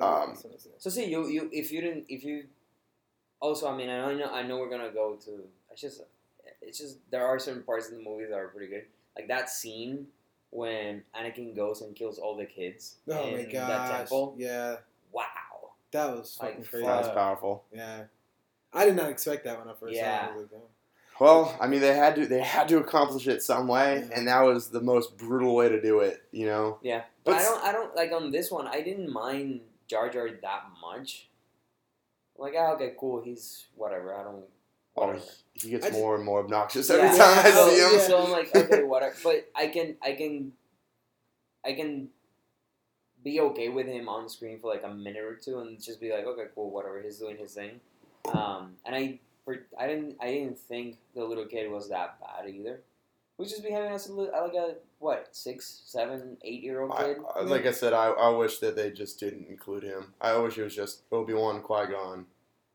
Um, 0.00 0.32
Awesome, 0.32 0.50
isn't 0.56 0.72
it? 0.74 0.82
So 0.82 0.90
see 0.90 1.04
you 1.08 1.28
you 1.28 1.48
if 1.52 1.70
you 1.70 1.80
didn't 1.80 2.06
if 2.08 2.24
you 2.24 2.44
also 3.40 3.68
I 3.70 3.76
mean 3.76 3.88
I 3.88 4.12
know 4.14 4.30
I 4.32 4.42
know 4.42 4.58
we're 4.58 4.68
gonna 4.70 4.90
go 4.90 5.14
to 5.26 5.44
it's 5.70 5.80
just 5.80 6.00
it's 6.60 6.78
just 6.78 6.98
there 7.12 7.24
are 7.24 7.38
certain 7.38 7.62
parts 7.62 7.88
in 7.90 7.98
the 7.98 8.02
movie 8.02 8.24
that 8.24 8.34
are 8.34 8.48
pretty 8.48 8.66
good 8.66 8.84
like 9.16 9.28
that 9.28 9.48
scene 9.48 10.08
when 10.50 11.02
Anakin 11.14 11.54
goes 11.54 11.82
and 11.82 11.94
kills 11.94 12.18
all 12.18 12.36
the 12.36 12.46
kids 12.46 12.96
Oh 13.08 13.34
in 13.34 13.46
my 13.46 13.52
that 13.52 13.90
temple 13.98 14.34
Yeah, 14.38 14.76
wow 15.12 15.24
that 15.92 16.10
was 16.16 16.38
Like, 16.40 16.68
crazy. 16.68 16.86
that 16.86 16.98
was 16.98 17.08
powerful. 17.08 17.64
Yeah, 17.72 18.04
I 18.72 18.84
did 18.84 18.96
not 18.96 19.10
expect 19.10 19.44
that 19.44 19.58
when 19.58 19.68
I 19.68 19.74
first 19.74 19.96
Yeah. 19.96 20.28
saw 20.28 20.38
it. 20.40 20.48
Like. 20.52 20.62
Well, 21.18 21.56
I 21.60 21.66
mean, 21.66 21.80
they 21.80 21.94
had 21.94 22.14
to 22.16 22.26
they 22.26 22.40
had 22.40 22.68
to 22.68 22.78
accomplish 22.78 23.26
it 23.26 23.42
some 23.42 23.68
way, 23.68 24.04
Yeah. 24.08 24.16
and 24.18 24.28
that 24.28 24.42
was 24.42 24.68
the 24.68 24.82
most 24.82 25.16
brutal 25.16 25.54
way 25.54 25.68
to 25.70 25.80
do 25.80 26.00
it. 26.00 26.22
You 26.30 26.46
know, 26.46 26.78
yeah 26.82 27.04
but, 27.24 27.32
But 27.32 27.34
I 27.34 27.42
s- 27.42 27.48
don't 27.48 27.64
I 27.64 27.72
don't 27.72 27.96
like 27.96 28.12
on 28.12 28.30
this 28.30 28.50
one 28.50 28.66
I 28.66 28.82
didn't 28.82 29.10
mind 29.10 29.62
Jar 29.88 30.10
Jar 30.10 30.28
that 30.30 30.64
much 30.82 31.28
like 32.36 32.54
ah 32.58 32.72
okay 32.74 32.94
cool 33.00 33.22
he's 33.22 33.66
whatever 33.76 34.14
I 34.14 34.22
don't 34.24 34.44
oh, 34.96 35.18
he 35.54 35.70
gets 35.70 35.86
just- 35.86 35.98
more 35.98 36.16
and 36.16 36.24
more 36.24 36.40
obnoxious 36.40 36.90
every 36.90 37.06
Yeah. 37.08 37.16
time 37.16 37.46
I 37.46 37.50
so, 37.50 37.68
see 37.68 37.80
him. 37.80 37.90
Yeah. 37.94 38.06
so 38.06 38.24
I'm 38.24 38.30
like, 38.30 38.54
okay, 38.56 38.82
whatever. 38.92 39.14
But 39.22 39.48
I 39.54 39.68
can, 39.68 39.96
I 40.02 40.12
can, 40.12 40.52
I 41.64 41.72
can 41.72 42.08
be 43.24 43.40
okay 43.40 43.68
with 43.68 43.86
him 43.86 44.08
on 44.08 44.28
screen 44.28 44.58
for 44.60 44.70
like 44.72 44.84
a 44.84 44.88
minute 44.92 45.22
or 45.24 45.34
two 45.34 45.58
and 45.60 45.82
just 45.82 46.00
be 46.00 46.12
like, 46.12 46.24
okay, 46.26 46.44
cool, 46.54 46.70
whatever. 46.70 47.00
He's 47.02 47.18
doing 47.18 47.36
his 47.36 47.52
thing. 47.54 47.80
Um, 48.32 48.74
and 48.84 48.94
I, 48.94 49.18
for, 49.44 49.66
I 49.78 49.86
didn't, 49.86 50.16
I 50.20 50.26
didn't 50.26 50.58
think 50.58 50.96
the 51.14 51.24
little 51.24 51.46
kid 51.46 51.70
was 51.70 51.88
that 51.88 52.18
bad 52.20 52.48
either. 52.48 52.80
We 53.38 53.44
just 53.46 53.62
behaving 53.62 53.90
as 53.90 54.08
a 54.08 54.14
li- 54.14 54.30
like 54.32 54.54
a 54.54 54.74
what 54.98 55.28
six, 55.32 55.82
seven, 55.84 56.38
eight 56.42 56.62
year 56.62 56.80
old 56.80 56.96
kid. 56.96 57.18
I- 57.34 57.40
like 57.42 57.66
I 57.66 57.72
said, 57.72 57.92
I, 57.92 58.06
I 58.06 58.28
wish 58.30 58.58
that 58.60 58.76
they 58.76 58.90
just 58.90 59.20
didn't 59.20 59.46
include 59.48 59.82
him. 59.82 60.14
I 60.20 60.36
wish 60.38 60.56
it 60.56 60.62
was 60.64 60.74
just 60.74 61.02
Obi 61.12 61.34
Wan, 61.34 61.60
Qui 61.60 61.86
Gon, 61.86 62.26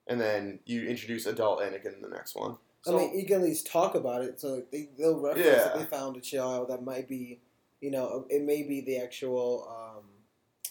and 0.07 0.19
then 0.19 0.59
you 0.65 0.87
introduce 0.87 1.25
adult 1.25 1.59
Anakin 1.61 1.95
in 1.95 2.01
the 2.01 2.09
next 2.09 2.35
one. 2.35 2.57
So, 2.83 2.97
I 2.97 3.01
mean, 3.01 3.19
you 3.19 3.25
can 3.25 3.37
at 3.37 3.43
least 3.43 3.67
talk 3.67 3.93
about 3.95 4.23
it. 4.23 4.39
So 4.39 4.63
they 4.71 4.89
they'll 4.97 5.19
reference 5.19 5.45
Yeah. 5.45 5.63
that 5.65 5.77
they 5.77 5.85
found 5.85 6.17
a 6.17 6.21
child 6.21 6.69
that 6.69 6.83
might 6.83 7.07
be, 7.07 7.39
you 7.79 7.91
know, 7.91 8.25
it 8.29 8.41
may 8.41 8.63
be 8.63 8.81
the 8.81 8.97
actual, 8.99 9.67
um, 9.69 10.03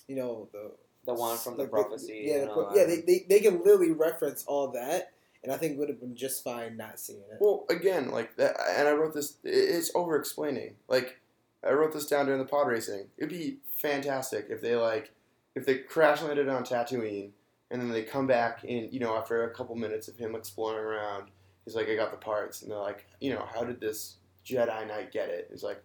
you 0.09 0.17
know, 0.17 0.49
the 0.53 0.73
the 1.07 1.15
one 1.15 1.39
from 1.39 1.57
the 1.57 1.63
like 1.63 1.71
prophecy. 1.71 2.25
yeah, 2.27 2.43
and 2.43 2.51
the 2.51 2.69
yeah. 2.75 2.85
They, 2.85 3.01
they 3.01 3.27
they 3.29 3.41
can 3.41 3.59
literally 3.59 3.93
reference 3.93 4.45
all 4.47 4.69
that, 4.73 5.13
and 5.43 5.53
I 5.53 5.57
think 5.57 5.75
it 5.75 5.79
would 5.79 5.89
have 5.89 6.01
been 6.01 6.17
just 6.17 6.43
fine 6.45 6.77
not 6.77 6.99
seeing 6.99 7.21
it. 7.31 7.39
Well, 7.41 7.65
again, 7.71 8.11
like 8.11 8.37
that, 8.37 8.57
and 8.77 8.89
I 8.89 8.93
wrote 8.93 9.15
this. 9.15 9.37
It's 9.45 9.91
over 9.95 10.17
explaining. 10.17 10.75
Like 10.89 11.21
I 11.65 11.71
wrote 11.73 11.93
this 11.93 12.07
down 12.07 12.27
during 12.27 12.41
the 12.41 12.47
pod 12.47 12.67
racing. 12.67 13.07
It'd 13.19 13.31
be 13.31 13.59
fantastic 13.79 14.47
if 14.51 14.61
they 14.61 14.75
like 14.77 15.13
if 15.55 15.65
they 15.65 15.79
crash 15.79 16.23
landed 16.23 16.49
on 16.49 16.65
Tatooine 16.65 17.31
and 17.71 17.81
then 17.81 17.91
they 17.91 18.03
come 18.03 18.27
back 18.27 18.65
and 18.69 18.93
You 18.93 19.01
know, 19.01 19.17
after 19.17 19.45
a 19.45 19.55
couple 19.55 19.75
minutes 19.77 20.09
of 20.09 20.17
him 20.17 20.35
exploring 20.35 20.85
around, 20.85 21.31
he's 21.65 21.75
like, 21.75 21.89
"I 21.89 21.97
got 21.97 22.11
the 22.11 22.17
parts," 22.17 22.63
and 22.63 22.71
they're 22.71 22.79
like, 22.79 23.07
"You 23.21 23.35
know, 23.35 23.47
how 23.53 23.65
did 23.65 23.81
this 23.81 24.17
Jedi 24.45 24.87
Knight 24.87 25.13
get 25.13 25.29
it?" 25.29 25.49
He's 25.51 25.63
like, 25.63 25.83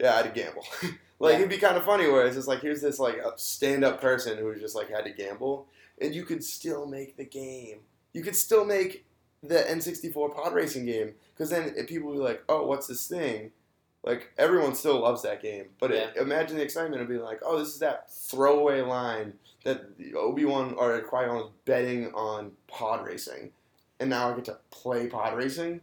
"Yeah, 0.00 0.12
I 0.14 0.16
had 0.18 0.34
to 0.34 0.40
gamble." 0.40 0.64
like 1.18 1.34
Yeah. 1.34 1.38
it'd 1.38 1.50
be 1.50 1.58
kind 1.58 1.76
of 1.76 1.84
funny 1.84 2.08
where 2.08 2.26
it's 2.26 2.36
just 2.36 2.48
like 2.48 2.60
here's 2.60 2.80
this 2.82 2.98
like 2.98 3.18
stand 3.36 3.84
up 3.84 4.00
person 4.00 4.38
who 4.38 4.54
just 4.58 4.74
like 4.76 4.88
had 4.90 5.04
to 5.04 5.10
gamble, 5.12 5.68
and 6.00 6.14
you 6.14 6.24
could 6.24 6.44
still 6.44 6.86
make 6.86 7.16
the 7.16 7.24
game. 7.24 7.80
You 8.12 8.22
could 8.22 8.36
still 8.36 8.64
make 8.64 9.04
the 9.42 9.56
N64 9.68 10.34
pod 10.34 10.54
racing 10.54 10.86
game 10.86 11.14
because 11.34 11.50
then 11.50 11.72
people 11.86 12.12
be 12.12 12.18
like, 12.18 12.42
"Oh, 12.48 12.66
what's 12.66 12.86
this 12.86 13.06
thing?" 13.06 13.52
Like 14.02 14.32
everyone 14.38 14.74
still 14.74 15.00
loves 15.00 15.22
that 15.22 15.42
game, 15.42 15.66
but 15.80 15.90
it, 15.90 16.16
imagine 16.16 16.56
the 16.56 16.62
excitement 16.62 17.02
of 17.02 17.08
being 17.08 17.22
like, 17.22 17.40
"Oh, 17.44 17.58
this 17.58 17.68
is 17.68 17.80
that 17.80 18.10
throwaway 18.12 18.80
line 18.80 19.34
that 19.66 19.84
Obi 20.16 20.44
Wan 20.44 20.74
or 20.78 21.00
Qui 21.02 21.26
Gon 21.26 21.36
was 21.36 21.50
betting 21.64 22.12
on 22.14 22.52
pod 22.68 23.04
racing, 23.04 23.50
and 24.00 24.08
now 24.08 24.30
I 24.32 24.34
get 24.36 24.44
to 24.46 24.58
play 24.70 25.08
pod 25.08 25.36
racing." 25.36 25.80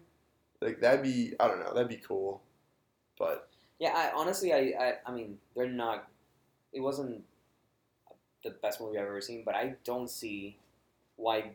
Like 0.62 0.80
that'd 0.80 1.04
be, 1.04 1.34
I 1.40 1.48
don't 1.50 1.60
know, 1.60 1.74
that'd 1.74 1.90
be 1.90 1.98
cool, 1.98 2.42
but 3.20 3.50
Yeah, 3.80 3.92
I 3.94 4.12
honestly, 4.16 4.54
I, 4.54 4.74
I, 4.80 4.94
I 5.06 5.12
mean, 5.12 5.38
they're 5.56 5.68
not. 5.68 6.08
It 6.72 6.80
wasn't 6.80 7.24
the 8.44 8.52
best 8.52 8.80
movie 8.80 8.98
I've 8.98 9.06
ever 9.06 9.20
seen, 9.22 9.44
but 9.46 9.56
I 9.56 9.76
don't 9.84 10.10
see 10.10 10.58
why 11.18 11.52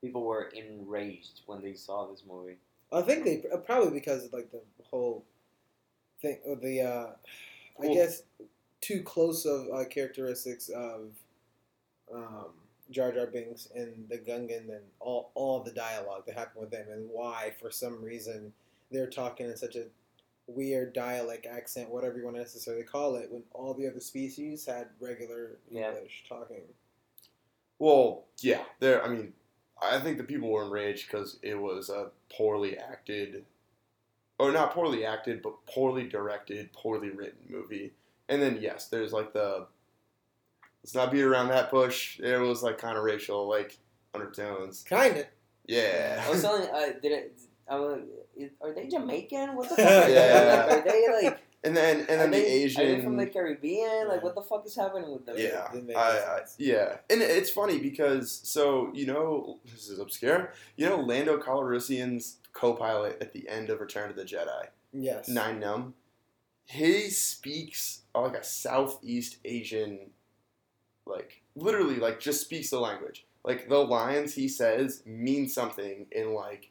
people 0.00 0.22
were 0.24 0.52
enraged 0.54 1.40
when 1.46 1.62
they 1.62 1.74
saw 1.74 2.06
this 2.06 2.22
movie. 2.28 2.56
I 2.92 3.02
think 3.02 3.24
they 3.24 3.42
probably 3.66 3.90
because 3.90 4.24
of 4.26 4.32
like 4.32 4.50
the 4.52 4.60
whole 4.90 5.24
thing, 6.20 6.38
or 6.46 6.54
the 6.56 6.80
uh, 6.82 7.06
I 7.10 7.86
Well- 7.86 7.94
guess 7.94 8.22
too 8.80 9.02
close 9.02 9.44
of 9.46 9.66
uh, 9.72 9.84
characteristics 9.88 10.68
of 10.68 11.10
um, 12.14 12.46
Jar 12.90 13.12
Jar 13.12 13.26
Binks 13.26 13.68
and 13.74 14.08
the 14.08 14.18
Gungan 14.18 14.68
and 14.68 14.82
all 15.00 15.30
all 15.34 15.60
the 15.62 15.72
dialogue 15.72 16.24
that 16.26 16.36
happened 16.36 16.60
with 16.60 16.70
them 16.70 16.86
and 16.90 17.08
why 17.10 17.52
for 17.60 17.70
some 17.70 18.02
reason 18.02 18.52
they're 18.90 19.08
talking 19.08 19.46
in 19.46 19.56
such 19.56 19.76
a 19.76 19.86
weird 20.46 20.92
dialect 20.92 21.46
accent, 21.46 21.88
whatever 21.90 22.18
you 22.18 22.24
want 22.24 22.36
to 22.36 22.42
necessarily 22.42 22.82
call 22.84 23.16
it, 23.16 23.30
when 23.30 23.42
all 23.52 23.74
the 23.74 23.86
other 23.88 24.00
species 24.00 24.66
had 24.66 24.88
regular 25.00 25.58
Yeah. 25.70 25.94
English 25.94 26.24
talking. 26.28 26.62
Well, 27.78 28.24
yeah, 28.40 28.64
there. 28.80 29.02
I 29.04 29.08
mean, 29.08 29.32
I 29.80 29.98
think 29.98 30.18
the 30.18 30.24
people 30.24 30.50
were 30.50 30.64
enraged 30.64 31.06
because 31.06 31.38
it 31.42 31.54
was 31.54 31.88
a 31.90 32.10
poorly 32.36 32.76
acted, 32.76 33.44
or 34.38 34.52
not 34.52 34.72
poorly 34.72 35.04
acted, 35.04 35.42
but 35.42 35.64
poorly 35.66 36.08
directed, 36.08 36.72
poorly 36.72 37.10
written 37.10 37.40
movie. 37.48 37.92
And 38.28 38.40
then 38.40 38.58
yes, 38.60 38.88
there's 38.88 39.12
like 39.12 39.32
the 39.32 39.66
let's 40.82 40.94
not 40.94 41.10
beat 41.12 41.22
around 41.22 41.48
that 41.48 41.70
bush. 41.70 42.18
It 42.20 42.40
was 42.40 42.62
like 42.62 42.78
kind 42.78 42.96
of 42.96 43.04
racial 43.04 43.48
like 43.48 43.78
undertones. 44.14 44.82
Kinda. 44.82 45.26
Yeah. 45.66 46.22
I 46.26 46.30
was 46.30 46.42
telling, 46.42 46.68
uh, 46.68 46.92
did 47.00 47.12
it? 47.12 47.38
I 47.68 47.76
was, 47.76 48.00
are 48.60 48.74
they 48.74 48.88
Jamaican? 48.88 49.54
What 49.56 49.68
the 49.68 49.76
fuck? 49.76 49.86
Are 49.86 50.08
Yeah. 50.08 50.66
They? 50.66 50.74
Like, 50.74 50.86
are 50.86 50.90
they 50.90 51.26
like? 51.28 51.38
And 51.64 51.76
then 51.76 52.00
and 52.00 52.10
are 52.10 52.16
then 52.16 52.30
the 52.32 52.38
they, 52.38 52.46
Asian. 52.64 52.82
Are 52.82 52.96
they 52.96 53.02
from 53.02 53.16
the 53.16 53.26
Caribbean? 53.26 54.08
Like, 54.08 54.24
what 54.24 54.34
the 54.34 54.42
fuck 54.42 54.66
is 54.66 54.74
happening 54.74 55.12
with 55.12 55.24
them? 55.24 55.36
Yeah, 55.38 55.68
I, 55.96 56.00
I, 56.00 56.40
yeah, 56.58 56.96
and 57.08 57.22
it's 57.22 57.50
funny 57.50 57.78
because 57.78 58.40
so 58.42 58.90
you 58.92 59.06
know 59.06 59.60
this 59.70 59.88
is 59.88 60.00
obscure. 60.00 60.52
You 60.76 60.88
know 60.88 60.96
Lando 60.96 61.38
Calrissian's 61.38 62.38
co-pilot 62.52 63.18
at 63.20 63.32
the 63.32 63.48
end 63.48 63.70
of 63.70 63.80
Return 63.80 64.10
of 64.10 64.16
the 64.16 64.24
Jedi, 64.24 64.66
Yes. 64.92 65.28
Nien 65.28 65.60
Nunb. 65.60 65.92
He 66.64 67.10
speaks 67.10 68.00
uh, 68.12 68.22
like 68.22 68.36
a 68.38 68.42
Southeast 68.44 69.36
Asian, 69.44 70.10
like 71.06 71.42
literally 71.54 71.96
like 71.96 72.20
just 72.20 72.40
speaks 72.40 72.70
the 72.70 72.80
language. 72.80 73.26
Like 73.44 73.68
the 73.68 73.78
lines 73.78 74.34
he 74.34 74.48
says 74.48 75.02
mean 75.04 75.48
something 75.48 76.06
in 76.12 76.34
like 76.34 76.70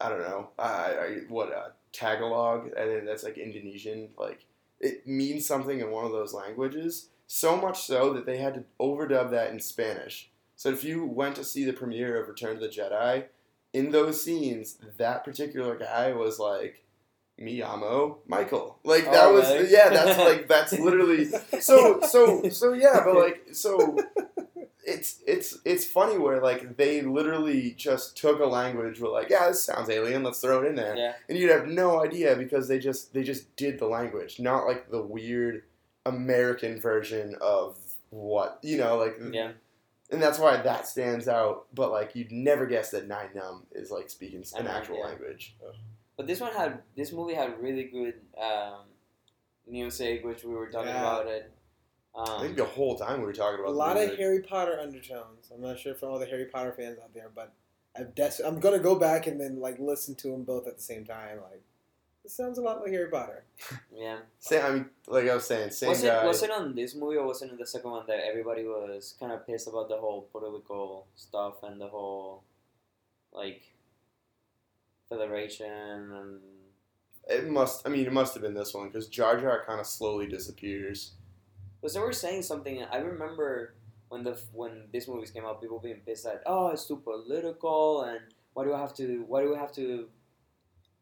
I 0.00 0.08
don't 0.08 0.20
know, 0.20 0.50
I, 0.58 0.64
I 0.64 1.16
what 1.28 1.52
uh, 1.52 1.70
Tagalog, 1.92 2.66
and 2.76 2.90
then 2.90 3.04
that's 3.04 3.24
like 3.24 3.38
Indonesian. 3.38 4.10
Like 4.16 4.46
it 4.80 5.06
means 5.06 5.46
something 5.46 5.80
in 5.80 5.90
one 5.90 6.04
of 6.04 6.12
those 6.12 6.32
languages. 6.32 7.08
So 7.26 7.56
much 7.56 7.82
so 7.82 8.12
that 8.14 8.26
they 8.26 8.38
had 8.38 8.54
to 8.54 8.64
overdub 8.80 9.30
that 9.32 9.50
in 9.50 9.60
Spanish. 9.60 10.30
So 10.56 10.70
if 10.70 10.82
you 10.82 11.04
went 11.04 11.36
to 11.36 11.44
see 11.44 11.64
the 11.64 11.72
premiere 11.72 12.20
of 12.20 12.28
Return 12.28 12.56
of 12.56 12.60
the 12.60 12.68
Jedi, 12.68 13.26
in 13.72 13.90
those 13.90 14.24
scenes, 14.24 14.78
that 14.96 15.24
particular 15.24 15.76
guy 15.76 16.12
was 16.12 16.38
like, 16.38 16.84
"Me 17.38 17.62
amo 17.62 18.18
Michael." 18.26 18.78
Like 18.84 19.04
that 19.04 19.26
Oh, 19.26 19.34
was 19.34 19.48
really? 19.48 19.70
yeah. 19.70 19.88
That's 19.90 20.18
like 20.18 20.48
that's 20.48 20.72
literally 20.78 21.26
so 21.60 22.00
so 22.00 22.48
so 22.50 22.72
yeah. 22.72 23.02
But 23.04 23.16
like 23.16 23.46
so 23.52 23.98
it's 24.84 25.20
it's 25.26 25.58
it's 25.66 25.84
funny 25.84 26.16
where 26.18 26.40
like 26.40 26.76
they 26.78 27.02
literally 27.02 27.74
just 27.76 28.16
took 28.16 28.40
a 28.40 28.46
language 28.46 29.00
were 29.00 29.08
like 29.10 29.28
yeah 29.28 29.48
this 29.48 29.62
sounds 29.62 29.90
alien 29.90 30.22
let's 30.22 30.40
throw 30.40 30.62
it 30.62 30.66
in 30.66 30.76
there 30.76 30.96
Yeah. 30.96 31.12
and 31.28 31.36
you'd 31.36 31.50
have 31.50 31.66
no 31.66 32.02
idea 32.02 32.34
because 32.36 32.68
they 32.68 32.78
just 32.78 33.12
they 33.12 33.22
just 33.22 33.54
did 33.54 33.78
the 33.78 33.86
language 33.86 34.40
not 34.40 34.66
like 34.66 34.90
the 34.90 35.02
weird 35.02 35.64
american 36.06 36.80
version 36.80 37.36
of 37.42 37.76
what 38.08 38.58
you 38.62 38.78
know 38.78 38.96
like 38.96 39.18
Yeah. 39.30 39.50
and 40.10 40.22
that's 40.22 40.38
why 40.38 40.56
that 40.56 40.88
stands 40.88 41.28
out 41.28 41.66
but 41.74 41.90
like 41.90 42.14
you'd 42.16 42.32
never 42.32 42.64
guess 42.64 42.90
that 42.92 43.06
Nien 43.06 43.28
Nunb 43.36 43.64
is 43.72 43.90
like 43.90 44.08
speaking 44.08 44.42
an 44.58 44.66
Uh-huh, 44.66 44.78
actual 44.78 44.98
yeah. 45.00 45.04
language 45.04 45.54
But 46.18 46.26
this 46.26 46.40
one 46.40 46.52
had 46.52 46.82
this 46.96 47.12
movie 47.12 47.32
had 47.34 47.58
really 47.62 47.84
good 47.84 48.14
um, 48.36 48.80
music, 49.66 50.24
which 50.24 50.44
we 50.44 50.52
were 50.52 50.68
talking 50.68 50.88
Yeah. 50.88 51.00
about 51.00 51.26
it. 51.28 51.50
i 52.14 52.38
think 52.40 52.50
Um, 52.50 52.56
the 52.56 52.64
whole 52.64 52.96
time 52.98 53.20
we 53.20 53.26
were 53.26 53.32
talking 53.32 53.60
A 53.60 53.62
about 53.62 53.72
the 53.72 53.78
lot 53.78 53.96
of. 53.96 54.16
Harry 54.18 54.42
Potter 54.42 54.78
undertones. 54.80 55.50
I'm 55.54 55.60
not 55.60 55.78
sure 55.78 55.94
for 55.94 56.06
all 56.08 56.18
the 56.18 56.26
Harry 56.26 56.46
Potter 56.46 56.72
fans 56.76 56.98
out 56.98 57.14
there, 57.14 57.30
but 57.32 57.52
I'm, 57.96 58.10
des- 58.16 58.42
I'm 58.44 58.58
gonna 58.58 58.80
go 58.80 58.96
back 58.98 59.26
and 59.28 59.40
then 59.40 59.60
like 59.60 59.78
listen 59.78 60.16
to 60.16 60.28
them 60.32 60.42
both 60.42 60.66
at 60.66 60.76
the 60.76 60.82
same 60.82 61.04
time. 61.04 61.36
Like, 61.50 61.62
this 62.24 62.34
sounds 62.34 62.58
a 62.58 62.62
lot 62.62 62.80
like 62.82 62.90
Harry 62.90 63.08
Potter. 63.10 63.44
yeah. 63.94 64.18
Same, 64.40 64.64
I 64.64 64.70
mean, 64.72 64.90
like 65.06 65.28
I 65.28 65.34
was 65.34 65.46
saying, 65.46 65.70
same 65.70 65.90
Was 65.90 66.02
it 66.02 66.08
guy. 66.08 66.26
was 66.26 66.42
it 66.42 66.50
on 66.50 66.74
this 66.74 66.96
movie 66.96 67.16
or 67.18 67.26
was 67.28 67.42
it 67.42 67.50
in 67.52 67.56
the 67.56 67.66
second 67.66 67.90
one 67.92 68.04
that 68.08 68.20
everybody 68.30 68.64
was 68.64 69.14
kind 69.20 69.30
of 69.30 69.46
pissed 69.46 69.68
about 69.68 69.88
the 69.88 69.98
whole 69.98 70.22
political 70.32 71.06
stuff 71.14 71.62
and 71.62 71.80
the 71.80 71.86
whole 71.88 72.42
like 73.32 73.62
federation 75.08 75.66
and 75.70 76.40
It 77.28 77.48
must. 77.48 77.86
I 77.86 77.90
mean, 77.90 78.06
it 78.06 78.12
must 78.12 78.34
have 78.34 78.42
been 78.42 78.54
this 78.54 78.72
one 78.74 78.88
because 78.88 79.08
Jar 79.08 79.38
Jar 79.40 79.64
kind 79.66 79.80
of 79.80 79.86
slowly 79.86 80.26
disappears. 80.26 81.12
Because 81.80 81.94
they 81.94 82.00
were 82.00 82.12
saying 82.12 82.42
something. 82.42 82.82
I 82.90 82.98
remember 82.98 83.74
when 84.08 84.24
the 84.24 84.40
when 84.52 84.88
these 84.92 85.06
movies 85.08 85.30
came 85.30 85.44
out, 85.44 85.60
people 85.60 85.78
being 85.78 86.00
pissed 86.06 86.24
that 86.24 86.42
oh 86.46 86.68
it's 86.68 86.86
too 86.86 86.96
political 86.96 88.02
and 88.02 88.20
why 88.54 88.64
do 88.64 88.72
I 88.74 88.80
have 88.80 88.94
to 88.94 89.24
why 89.28 89.42
do 89.42 89.50
we 89.50 89.56
have 89.56 89.72
to 89.72 90.08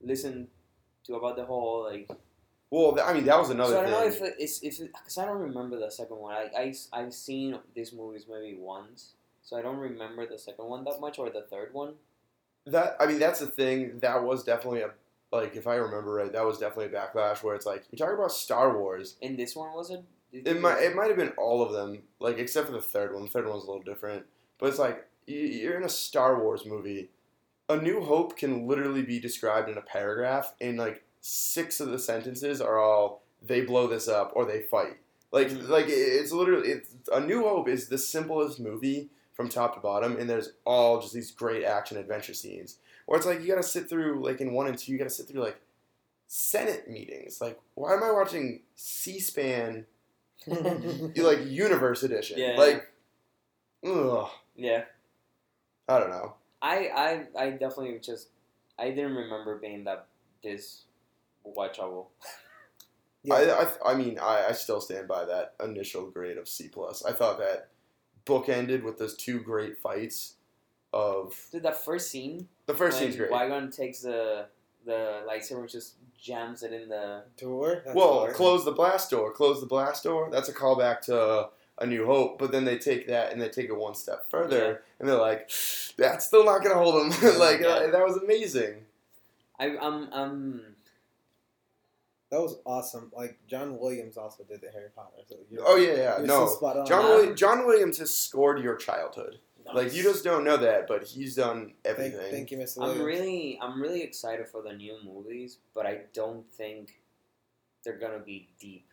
listen 0.00 0.48
to 1.04 1.14
about 1.16 1.36
the 1.36 1.44
whole 1.44 1.84
like. 1.84 2.10
Well, 2.70 2.98
I 3.00 3.12
mean, 3.14 3.24
that 3.26 3.38
was 3.38 3.50
another 3.50 3.74
so 3.74 3.78
I 3.80 3.82
don't 3.82 3.90
know 3.92 4.10
thing. 4.10 4.28
if 4.28 4.34
it's 4.38 4.62
if 4.62 4.78
because 4.80 5.18
I 5.18 5.24
don't 5.24 5.38
remember 5.40 5.78
the 5.78 5.90
second 5.90 6.16
one. 6.18 6.34
I 6.34 6.50
I 6.58 6.74
I've 6.92 7.14
seen 7.14 7.58
these 7.74 7.92
movies 7.92 8.26
maybe 8.28 8.56
once, 8.58 9.12
so 9.42 9.56
I 9.56 9.62
don't 9.62 9.78
remember 9.78 10.26
the 10.26 10.38
second 10.38 10.66
one 10.66 10.84
that 10.84 11.00
much 11.00 11.18
or 11.18 11.30
the 11.30 11.42
third 11.42 11.72
one. 11.72 11.94
That 12.66 12.96
I 13.00 13.06
mean, 13.06 13.18
that's 13.18 13.40
the 13.40 13.46
thing. 13.46 13.98
That 14.00 14.22
was 14.22 14.44
definitely 14.44 14.80
a 14.82 14.90
like, 15.32 15.56
if 15.56 15.66
I 15.66 15.74
remember 15.74 16.12
right, 16.12 16.32
that 16.32 16.44
was 16.44 16.58
definitely 16.58 16.86
a 16.96 16.98
backlash 17.00 17.42
where 17.42 17.54
it's 17.54 17.66
like 17.66 17.84
you're 17.90 17.98
talking 17.98 18.18
about 18.18 18.32
Star 18.32 18.76
Wars. 18.78 19.16
and 19.22 19.38
this 19.38 19.54
one 19.56 19.72
was 19.72 19.90
it? 19.90 20.02
Might 20.60 20.82
it 20.82 20.94
might 20.94 21.08
have 21.08 21.16
been 21.16 21.32
all 21.38 21.62
of 21.62 21.72
them, 21.72 22.02
like 22.20 22.38
except 22.38 22.66
for 22.66 22.72
the 22.72 22.80
third 22.82 23.12
one. 23.14 23.24
The 23.24 23.30
third 23.30 23.44
one 23.46 23.54
was 23.54 23.64
a 23.64 23.66
little 23.68 23.82
different, 23.82 24.26
but 24.58 24.66
it's 24.68 24.78
like 24.78 25.06
you- 25.26 25.36
you're 25.38 25.76
in 25.76 25.84
a 25.84 25.88
Star 25.88 26.40
Wars 26.42 26.64
movie. 26.66 27.10
A 27.68 27.76
New 27.76 28.00
Hope 28.02 28.36
can 28.36 28.66
literally 28.68 29.02
be 29.02 29.18
described 29.18 29.68
in 29.68 29.76
a 29.78 29.82
paragraph, 29.82 30.54
and 30.60 30.78
like 30.78 31.02
six 31.20 31.80
of 31.80 31.88
the 31.88 31.98
sentences 31.98 32.60
are 32.60 32.78
all 32.78 33.22
they 33.42 33.60
blow 33.62 33.86
this 33.88 34.06
up 34.08 34.32
or 34.36 34.44
they 34.44 34.62
fight. 34.62 34.98
Like 35.32 35.48
Mhm. 35.48 35.68
like 35.68 35.86
it's 35.88 36.32
literally 36.32 36.68
it's 36.68 36.90
A 37.12 37.20
New 37.20 37.42
Hope 37.42 37.68
is 37.68 37.88
the 37.88 37.98
simplest 37.98 38.60
movie 38.60 39.10
from 39.36 39.50
top 39.50 39.74
to 39.74 39.80
bottom, 39.80 40.16
and 40.16 40.28
there's 40.28 40.54
all 40.64 41.00
just 41.00 41.12
these 41.12 41.30
great 41.30 41.62
action 41.62 41.98
adventure 41.98 42.32
scenes. 42.32 42.78
Or 43.06 43.16
it's 43.16 43.26
like 43.26 43.42
you 43.42 43.48
gotta 43.48 43.62
sit 43.62 43.88
through 43.88 44.24
like 44.24 44.40
in 44.40 44.54
one 44.54 44.66
and 44.66 44.78
two, 44.78 44.90
you 44.90 44.98
gotta 44.98 45.10
sit 45.10 45.28
through 45.28 45.42
like 45.42 45.60
Senate 46.26 46.88
meetings. 46.88 47.40
Like 47.40 47.60
why 47.74 47.92
am 47.92 48.02
I 48.02 48.10
watching 48.10 48.62
C-SPAN? 48.74 49.84
like 50.48 51.44
universe 51.44 52.02
edition. 52.02 52.38
Yeah. 52.38 52.56
Like, 52.56 52.90
ugh, 53.86 54.28
yeah. 54.56 54.84
I 55.88 55.98
don't 55.98 56.10
know. 56.10 56.34
I 56.62 56.88
I 57.36 57.44
I 57.44 57.50
definitely 57.50 57.98
just 58.02 58.28
I 58.78 58.88
didn't 58.90 59.14
remember 59.14 59.56
being 59.56 59.84
that 59.84 60.06
this 60.42 60.84
watchable. 61.46 62.06
Yeah. 63.22 63.34
I, 63.34 63.62
I, 63.62 63.92
I 63.92 63.94
mean, 63.96 64.18
I, 64.20 64.46
I 64.48 64.52
still 64.52 64.80
stand 64.80 65.08
by 65.08 65.24
that 65.24 65.54
initial 65.62 66.10
grade 66.10 66.38
of 66.38 66.48
C 66.48 66.68
plus. 66.68 67.04
I 67.04 67.12
thought 67.12 67.38
that 67.38 67.70
book 68.26 68.50
ended 68.50 68.84
with 68.84 68.98
those 68.98 69.16
two 69.16 69.40
great 69.40 69.78
fights. 69.78 70.34
Of 70.92 71.34
Dude, 71.52 71.62
that 71.64 71.84
first 71.84 72.10
scene 72.10 72.48
the 72.66 72.72
first 72.74 72.98
when 73.00 73.08
scene's 73.08 73.16
great. 73.16 73.30
Qui-Gon 73.30 73.70
takes 73.70 74.00
the 74.00 74.46
the 74.84 75.22
lightsaber 75.28 75.60
and 75.60 75.68
just 75.68 75.94
jams 76.18 76.62
it 76.62 76.72
in 76.72 76.88
the 76.88 77.24
Door. 77.36 77.82
That's 77.84 77.94
well, 77.96 78.20
hard. 78.20 78.34
close 78.34 78.64
the 78.64 78.72
blast 78.72 79.10
door. 79.10 79.32
Close 79.32 79.60
the 79.60 79.66
blast 79.66 80.04
door. 80.04 80.28
That's 80.30 80.48
a 80.48 80.54
callback 80.54 81.00
to 81.02 81.48
A 81.78 81.86
New 81.86 82.06
Hope. 82.06 82.38
But 82.38 82.52
then 82.52 82.64
they 82.64 82.78
take 82.78 83.08
that 83.08 83.32
and 83.32 83.42
they 83.42 83.48
take 83.48 83.66
it 83.68 83.76
one 83.76 83.94
step 83.94 84.30
further, 84.30 84.56
Yeah. 84.58 84.74
and 85.00 85.08
they're 85.08 85.18
like, 85.18 85.50
"That's 85.98 86.24
still 86.24 86.44
not 86.44 86.62
gonna 86.62 86.76
hold 86.76 86.94
them." 86.94 87.10
like 87.38 87.60
Yeah. 87.60 87.66
uh, 87.68 87.90
that 87.90 88.04
was 88.06 88.16
amazing. 88.16 88.84
I 89.58 89.76
I'm 89.76 90.10
um 90.12 90.60
That 92.30 92.40
was 92.40 92.58
awesome. 92.66 93.12
Like 93.16 93.38
John 93.46 93.78
Williams 93.78 94.16
also 94.16 94.42
did 94.44 94.60
the 94.60 94.68
Harry 94.72 94.88
Potter. 94.94 95.22
So 95.28 95.36
you're, 95.50 95.62
Oh 95.64 95.76
yeah, 95.76 95.94
yeah. 95.94 96.18
you're 96.18 96.26
No, 96.26 96.46
so 96.46 96.56
spot 96.56 96.76
on. 96.78 96.86
John 96.86 97.04
Williams, 97.04 97.40
John 97.40 97.66
Williams 97.66 97.98
has 97.98 98.12
scored 98.12 98.60
your 98.62 98.76
childhood. 98.76 99.38
Like 99.74 99.94
you 99.94 100.02
just 100.04 100.22
don't 100.22 100.44
know 100.44 100.56
that, 100.56 100.86
but 100.86 101.04
he's 101.04 101.34
done 101.34 101.72
everything. 101.84 102.30
thank 102.30 102.50
you, 102.52 102.58
Mr. 102.58 102.78
Williams. 102.78 103.00
I'm 103.00 103.04
really 103.06 103.58
I'm 103.60 103.82
really 103.82 104.02
excited 104.02 104.48
for 104.48 104.62
the 104.62 104.72
new 104.72 104.96
movies, 105.04 105.58
but 105.74 105.86
I 105.86 106.02
don't 106.14 106.48
think 106.52 107.00
they're 107.84 107.98
gonna 107.98 108.20
be 108.20 108.48
deep. 108.60 108.86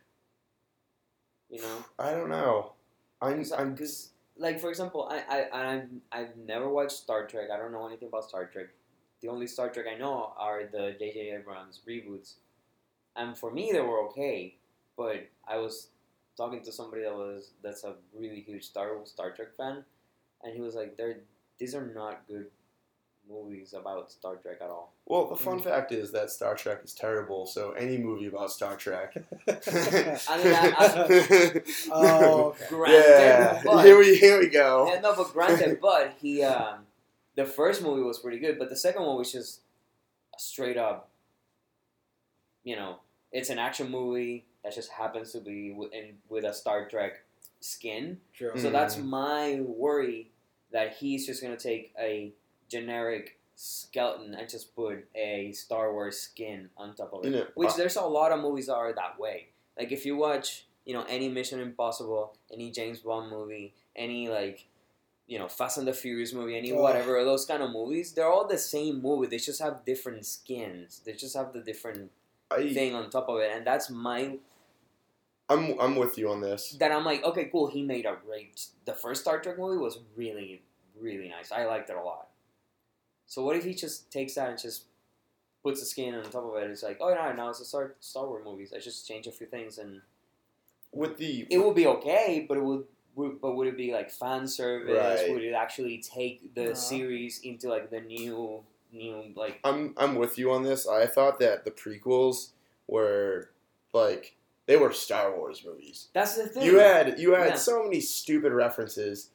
You 1.50 1.62
know, 1.62 1.86
I 2.00 2.12
don't 2.12 2.30
know. 2.30 2.74
I'm, 3.22 3.46
I'm 3.56 3.74
because 3.74 4.10
like 4.36 4.60
for 4.60 4.70
example, 4.70 5.08
I 5.12 5.46
I 5.54 5.74
I've, 5.74 5.90
I've 6.12 6.38
never 6.38 6.68
watched 6.70 6.94
Star 6.98 7.28
Trek. 7.28 7.50
I 7.54 7.58
don't 7.58 7.72
know 7.72 7.86
anything 7.88 8.08
about 8.08 8.24
Star 8.26 8.46
Trek. 8.46 8.68
The 9.22 9.28
only 9.30 9.48
Star 9.48 9.70
Trek 9.70 9.86
I 9.94 9.98
know 9.98 10.34
are 10.38 10.64
the 10.66 10.96
J.J. 11.00 11.36
Abrams 11.40 11.82
reboots, 11.88 12.34
and 13.16 13.38
for 13.38 13.52
me 13.52 13.72
they 13.72 13.82
were 13.82 14.00
okay. 14.08 14.56
But 14.98 15.28
I 15.48 15.58
was 15.58 15.88
talking 16.38 16.62
to 16.64 16.72
somebody 16.72 17.04
that 17.04 17.14
was 17.14 17.52
that's 17.64 17.84
a 17.84 17.96
really 18.16 18.42
huge 18.42 18.64
Star 18.66 18.90
Star 19.06 19.32
Trek 19.32 19.56
fan, 19.58 19.84
and 20.44 20.54
he 20.54 20.62
was 20.62 20.76
like, 20.76 20.98
"They're 20.98 21.18
these 21.60 21.76
are 21.76 21.86
not 21.86 22.28
good 22.28 22.48
movies 23.30 23.74
about 23.74 24.12
Star 24.12 24.36
Trek 24.36 24.58
at 24.62 24.70
all. 24.70 24.92
Well, 25.06 25.28
the 25.30 25.38
fun 25.38 25.60
Mm. 25.62 25.64
fact 25.64 25.92
is 25.94 26.12
that 26.12 26.30
Star 26.30 26.56
Trek 26.56 26.80
is 26.84 26.94
terrible, 26.94 27.46
so 27.46 27.72
any 27.72 27.98
movie 27.98 28.26
about 28.28 28.52
Star 28.52 28.76
Trek. 28.76 29.16
I 29.48 30.44
mean, 30.44 30.54
I- 30.54 31.62
oh. 31.92 32.56
Granted, 32.68 33.00
yeah, 33.00 33.62
but, 33.64 33.86
here 33.86 33.98
we 33.98 34.16
here 34.18 34.40
we 34.40 34.48
go. 34.50 34.90
Yeah, 34.94 35.00
no, 35.00 35.16
but 35.16 35.32
granted, 35.32 35.80
but 35.82 36.16
he, 36.22 36.44
um, 36.44 36.80
the 37.36 37.46
first 37.46 37.82
movie 37.82 38.02
was 38.04 38.20
pretty 38.20 38.40
good, 38.40 38.60
but 38.60 38.70
the 38.70 38.76
second 38.76 39.04
one 39.04 39.18
was 39.18 39.32
just 39.32 39.62
straight 40.38 40.78
up, 40.78 41.10
you 42.64 42.76
know, 42.76 42.98
it's 43.32 43.50
an 43.50 43.60
action 43.60 43.90
movie 43.92 44.46
that 44.64 44.74
just 44.74 44.90
happens 44.92 45.32
to 45.34 45.40
be 45.40 45.70
wi- 45.70 45.90
in 45.92 46.18
with 46.30 46.46
a 46.46 46.54
Star 46.54 46.88
Trek 46.88 47.24
skin. 47.60 48.20
True. 48.34 48.52
So 48.56 48.70
that's 48.70 48.96
Mm. 48.96 49.06
my 49.06 49.62
worry 49.62 50.32
that 50.72 50.94
he's 50.98 51.26
just 51.26 51.42
gonna 51.42 51.58
take 51.58 51.94
a 52.00 52.32
generic 52.70 53.38
skeleton 53.56 54.34
and 54.34 54.50
just 54.50 54.76
put 54.76 55.06
a 55.16 55.52
Star 55.52 55.94
Wars 55.94 56.20
skin 56.20 56.70
on 56.78 56.96
top 56.96 57.14
of 57.14 57.24
it. 57.24 57.30
You 57.30 57.36
know, 57.38 57.48
Which 57.56 57.70
uh, 57.72 57.78
there's 57.78 57.96
a 57.96 58.02
lot 58.06 58.32
of 58.32 58.40
movies 58.42 58.68
that 58.68 58.76
are 58.76 58.94
that 58.94 59.20
way. 59.20 59.48
Like 59.78 59.92
if 59.92 60.06
you 60.06 60.16
watch, 60.16 60.66
you 60.86 60.94
know, 60.94 61.04
any 61.08 61.30
Mission 61.30 61.60
Impossible, 61.60 62.36
any 62.52 62.72
James 62.72 63.00
Bond 63.00 63.30
movie, 63.32 63.74
any 63.96 64.28
like, 64.30 64.66
you 65.28 65.40
know, 65.40 65.48
Fast 65.48 65.78
and 65.78 65.88
the 65.88 65.94
Furious 65.94 66.34
movie, 66.34 66.58
any 66.58 66.72
whatever 66.74 67.24
those 67.24 67.46
kind 67.46 67.64
of 67.64 67.72
movies, 67.72 68.12
they're 68.14 68.28
all 68.32 68.48
the 68.48 68.58
same 68.58 69.02
movie. 69.02 69.28
They 69.28 69.38
just 69.38 69.62
have 69.62 69.86
different 69.86 70.26
skins. 70.26 71.02
They 71.06 71.14
just 71.14 71.36
have 71.36 71.54
the 71.54 71.62
different 71.62 72.12
I, 72.52 72.74
thing 72.74 72.94
on 72.96 73.10
top 73.10 73.30
of 73.30 73.40
it, 73.40 73.52
and 73.56 73.66
that's 73.66 73.90
my 73.90 74.38
I'm 75.50 75.80
I'm 75.80 75.96
with 75.96 76.18
you 76.18 76.30
on 76.32 76.42
this. 76.42 76.72
that 76.80 76.92
I'm 76.92 77.04
like, 77.06 77.24
okay, 77.24 77.50
cool. 77.52 77.68
He 77.68 77.82
made 77.84 78.06
a 78.06 78.16
great. 78.26 78.68
The 78.86 78.94
first 78.94 79.22
Star 79.22 79.40
Trek 79.40 79.58
movie 79.60 79.78
was 79.78 80.00
really, 80.16 80.64
really 81.00 81.30
nice. 81.30 81.52
I 81.52 81.66
liked 81.66 81.90
it 81.90 81.96
a 81.98 82.02
lot. 82.02 82.28
So 83.26 83.44
what 83.44 83.56
if 83.56 83.64
he 83.64 83.74
just 83.74 84.12
takes 84.12 84.36
that 84.36 84.50
and 84.50 84.60
just 84.60 84.86
puts 85.64 85.80
the 85.80 85.86
skin 85.86 86.16
on 86.16 86.24
top 86.24 86.46
of 86.46 86.62
it? 86.62 86.70
It's 86.72 86.84
like, 86.84 86.98
oh 87.02 87.14
no, 87.14 87.32
now 87.34 87.50
it's 87.50 87.60
a 87.60 87.66
Star 87.66 87.96
Star 88.00 88.28
Wars 88.28 88.44
movie. 88.46 88.68
I 88.76 88.80
just 88.80 89.08
change 89.08 89.28
a 89.28 89.32
few 89.32 89.48
things 89.48 89.78
and 89.78 90.02
With 90.94 91.18
the 91.18 91.48
it 91.50 91.58
would 91.58 91.76
be 91.76 91.88
okay, 91.88 92.46
but 92.48 92.58
it 92.58 92.64
would. 92.64 92.86
would 93.16 93.42
but 93.42 93.56
would 93.56 93.68
it 93.68 93.78
be 93.78 93.92
like 93.94 94.10
fan 94.10 94.48
service? 94.48 95.22
Right. 95.22 95.32
Would 95.34 95.44
it 95.44 95.54
actually 95.54 95.98
take 96.00 96.56
the 96.56 96.68
No. 96.68 96.74
series 96.74 97.42
into 97.44 97.70
like 97.70 97.90
the 97.90 98.02
new, 98.02 98.64
new 98.94 99.34
like? 99.36 99.60
I'm 99.64 99.94
I'm 99.98 100.16
with 100.16 100.38
you 100.38 100.52
on 100.52 100.64
this. 100.64 100.88
I 100.88 101.06
thought 101.08 101.40
that 101.40 101.66
the 101.66 101.72
prequels 101.72 102.50
were 102.88 103.50
like 103.94 104.36
they 104.66 104.78
were 104.78 104.94
Star 104.94 105.36
Wars 105.36 105.64
movies. 105.66 106.08
That's 106.14 106.36
the 106.36 106.48
thing. 106.48 106.64
You 106.64 106.80
had 106.80 107.20
you 107.20 107.34
had 107.34 107.50
Yeah. 107.50 107.56
so 107.56 107.84
many 107.84 108.00
stupid 108.00 108.54
references. 108.54 109.30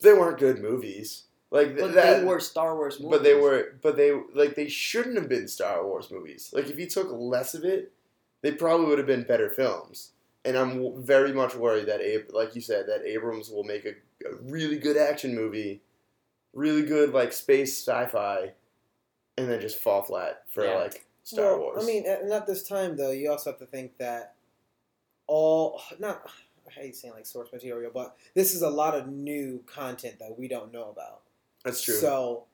They 0.00 0.12
weren't 0.12 0.38
good 0.38 0.60
movies. 0.60 1.24
Like 1.50 1.78
but 1.78 1.94
that, 1.94 2.20
they 2.20 2.24
were 2.24 2.40
Star 2.40 2.74
Wars 2.76 2.98
movies. 3.00 3.18
but 3.18 3.22
they 3.24 3.34
were 3.34 3.74
but 3.80 3.96
they 3.96 4.12
like 4.34 4.54
they 4.56 4.68
shouldn't 4.68 5.16
have 5.16 5.28
been 5.28 5.48
Star 5.48 5.84
Wars 5.86 6.10
movies. 6.10 6.50
Like 6.52 6.68
if 6.68 6.78
you 6.78 6.86
took 6.86 7.08
less 7.10 7.54
of 7.54 7.64
it, 7.64 7.92
they 8.42 8.52
probably 8.52 8.86
would 8.86 8.98
have 8.98 9.06
been 9.06 9.22
better 9.22 9.48
films. 9.48 10.10
And 10.44 10.56
I'm 10.56 10.82
w- 10.82 11.00
very 11.02 11.32
much 11.32 11.54
worried 11.54 11.86
that 11.86 12.00
Ab- 12.00 12.30
like 12.32 12.54
you 12.54 12.60
said 12.60 12.86
that 12.88 13.04
Abrams 13.06 13.50
will 13.50 13.64
make 13.64 13.84
a, 13.84 13.90
a 14.28 14.34
really 14.42 14.76
good 14.78 14.96
action 14.96 15.34
movie, 15.34 15.80
really 16.52 16.82
good 16.82 17.12
like 17.12 17.32
space 17.32 17.78
sci-fi, 17.78 18.52
and 19.36 19.48
then 19.48 19.60
just 19.60 19.78
fall 19.78 20.02
flat 20.02 20.42
for 20.48 20.64
Yeah. 20.64 20.76
like 20.76 21.06
Star 21.22 21.56
well, 21.56 21.58
Wars. 21.58 21.82
I 21.82 21.86
mean, 21.86 22.04
and 22.06 22.32
at 22.32 22.46
this 22.46 22.62
time 22.62 22.96
though, 22.96 23.10
you 23.10 23.30
also 23.30 23.50
have 23.50 23.58
to 23.58 23.66
think 23.66 23.98
that 23.98 24.34
all 25.26 25.80
not 25.98 26.30
I 26.68 26.70
hate 26.80 26.96
saying 26.96 27.14
like 27.14 27.26
source 27.26 27.52
material, 27.52 27.90
but 27.92 28.16
this 28.34 28.54
is 28.54 28.62
a 28.62 28.70
lot 28.70 28.94
of 28.94 29.08
new 29.08 29.62
content 29.66 30.18
that 30.18 30.38
we 30.38 30.48
don't 30.48 30.72
know 30.72 30.90
about. 30.90 31.22
that's 31.64 31.82
true. 31.82 31.94
So 31.94 32.44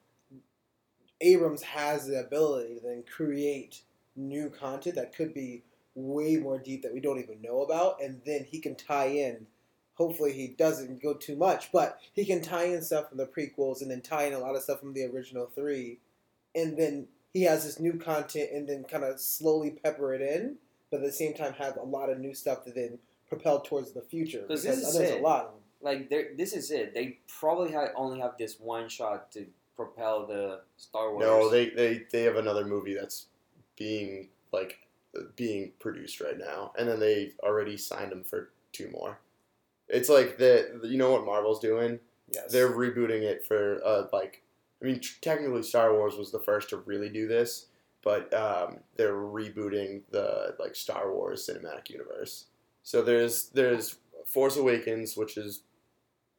Abrams 1.20 1.62
has 1.62 2.06
the 2.06 2.20
ability 2.20 2.76
to 2.76 2.80
then 2.80 3.04
create 3.04 3.82
new 4.16 4.50
content 4.50 4.96
that 4.96 5.14
could 5.14 5.32
be 5.32 5.62
way 5.94 6.36
more 6.36 6.58
deep 6.58 6.82
that 6.82 6.92
we 6.92 7.00
don't 7.00 7.18
even 7.20 7.40
know 7.42 7.62
about, 7.62 8.02
and 8.02 8.20
then 8.24 8.44
he 8.44 8.58
can 8.58 8.74
tie 8.74 9.06
in. 9.06 9.46
Hopefully, 9.94 10.32
he 10.32 10.48
doesn't 10.48 11.02
go 11.02 11.14
too 11.14 11.36
much, 11.36 11.70
but 11.70 11.98
he 12.14 12.24
can 12.24 12.42
tie 12.42 12.64
in 12.64 12.82
stuff 12.82 13.08
from 13.10 13.18
the 13.18 13.26
prequels 13.26 13.82
and 13.82 13.90
then 13.90 14.00
tie 14.00 14.24
in 14.24 14.32
a 14.32 14.38
lot 14.38 14.56
of 14.56 14.62
stuff 14.62 14.80
from 14.80 14.94
the 14.94 15.04
original 15.04 15.46
three, 15.54 15.98
and 16.54 16.76
then 16.76 17.08
he 17.32 17.42
has 17.42 17.64
this 17.64 17.80
new 17.80 17.94
content 17.94 18.50
and 18.52 18.68
then 18.68 18.84
kind 18.84 19.04
of 19.04 19.20
slowly 19.20 19.70
pepper 19.70 20.14
it 20.14 20.20
in, 20.20 20.56
but 20.90 20.98
at 20.98 21.06
the 21.06 21.12
same 21.12 21.34
time 21.34 21.54
have 21.54 21.76
a 21.76 21.82
lot 21.82 22.10
of 22.10 22.18
new 22.18 22.34
stuff 22.34 22.64
to 22.64 22.72
then 22.72 22.98
propel 23.28 23.60
towards 23.60 23.92
the 23.92 24.02
future. 24.02 24.42
because 24.42 24.62
this 24.62 24.78
is 24.78 24.94
there's 24.94 25.10
it. 25.12 25.20
a 25.20 25.22
lot 25.22 25.46
of 25.46 25.50
them. 25.52 25.60
like 25.80 26.36
this 26.36 26.52
is 26.52 26.70
it. 26.70 26.94
They 26.94 27.18
probably 27.26 27.72
ha- 27.72 27.92
only 27.96 28.20
have 28.20 28.36
this 28.38 28.58
one 28.60 28.88
shot 28.88 29.32
to 29.32 29.46
propel 29.76 30.26
the 30.26 30.60
Star 30.76 31.12
Wars. 31.12 31.24
no, 31.24 31.48
they, 31.48 31.70
they 31.70 32.02
they 32.10 32.22
have 32.22 32.36
another 32.36 32.66
movie 32.66 32.94
that's 32.94 33.26
being 33.78 34.28
like 34.52 34.80
being 35.36 35.72
produced 35.78 36.20
right 36.20 36.38
now, 36.38 36.72
and 36.78 36.88
then 36.88 37.00
they 37.00 37.32
already 37.42 37.76
signed 37.76 38.12
them 38.12 38.24
for 38.24 38.50
two 38.72 38.90
more. 38.90 39.18
It's 39.88 40.08
like 40.08 40.38
the 40.38 40.80
you 40.84 40.98
know 40.98 41.12
what 41.12 41.24
Marvel's 41.24 41.60
doing? 41.60 42.00
Yes. 42.32 42.50
They're 42.52 42.70
rebooting 42.70 43.22
it 43.22 43.44
for 43.46 43.80
uh, 43.84 44.06
like 44.12 44.41
I 44.82 44.86
mean 44.86 45.00
tr- 45.00 45.20
technically 45.20 45.62
Star 45.62 45.94
Wars 45.94 46.16
was 46.16 46.32
the 46.32 46.40
first 46.40 46.70
to 46.70 46.78
really 46.78 47.08
do 47.08 47.28
this, 47.28 47.66
but 48.02 48.32
um, 48.34 48.78
they're 48.96 49.14
rebooting 49.14 50.02
the 50.10 50.56
like 50.58 50.74
Star 50.74 51.12
Wars 51.12 51.48
cinematic 51.48 51.88
universe. 51.90 52.46
So 52.82 53.00
there's 53.02 53.48
there's 53.50 53.96
Force 54.26 54.56
Awakens, 54.56 55.16
which 55.16 55.36
is 55.36 55.62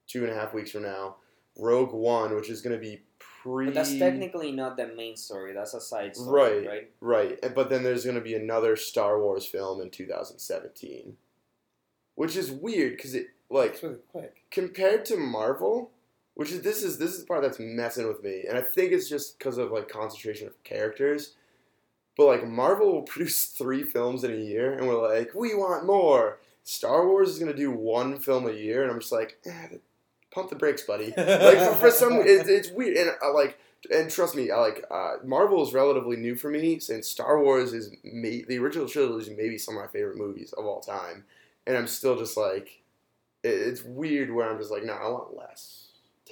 two 0.07 0.23
and 0.23 0.31
a 0.31 0.35
half 0.35 0.53
weeks 0.53 0.71
from 0.71 0.83
now. 0.83 1.15
Rogue 1.57 1.93
One, 1.93 2.35
which 2.35 2.49
is 2.49 2.61
going 2.61 2.75
to 2.75 2.81
be 2.81 3.03
pre. 3.19 3.65
But 3.65 3.75
that's 3.75 3.95
technically 3.97 4.51
not 4.51 4.75
the 4.75 4.87
main 4.87 5.15
story. 5.15 5.53
That's 5.53 5.73
a 5.75 5.79
side 5.81 6.15
story, 6.15 6.65
Right. 6.65 6.67
right? 6.67 7.39
Right, 7.41 7.53
but 7.55 7.69
then 7.69 7.83
there's 7.83 8.03
going 8.03 8.15
to 8.15 8.21
be 8.21 8.33
another 8.33 8.75
Star 8.75 9.19
Wars 9.21 9.45
film 9.45 9.79
in 9.79 9.89
2017, 9.91 11.15
which 12.15 12.35
is 12.35 12.51
weird 12.51 12.97
because 12.97 13.13
it 13.13 13.27
like 13.49 13.79
really 13.83 13.97
quick. 14.11 14.43
compared 14.49 15.05
to 15.05 15.17
Marvel, 15.17 15.91
which 16.35 16.51
is 16.51 16.61
this 16.61 16.83
is 16.83 16.97
this 16.97 17.11
is 17.13 17.21
the 17.21 17.25
part 17.27 17.41
that's 17.41 17.59
messing 17.59 18.07
with 18.07 18.23
me, 18.23 18.43
and 18.47 18.57
I 18.57 18.61
think 18.61 18.91
it's 18.91 19.09
just 19.09 19.37
because 19.37 19.57
of 19.57 19.71
like 19.71 19.87
concentration 19.87 20.47
of 20.47 20.63
characters. 20.63 21.33
But 22.17 22.27
like 22.27 22.47
Marvel 22.47 22.93
will 22.93 23.01
produce 23.03 23.45
three 23.45 23.83
films 23.83 24.23
in 24.23 24.31
a 24.31 24.37
year, 24.37 24.73
and 24.73 24.87
we're 24.87 25.07
like, 25.07 25.33
we 25.33 25.53
want 25.53 25.85
more. 25.85 26.39
Star 26.63 27.07
Wars 27.07 27.29
is 27.29 27.39
gonna 27.39 27.53
do 27.53 27.71
one 27.71 28.17
film 28.19 28.47
a 28.47 28.53
year, 28.53 28.83
and 28.83 28.91
I'm 28.91 28.99
just 28.99 29.11
like, 29.11 29.37
eh, 29.45 29.77
pump 30.31 30.49
the 30.49 30.55
brakes, 30.55 30.83
buddy. 30.83 31.13
like 31.17 31.57
for, 31.57 31.75
for 31.75 31.91
some, 31.91 32.13
it, 32.25 32.47
it's 32.47 32.69
weird, 32.69 32.97
and 32.97 33.11
I 33.21 33.27
like, 33.27 33.59
and 33.91 34.09
trust 34.09 34.35
me, 34.35 34.49
I 34.49 34.57
like 34.57 34.85
uh, 34.89 35.15
Marvel 35.23 35.61
is 35.61 35.73
relatively 35.73 36.15
new 36.15 36.35
for 36.35 36.49
me 36.49 36.79
since 36.79 37.07
Star 37.07 37.41
Wars 37.41 37.73
is 37.73 37.91
may, 38.03 38.43
the 38.43 38.57
original 38.57 38.87
trilogy 38.87 39.31
is 39.31 39.37
maybe 39.37 39.57
some 39.57 39.75
of 39.75 39.81
my 39.81 39.87
favorite 39.87 40.17
movies 40.17 40.53
of 40.53 40.65
all 40.65 40.79
time, 40.79 41.25
and 41.67 41.77
I'm 41.77 41.87
still 41.87 42.17
just 42.17 42.37
like, 42.37 42.81
it, 43.43 43.49
it's 43.49 43.83
weird 43.83 44.31
where 44.31 44.49
I'm 44.49 44.57
just 44.57 44.71
like, 44.71 44.83
no, 44.83 44.93
I 44.93 45.09
want 45.09 45.35
less. 45.37 45.82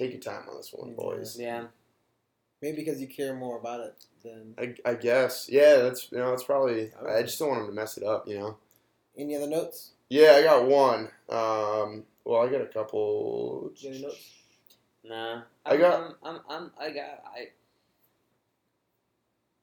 Take 0.02 0.12
your 0.14 0.20
time 0.20 0.48
on 0.50 0.56
this 0.56 0.70
one, 0.72 0.94
boys. 0.94 1.38
Yeah. 1.38 1.66
Maybe 2.60 2.78
because 2.78 3.00
you 3.00 3.06
care 3.06 3.34
more 3.34 3.56
about 3.58 3.80
it 3.80 4.04
than 4.24 4.54
I, 4.58 4.90
I 4.90 4.94
guess, 4.94 5.48
yeah, 5.48 5.76
that's 5.76 6.10
you 6.10 6.18
know, 6.18 6.30
that's 6.30 6.42
probably. 6.42 6.90
I 7.08 7.22
just 7.22 7.38
don't 7.38 7.48
want 7.50 7.60
them 7.60 7.68
to 7.68 7.72
mess 7.74 7.96
it 7.96 8.02
up, 8.02 8.26
you 8.26 8.38
know. 8.38 8.56
any 9.16 9.36
other 9.36 9.46
notes. 9.48 9.90
Yeah, 10.08 10.32
I 10.32 10.42
got 10.42 10.66
one. 10.66 11.08
Um, 11.28 12.04
well, 12.24 12.42
I 12.42 12.48
got 12.50 12.60
a 12.62 12.66
couple. 12.66 13.70
Any 13.84 14.02
notes? 14.02 14.30
Nah. 15.04 15.42
I 15.64 15.74
I'm, 15.74 15.78
got- 15.80 16.00
I'm, 16.00 16.14
I'm, 16.24 16.40
I'm, 16.48 16.70
I 16.80 16.90
got. 16.90 17.22
I. 17.36 17.48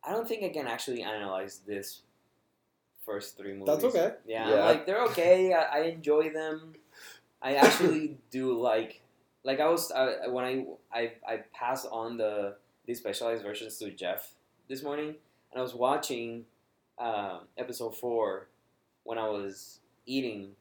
I 0.03 0.13
don't 0.13 0.27
think 0.27 0.43
I 0.43 0.49
can 0.49 0.67
actually 0.67 1.01
analyze 1.01 1.59
this 1.67 2.01
first 3.05 3.37
three 3.37 3.51
movies. 3.53 3.67
That's 3.67 3.83
okay. 3.83 4.13
Yeah, 4.25 4.49
Yeah. 4.49 4.55
I'm 4.55 4.65
like 4.65 4.85
they're 4.85 5.03
okay. 5.07 5.53
I, 5.53 5.79
I 5.79 5.79
enjoy 5.83 6.29
them. 6.31 6.73
I 7.41 7.55
actually 7.55 8.17
do 8.31 8.57
like. 8.57 9.01
Like 9.43 9.59
I 9.59 9.69
was 9.69 9.91
uh, 9.91 10.29
when 10.29 10.45
I 10.45 10.65
I 10.91 11.11
I 11.27 11.37
passed 11.53 11.87
on 11.91 12.17
the 12.17 12.55
these 12.85 12.99
specialized 12.99 13.43
versions 13.43 13.77
to 13.77 13.91
Jeff 13.91 14.33
this 14.67 14.83
morning, 14.83 15.15
and 15.51 15.59
I 15.59 15.61
was 15.61 15.73
watching 15.73 16.45
um, 16.97 17.41
episode 17.57 17.95
four 17.95 18.47
when 19.03 19.17
I 19.17 19.27
was 19.29 19.79
eating 20.05 20.51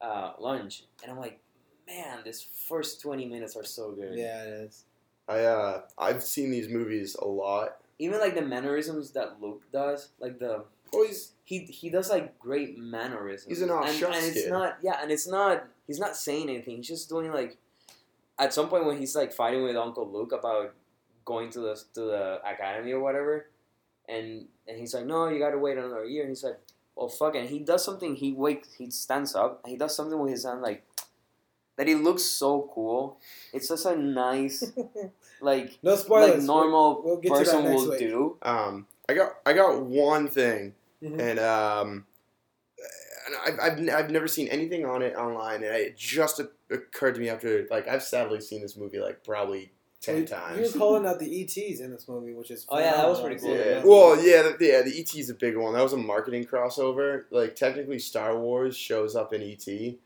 uh, 0.00 0.32
lunch, 0.38 0.84
and 1.02 1.10
I'm 1.10 1.18
like, 1.18 1.40
man, 1.86 2.18
this 2.24 2.42
first 2.42 3.00
twenty 3.00 3.26
minutes 3.26 3.56
are 3.56 3.64
so 3.64 3.92
good. 3.92 4.18
Yeah, 4.18 4.42
it 4.42 4.48
is. 4.48 4.84
I 5.28 5.40
uh, 5.44 5.82
I've 5.96 6.22
seen 6.22 6.50
these 6.50 6.68
movies 6.68 7.16
a 7.16 7.26
lot. 7.26 7.76
Even 7.98 8.18
like 8.18 8.34
the 8.34 8.42
mannerisms 8.42 9.10
that 9.12 9.42
Luke 9.42 9.62
does, 9.72 10.08
like 10.18 10.38
the 10.38 10.64
Oh, 10.92 11.04
he's 11.06 11.32
he 11.44 11.60
he 11.60 11.90
does 11.90 12.10
like 12.10 12.38
great 12.38 12.78
mannerisms. 12.78 13.48
He's 13.48 13.62
an 13.62 13.70
and, 13.70 13.78
off-shot 13.78 14.14
and 14.14 14.26
it's 14.26 14.42
kid. 14.42 14.50
not 14.50 14.78
yeah, 14.82 14.98
and 15.00 15.10
it's 15.10 15.28
not 15.28 15.64
he's 15.86 16.00
not 16.00 16.16
saying 16.16 16.48
anything. 16.48 16.78
He's 16.78 16.88
just 16.88 17.08
doing 17.08 17.32
like 17.32 17.56
at 18.40 18.52
some 18.54 18.68
point 18.68 18.86
when 18.86 18.98
he's 18.98 19.14
like 19.14 19.32
fighting 19.32 19.62
with 19.62 19.76
Uncle 19.76 20.10
Luke 20.10 20.32
about 20.32 20.74
going 21.24 21.50
to 21.50 21.60
the 21.60 21.74
to 21.94 22.00
the 22.00 22.40
academy 22.44 22.92
or 22.92 23.00
whatever, 23.00 23.46
and 24.08 24.46
and 24.66 24.78
he's 24.78 24.94
like, 24.94 25.06
no, 25.06 25.28
you 25.28 25.38
got 25.38 25.50
to 25.50 25.58
wait 25.58 25.78
another 25.78 26.04
year. 26.04 26.22
And 26.22 26.30
he's 26.30 26.42
like, 26.44 26.58
well, 26.96 27.08
fuck. 27.08 27.34
And 27.36 27.48
he 27.48 27.58
does 27.60 27.84
something. 27.84 28.16
He 28.16 28.32
wakes. 28.32 28.74
He 28.74 28.90
stands 28.90 29.34
up. 29.34 29.60
And 29.64 29.70
he 29.72 29.76
does 29.78 29.94
something 29.94 30.18
with 30.18 30.32
his 30.32 30.44
hand 30.44 30.62
like. 30.62 30.84
that 31.76 31.86
he 31.88 31.94
looks 31.94 32.22
so 32.24 32.70
cool. 32.74 33.18
It's 33.52 33.68
just 33.68 33.86
a 33.86 33.96
nice 33.96 34.72
like 35.40 35.78
no 35.82 35.96
spoilers. 35.96 36.36
like 36.38 36.42
normal 36.42 37.02
We'll 37.04 37.16
get 37.16 37.28
to 37.32 37.38
that 37.38 37.44
person 37.44 37.64
will 37.74 37.90
week. 37.90 37.98
do. 38.00 38.36
Um, 38.42 38.86
I 39.08 39.14
got 39.14 39.32
I 39.46 39.52
got 39.54 39.82
one 39.82 40.28
thing, 40.28 40.74
Mhm. 41.02 41.18
and 41.20 41.38
um, 41.40 41.88
and 41.88 42.04
I've, 43.46 43.58
I've, 43.60 43.78
n- 43.78 43.90
I've 43.90 44.10
never 44.10 44.28
seen 44.28 44.48
anything 44.48 44.84
on 44.86 45.02
it 45.02 45.14
online, 45.16 45.56
and 45.64 45.74
it 45.74 45.96
just 45.96 46.40
occurred 46.70 47.14
to 47.14 47.20
me 47.20 47.28
after 47.28 47.66
like 47.70 47.88
I've 47.88 48.02
sadly 48.02 48.40
seen 48.40 48.62
this 48.62 48.76
movie 48.76 48.98
like 49.00 49.24
probably 49.24 49.72
ten 50.00 50.18
You- 50.18 50.26
times. 50.26 50.58
You're 50.60 50.70
calling 50.80 51.06
out 51.06 51.18
the 51.18 51.42
ETs 51.42 51.80
in 51.80 51.90
this 51.90 52.08
movie, 52.08 52.32
which 52.34 52.50
is 52.50 52.66
Oh, 52.68 52.78
yeah, 52.78 52.92
that 52.96 53.08
was 53.08 53.20
pretty 53.20 53.40
cool. 53.40 53.54
Yeah. 53.56 53.64
Yeah. 53.64 53.82
Well, 53.84 54.16
yeah, 54.16 54.42
the, 54.42 54.56
yeah. 54.60 54.82
The 54.82 54.98
ET 54.98 55.14
is 55.14 55.30
a 55.30 55.34
big 55.34 55.56
one. 55.56 55.74
That 55.74 55.82
was 55.82 55.92
a 55.92 55.96
marketing 55.98 56.44
crossover. 56.46 57.24
Like 57.30 57.54
technically, 57.56 57.98
Star 57.98 58.38
Wars 58.38 58.76
shows 58.76 59.14
up 59.16 59.32
in 59.32 59.42
ET, 59.42 59.66
and 59.68 59.98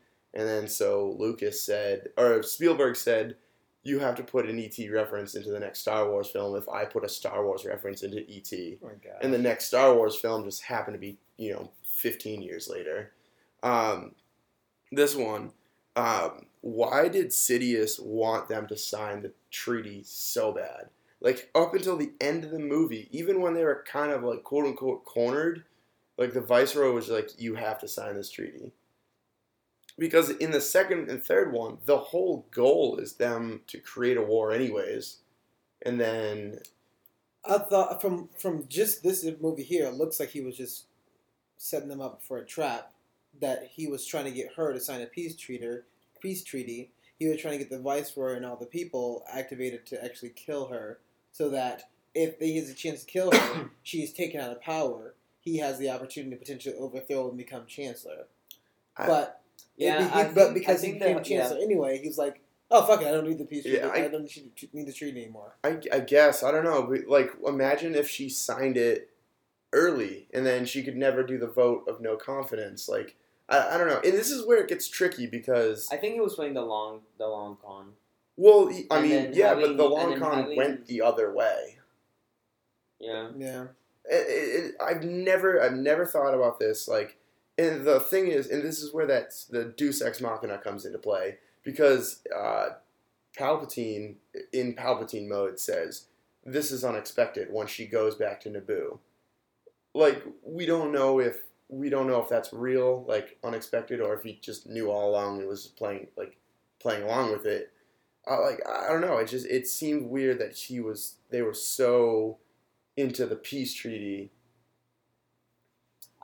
then 0.47 0.67
so 0.67 1.15
Lucas 1.17 1.61
said, 1.63 2.09
or 2.17 2.43
Spielberg 2.43 2.95
said, 2.95 3.35
you 3.83 3.99
have 3.99 4.15
to 4.15 4.23
put 4.23 4.49
an 4.49 4.59
ET 4.59 4.77
reference 4.91 5.35
into 5.35 5.51
the 5.51 5.59
next 5.59 5.79
Star 5.81 6.09
Wars 6.09 6.27
film. 6.27 6.55
If 6.55 6.67
I 6.67 6.85
put 6.85 7.03
a 7.05 7.09
Star 7.09 7.45
Wars 7.45 7.65
reference 7.65 8.01
into 8.01 8.17
ET, 8.27 8.51
Oh 8.83 8.87
my 8.87 8.91
and 9.21 9.31
the 9.31 9.37
next 9.37 9.65
Star 9.67 9.93
Wars 9.93 10.15
film 10.15 10.43
just 10.43 10.63
happened 10.63 10.95
to 10.95 10.99
be, 10.99 11.19
you 11.37 11.53
know, 11.53 11.69
15 11.83 12.41
years 12.41 12.67
later. 12.67 13.11
Um, 13.65 14.11
this 14.91 15.15
one, 15.15 15.51
um, 15.95 16.45
why 16.61 17.07
did 17.07 17.29
Sidious 17.29 17.99
want 18.01 18.47
them 18.47 18.67
to 18.67 18.77
sign 18.77 19.23
the 19.23 19.33
treaty 19.51 20.03
so 20.05 20.53
bad? 20.53 20.89
Like 21.19 21.49
up 21.55 21.73
until 21.73 21.97
the 21.97 22.13
end 22.21 22.43
of 22.43 22.51
the 22.51 22.59
movie, 22.59 23.09
even 23.11 23.41
when 23.41 23.55
they 23.55 23.63
were 23.63 23.83
kind 23.91 24.11
of 24.11 24.23
like 24.23 24.43
quote 24.43 24.65
unquote 24.65 25.03
cornered, 25.03 25.63
like 26.17 26.33
the 26.33 26.41
viceroy 26.41 26.91
was 26.91 27.09
like, 27.09 27.31
"You 27.39 27.55
have 27.55 27.79
to 27.79 27.87
sign 27.87 28.15
this 28.15 28.29
treaty." 28.29 28.71
Because 29.97 30.29
in 30.29 30.51
the 30.51 30.61
second 30.61 31.09
and 31.09 31.23
third 31.23 31.51
one, 31.51 31.79
the 31.85 31.97
whole 31.97 32.45
goal 32.51 32.97
is 32.97 33.13
them 33.13 33.61
to 33.67 33.79
create 33.79 34.17
a 34.17 34.21
war, 34.21 34.51
anyways, 34.51 35.17
and 35.81 35.99
then 35.99 36.59
I 37.43 37.57
thought 37.59 38.01
from 38.01 38.29
from 38.37 38.67
just 38.67 39.01
this 39.01 39.25
movie 39.41 39.63
here, 39.63 39.87
it 39.87 39.95
looks 39.95 40.19
like 40.19 40.29
he 40.29 40.41
was 40.41 40.57
just 40.57 40.85
setting 41.57 41.89
them 41.89 42.01
up 42.01 42.21
for 42.21 42.37
a 42.37 42.45
trap. 42.45 42.91
That 43.41 43.69
he 43.71 43.87
was 43.87 44.05
trying 44.05 44.25
to 44.25 44.31
get 44.31 44.53
her 44.55 44.73
to 44.73 44.79
sign 44.79 45.01
a 45.01 45.05
peace 45.05 45.35
treaty. 45.35 45.67
Peace 46.21 46.43
treaty. 46.43 46.91
He 47.19 47.27
was 47.27 47.39
trying 47.41 47.53
to 47.53 47.59
get 47.59 47.69
the 47.69 47.79
viceroy 47.79 48.35
and 48.35 48.45
all 48.45 48.55
the 48.57 48.65
people 48.65 49.23
activated 49.31 49.85
to 49.87 50.03
actually 50.03 50.29
kill 50.29 50.67
her, 50.67 50.99
so 51.31 51.49
that 51.49 51.83
if 52.13 52.37
he 52.39 52.57
has 52.57 52.69
a 52.69 52.73
chance 52.73 53.01
to 53.01 53.05
kill 53.05 53.31
her, 53.31 53.69
she's 53.83 54.11
taken 54.13 54.39
out 54.41 54.51
of 54.51 54.61
power. 54.61 55.13
He 55.39 55.57
has 55.59 55.77
the 55.79 55.89
opportunity 55.89 56.31
to 56.35 56.39
potentially 56.39 56.75
overthrow 56.75 57.29
and 57.29 57.37
become 57.37 57.65
chancellor. 57.67 58.25
I- 58.97 59.07
but 59.07 59.41
Yeah, 59.77 60.03
he- 60.07 60.13
I 60.19 60.23
but 60.25 60.33
think- 60.35 60.53
because 60.55 60.83
I 60.83 60.87
he 60.87 60.91
think 60.93 60.99
became 61.03 61.15
that- 61.17 61.29
yeah. 61.29 61.39
chancellor 61.41 61.59
anyway, 61.61 61.99
he's 62.01 62.17
like, 62.17 62.41
"Oh 62.71 62.85
fuck 62.85 63.01
it, 63.01 63.07
I 63.07 63.11
don't 63.11 63.27
need 63.27 63.37
the 63.37 63.45
peace 63.45 63.63
treaty. 63.63 63.77
Yeah, 63.77 63.87
I, 63.89 64.05
I- 64.05 64.07
don't 64.07 64.23
need 64.23 64.51
need 64.73 64.87
the 64.87 64.93
treaty 64.93 65.21
anymore." 65.23 65.55
I, 65.63 65.79
I 65.91 65.99
guess 65.99 66.41
I 66.43 66.51
don't 66.51 66.63
know. 66.63 66.83
But 66.83 67.07
like, 67.07 67.31
imagine 67.45 67.95
if 67.95 68.09
she 68.09 68.29
signed 68.29 68.75
it 68.77 69.09
early, 69.73 70.27
and 70.33 70.45
then 70.45 70.65
she 70.65 70.83
could 70.83 70.95
never 70.97 71.21
do 71.23 71.37
the 71.37 71.47
vote 71.47 71.87
of 71.87 71.99
no 72.01 72.15
confidence. 72.17 72.87
Like, 72.89 73.15
I, 73.49 73.75
I 73.75 73.77
don't 73.77 73.87
know. 73.87 74.01
And 74.03 74.13
this 74.13 74.31
is 74.31 74.45
where 74.45 74.57
it 74.59 74.67
gets 74.67 74.87
tricky 74.87 75.27
because, 75.27 75.87
I 75.91 75.97
think 75.97 76.13
he 76.15 76.19
was 76.21 76.35
playing 76.35 76.53
the 76.55 76.61
long 76.61 77.01
the 77.17 77.27
long 77.27 77.57
con. 77.63 77.91
well, 78.37 78.69
I 78.91 78.97
And 78.99 79.09
mean, 79.09 79.29
yeah, 79.33 79.49
having- 79.49 79.65
but 79.65 79.77
the 79.77 79.83
long 79.89 80.19
con 80.19 80.37
having- 80.43 80.57
went 80.57 80.87
the 80.87 81.01
other 81.01 81.33
way. 81.33 81.77
Yeah. 82.99 83.29
Yeah. 83.37 83.63
It, 84.05 84.27
it, 84.27 84.65
it- 84.65 84.75
I've 84.81 85.03
never, 85.03 85.61
I've 85.61 85.73
never 85.73 86.05
thought 86.05 86.33
about 86.33 86.59
this. 86.59 86.87
Like, 86.87 87.17
and 87.57 87.85
the 87.85 87.99
thing 87.99 88.27
is, 88.27 88.47
and 88.49 88.63
this 88.63 88.79
is 88.81 88.93
where 88.93 89.07
that 89.07 89.31
the 89.49 89.65
Deus 89.65 90.01
Ex 90.01 90.21
Machina 90.21 90.57
comes 90.57 90.85
into 90.85 90.97
play 90.97 91.37
because 91.63 92.21
uh, 92.35 92.69
Palpatine 93.37 94.15
in 94.51 94.73
Palpatine 94.75 95.27
mode 95.27 95.59
says 95.59 96.05
this 96.43 96.71
is 96.71 96.83
unexpected 96.83 97.47
when 97.51 97.67
she 97.67 97.85
goes 97.85 98.15
back 98.15 98.39
to 98.41 98.49
Naboo. 98.49 98.99
Like 99.93 100.21
we 100.43 100.65
don't 100.65 100.91
know 100.91 101.19
if 101.19 101.43
we 101.75 101.89
don't 101.89 102.07
know 102.07 102.21
if 102.21 102.29
that's 102.29 102.53
real, 102.53 103.03
like 103.07 103.37
unexpected, 103.43 103.99
or 103.99 104.13
if 104.13 104.23
he 104.23 104.39
just 104.41 104.67
knew 104.67 104.89
all 104.89 105.09
along 105.09 105.39
and 105.39 105.47
was 105.47 105.67
playing 105.67 106.07
like 106.15 106.37
playing 106.79 107.03
along 107.03 107.31
with 107.31 107.45
it. 107.45 107.71
Uh, 108.29 108.41
like 108.41 108.61
I 108.67 108.87
don't 108.87 109.01
know. 109.01 109.17
It 109.17 109.27
just 109.27 109.45
it 109.47 109.67
seemed 109.67 110.09
weird 110.09 110.39
that 110.39 110.57
she 110.57 110.79
was 110.79 111.15
they 111.29 111.41
were 111.41 111.53
so 111.53 112.37
into 112.95 113.25
the 113.25 113.35
peace 113.35 113.73
treaty. 113.73 114.31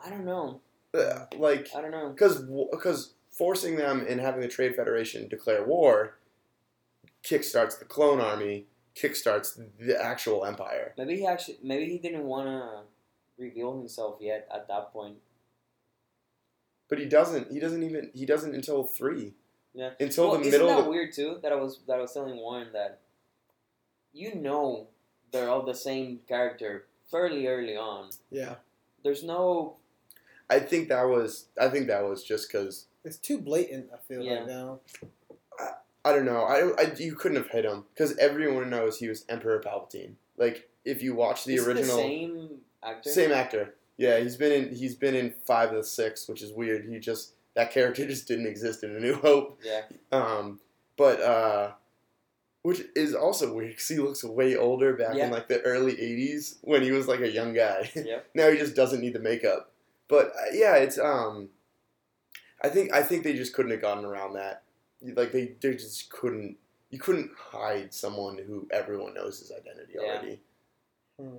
I 0.04 0.10
don't 0.10 0.26
know. 0.26 0.62
Uh, 0.94 1.26
like 1.38 1.68
I 1.76 1.82
don't 1.82 1.92
know. 1.92 2.10
because 2.10 2.44
because 2.72 3.14
forcing 3.30 3.76
them 3.76 4.06
and 4.08 4.20
having 4.20 4.42
the 4.42 4.48
Trade 4.48 4.76
Federation 4.76 5.28
declare 5.28 5.66
war 5.66 6.16
kickstarts 7.24 7.78
the 7.78 7.86
clone 7.86 8.20
army, 8.20 8.66
kickstarts 8.96 9.62
the 9.80 10.02
actual 10.02 10.46
empire. 10.46 10.94
Maybe 10.98 11.18
he 11.18 11.28
actually 11.28 11.58
maybe 11.62 11.86
he 11.86 11.98
didn't 11.98 12.24
want 12.24 12.48
to 12.48 12.82
reveal 13.38 13.78
himself 13.78 14.18
yet 14.22 14.48
at 14.54 14.68
that 14.70 14.94
point. 14.94 15.18
But 16.92 17.00
he 17.00 17.06
doesn't. 17.06 17.52
He 17.52 17.60
doesn't 17.60 17.82
even. 17.82 18.12
He 18.14 18.26
doesn't 18.26 18.54
until 18.54 18.84
three. 18.84 19.34
Yeah. 19.74 19.92
Until 20.00 20.26
well, 20.30 20.34
the 20.40 20.42
isn't 20.42 20.52
middle. 20.52 20.68
that 20.68 20.80
Of 20.80 20.86
the, 20.86 20.92
weird 20.92 21.14
too? 21.14 21.40
That 21.42 21.54
I 21.54 21.56
was 21.56 21.80
that 21.88 21.98
I 21.98 22.02
was 22.02 22.14
telling 22.14 22.36
Warren 22.36 22.68
that 22.74 23.00
you 24.14 24.36
know 24.36 24.88
they're 25.32 25.50
all 25.50 25.66
the 25.66 25.74
same 25.74 26.20
character 26.28 26.86
fairly 27.10 27.48
early 27.48 27.78
on. 27.78 28.10
Yeah. 28.30 28.56
There's 29.06 29.24
no 29.24 29.78
I 30.50 30.60
think 30.60 30.90
that 30.90 31.04
was. 31.04 31.46
I 31.60 31.70
think 31.70 31.88
that 31.88 32.04
was 32.04 32.26
just 32.26 32.52
because. 32.52 32.88
It's 33.06 33.16
too 33.18 33.40
blatant. 33.40 33.88
I 33.94 33.98
feel 34.06 34.22
Yeah. 34.22 34.40
right 34.40 34.48
now. 34.48 34.80
I 36.04 36.12
don't 36.14 36.26
know. 36.26 36.44
I 36.44 36.60
don't. 36.60 36.78
I, 36.80 36.92
you 36.98 37.16
couldn't 37.16 37.38
have 37.38 37.52
hit 37.52 37.64
him 37.64 37.86
because 37.94 38.18
everyone 38.18 38.70
knows 38.70 38.98
he 38.98 39.08
was 39.08 39.24
Emperor 39.30 39.62
Palpatine. 39.66 40.16
Like 40.36 40.70
if 40.84 41.02
you 41.02 41.16
watch 41.16 41.46
the 41.46 41.56
is 41.56 41.66
it 41.66 41.68
original, 41.70 41.96
the 41.96 42.04
same 42.04 42.50
actor. 42.84 43.10
same 43.10 43.32
actor. 43.32 43.76
Yeah, 43.98 44.20
he's 44.20 44.36
been 44.38 44.52
in. 44.52 44.76
He's 44.76 44.96
been 44.96 45.16
in 45.16 45.34
five 45.46 45.70
of 45.70 45.76
the 45.76 45.84
six, 45.84 46.28
which 46.28 46.42
is 46.42 46.52
weird. 46.52 46.86
He 46.90 46.98
just 47.00 47.34
that 47.56 47.72
character 47.72 48.06
just 48.08 48.28
didn't 48.28 48.48
exist 48.48 48.84
in 48.84 48.96
A 48.96 49.00
New 49.00 49.16
Hope. 49.16 49.60
Yeah. 49.64 49.82
Um, 50.12 50.60
but 50.98 51.22
uh, 51.22 51.72
which 52.64 52.82
is 52.96 53.14
also 53.14 53.54
weird 53.54 53.72
because 53.72 53.88
he 53.88 53.98
looks 53.98 54.24
way 54.24 54.56
older 54.56 54.94
back 54.94 55.16
Yeah. 55.16 55.26
in 55.26 55.32
like 55.32 55.48
the 55.48 55.62
early 55.62 55.94
'80s 55.96 56.58
when 56.62 56.82
he 56.82 56.92
was 56.92 57.08
like 57.08 57.20
a 57.22 57.32
young 57.32 57.54
guy. 57.54 57.92
Yep. 57.96 58.28
now 58.36 58.50
he 58.50 58.58
just 58.58 58.76
doesn't 58.76 59.02
need 59.02 59.14
the 59.14 59.20
makeup. 59.20 59.72
But 60.08 60.28
uh, 60.28 60.52
yeah, 60.54 60.76
it's 60.76 60.98
um, 60.98 61.50
I 62.64 62.70
think 62.70 62.92
I 62.94 63.04
think 63.04 63.24
they 63.24 63.34
just 63.34 63.54
couldn't 63.54 63.72
have 63.72 63.82
gotten 63.82 64.06
around 64.06 64.34
that. 64.34 64.64
Like 65.02 65.32
they 65.32 65.54
they 65.62 65.74
just 65.74 66.10
couldn't. 66.10 66.58
You 66.90 67.00
couldn't 67.00 67.32
hide 67.38 67.94
someone 67.94 68.38
who 68.38 68.68
everyone 68.72 69.14
knows 69.14 69.40
his 69.40 69.52
identity 69.52 69.94
Yeah. 69.96 70.02
already. 70.02 70.40
Hmm. 71.20 71.36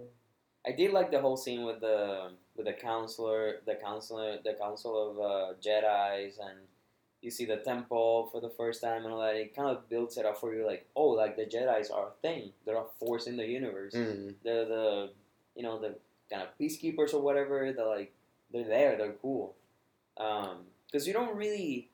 I 0.67 0.73
did 0.73 0.93
like 0.93 1.11
the 1.11 1.21
whole 1.21 1.37
scene 1.37 1.65
with 1.65 1.81
the 1.81 2.31
with 2.65 2.75
the 2.75 2.81
counselor, 2.81 3.57
the 3.67 3.75
counselor, 3.75 4.39
the 4.45 4.55
council 4.55 5.11
of 5.11 5.19
uh, 5.19 5.55
Jedi's, 5.61 6.39
and 6.39 6.59
you 7.21 7.31
see 7.31 7.45
the 7.45 7.57
temple 7.57 8.29
for 8.33 8.41
the 8.41 8.51
first 8.51 8.83
time 8.83 9.05
and 9.05 9.13
all 9.13 9.21
that. 9.21 9.35
It 9.37 9.55
kind 9.55 9.69
of 9.71 9.89
builds 9.89 10.17
it 10.17 10.27
up 10.27 10.39
for 10.39 10.55
you, 10.55 10.67
like, 10.67 10.87
oh, 10.97 11.09
like 11.09 11.37
the 11.37 11.45
Jedi's 11.45 11.91
are 11.91 12.09
a 12.09 12.21
thing. 12.23 12.53
They're 12.65 12.77
a 12.77 12.85
force 12.99 13.27
in 13.27 13.37
the 13.37 13.47
universe. 13.47 13.95
Mm. 13.95 14.35
They're 14.45 14.65
the 14.65 15.11
you 15.55 15.63
know 15.63 15.79
the 15.81 15.97
kind 16.31 16.43
of 16.43 16.49
peacekeepers 16.59 17.15
or 17.15 17.21
whatever. 17.21 17.73
They're 17.73 17.87
like 17.87 18.13
they're 18.53 18.65
there. 18.69 18.97
They're 18.97 19.13
cool. 19.21 19.55
Because 20.17 21.07
you 21.07 21.13
don't 21.13 21.37
really. 21.37 21.89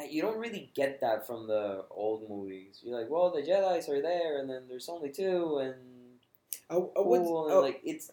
uh, 0.00 0.04
You 0.04 0.22
don't 0.22 0.38
really 0.38 0.70
get 0.74 1.00
that 1.00 1.26
from 1.26 1.46
the 1.46 1.84
old 1.90 2.28
movies. 2.28 2.80
You're 2.82 2.98
like, 2.98 3.10
well, 3.10 3.30
the 3.30 3.42
Jedi's 3.42 3.88
are 3.88 4.00
there, 4.00 4.38
and 4.40 4.48
then 4.48 4.62
there's 4.68 4.88
only 4.88 5.10
two, 5.10 5.58
and 5.58 5.74
I, 6.70 6.76
I 6.76 6.78
would, 6.78 7.20
cool 7.20 7.44
and 7.46 7.54
oh, 7.54 7.60
like 7.60 7.80
it's 7.84 8.10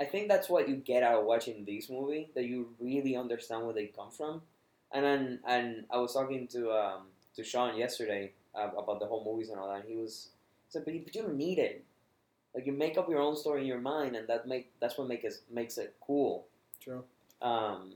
I 0.00 0.04
think 0.04 0.28
that's 0.28 0.48
what 0.48 0.68
you 0.68 0.76
get 0.76 1.02
out 1.02 1.20
of 1.20 1.26
watching 1.26 1.64
this 1.64 1.90
movie 1.90 2.30
that 2.34 2.44
you 2.44 2.70
really 2.80 3.16
understand 3.16 3.64
where 3.64 3.74
they 3.74 3.86
come 3.86 4.10
from 4.10 4.42
and 4.92 5.04
then 5.04 5.40
and 5.46 5.84
I 5.90 5.98
was 5.98 6.14
talking 6.14 6.48
to 6.48 6.72
um 6.72 7.02
to 7.36 7.44
Sean 7.44 7.76
yesterday 7.76 8.32
uh, 8.54 8.70
about 8.76 8.98
the 8.98 9.06
whole 9.06 9.24
movies 9.24 9.50
and 9.50 9.60
all 9.60 9.68
that 9.68 9.80
and 9.80 9.88
he 9.88 9.96
was 9.96 10.30
he 10.66 10.72
said 10.72 10.84
but 10.84 10.94
you, 10.94 11.02
but 11.04 11.14
you 11.14 11.22
don't 11.22 11.36
need 11.36 11.58
it 11.58 11.84
like 12.54 12.66
you 12.66 12.72
make 12.72 12.98
up 12.98 13.08
your 13.08 13.20
own 13.20 13.36
story 13.36 13.60
in 13.60 13.66
your 13.66 13.80
mind 13.80 14.16
and 14.16 14.26
that 14.28 14.48
make 14.48 14.72
that's 14.80 14.98
what 14.98 15.06
makes 15.06 15.24
it 15.24 15.42
makes 15.50 15.78
it 15.78 15.94
cool 16.00 16.46
True. 16.82 17.04
um 17.42 17.92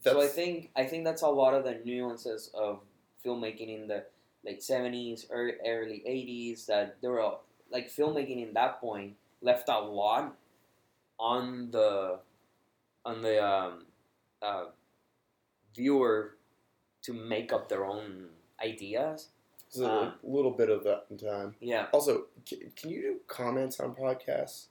so 0.00 0.22
I 0.22 0.28
think 0.28 0.70
I 0.76 0.84
think 0.84 1.04
that's 1.04 1.22
a 1.22 1.28
lot 1.28 1.54
of 1.54 1.64
the 1.64 1.80
nuances 1.84 2.50
of 2.54 2.80
filmmaking 3.24 3.68
in 3.68 3.88
the 3.88 4.04
late 4.44 4.62
seventies, 4.62 5.26
early 5.30 5.54
early 5.66 6.02
eighties. 6.06 6.66
That 6.66 6.96
there 7.00 7.10
were 7.10 7.32
like 7.70 7.90
filmmaking 7.90 8.46
in 8.46 8.54
that 8.54 8.80
point 8.80 9.16
left 9.42 9.68
a 9.68 9.78
lot 9.78 10.36
on 11.18 11.70
the 11.70 12.18
on 13.04 13.22
the 13.22 13.44
um, 13.44 13.84
uh, 14.42 14.64
viewer 15.74 16.34
to 17.02 17.12
make 17.12 17.52
up 17.52 17.68
their 17.68 17.84
own 17.84 18.26
ideas. 18.64 19.28
So 19.70 19.84
a 19.86 20.00
Uh. 20.06 20.12
little 20.22 20.50
bit 20.50 20.70
of 20.70 20.84
that 20.84 21.06
in 21.10 21.18
time. 21.18 21.54
Yeah, 21.60 21.86
Also, 21.92 22.26
can, 22.48 22.72
can 22.76 22.90
you 22.90 23.02
do 23.02 23.16
comments 23.26 23.78
on 23.80 23.94
podcasts? 23.94 24.66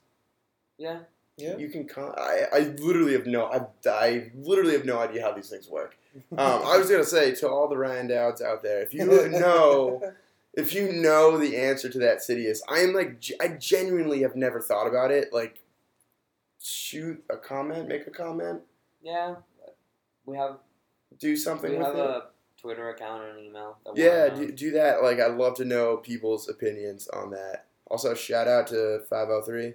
yeah. 0.76 1.00
Yeah. 1.36 1.56
You 1.56 1.68
can. 1.68 1.86
Com- 1.86 2.14
I, 2.16 2.46
I 2.52 2.58
literally 2.80 3.12
have 3.12 3.24
no. 3.28 3.44
I, 3.44 3.60
I 3.88 4.32
literally 4.34 4.72
have 4.72 4.84
no 4.84 4.98
idea 4.98 5.22
how 5.22 5.30
these 5.30 5.48
things 5.48 5.68
work. 5.68 5.96
Um, 6.32 6.38
I 6.64 6.76
was 6.78 6.90
gonna 6.90 7.04
say 7.04 7.32
to 7.36 7.48
all 7.48 7.68
the 7.68 7.76
Ryan 7.76 8.08
Dowds 8.08 8.42
out 8.42 8.64
there, 8.64 8.82
if 8.82 8.92
you 8.92 9.04
know, 9.30 10.02
if 10.54 10.74
you 10.74 10.92
know 10.92 11.38
the 11.38 11.56
answer 11.56 11.88
to 11.90 11.98
that 12.00 12.18
Sidious, 12.18 12.58
I 12.68 12.80
am 12.80 12.92
like, 12.92 13.20
ge- 13.20 13.34
I 13.40 13.48
genuinely 13.50 14.22
have 14.22 14.34
never 14.34 14.60
thought 14.60 14.88
about 14.88 15.12
it. 15.12 15.32
Like, 15.32 15.60
shoot 16.60 17.22
a 17.30 17.36
comment, 17.36 17.88
make 17.88 18.06
a 18.06 18.10
comment, 18.10 18.60
Yeah, 19.02 19.36
we 20.26 20.36
have 20.36 20.58
do 21.18 21.36
something 21.36 21.70
we 21.72 21.78
with 21.78 21.86
have 21.86 21.96
it. 21.96 22.00
a 22.00 22.22
Twitter 22.60 22.90
account 22.90 23.22
and 23.24 23.38
an 23.38 23.44
email. 23.44 23.78
That 23.84 23.96
yeah, 23.96 24.28
do, 24.28 24.50
do 24.52 24.70
that. 24.72 25.02
Like, 25.02 25.20
I'd 25.20 25.34
love 25.36 25.54
to 25.56 25.64
know 25.64 25.96
people's 25.98 26.48
opinions 26.48 27.08
on 27.08 27.30
that. 27.30 27.66
Also, 27.90 28.14
shout 28.14 28.46
out 28.48 28.66
to 28.68 29.00
503, 29.08 29.74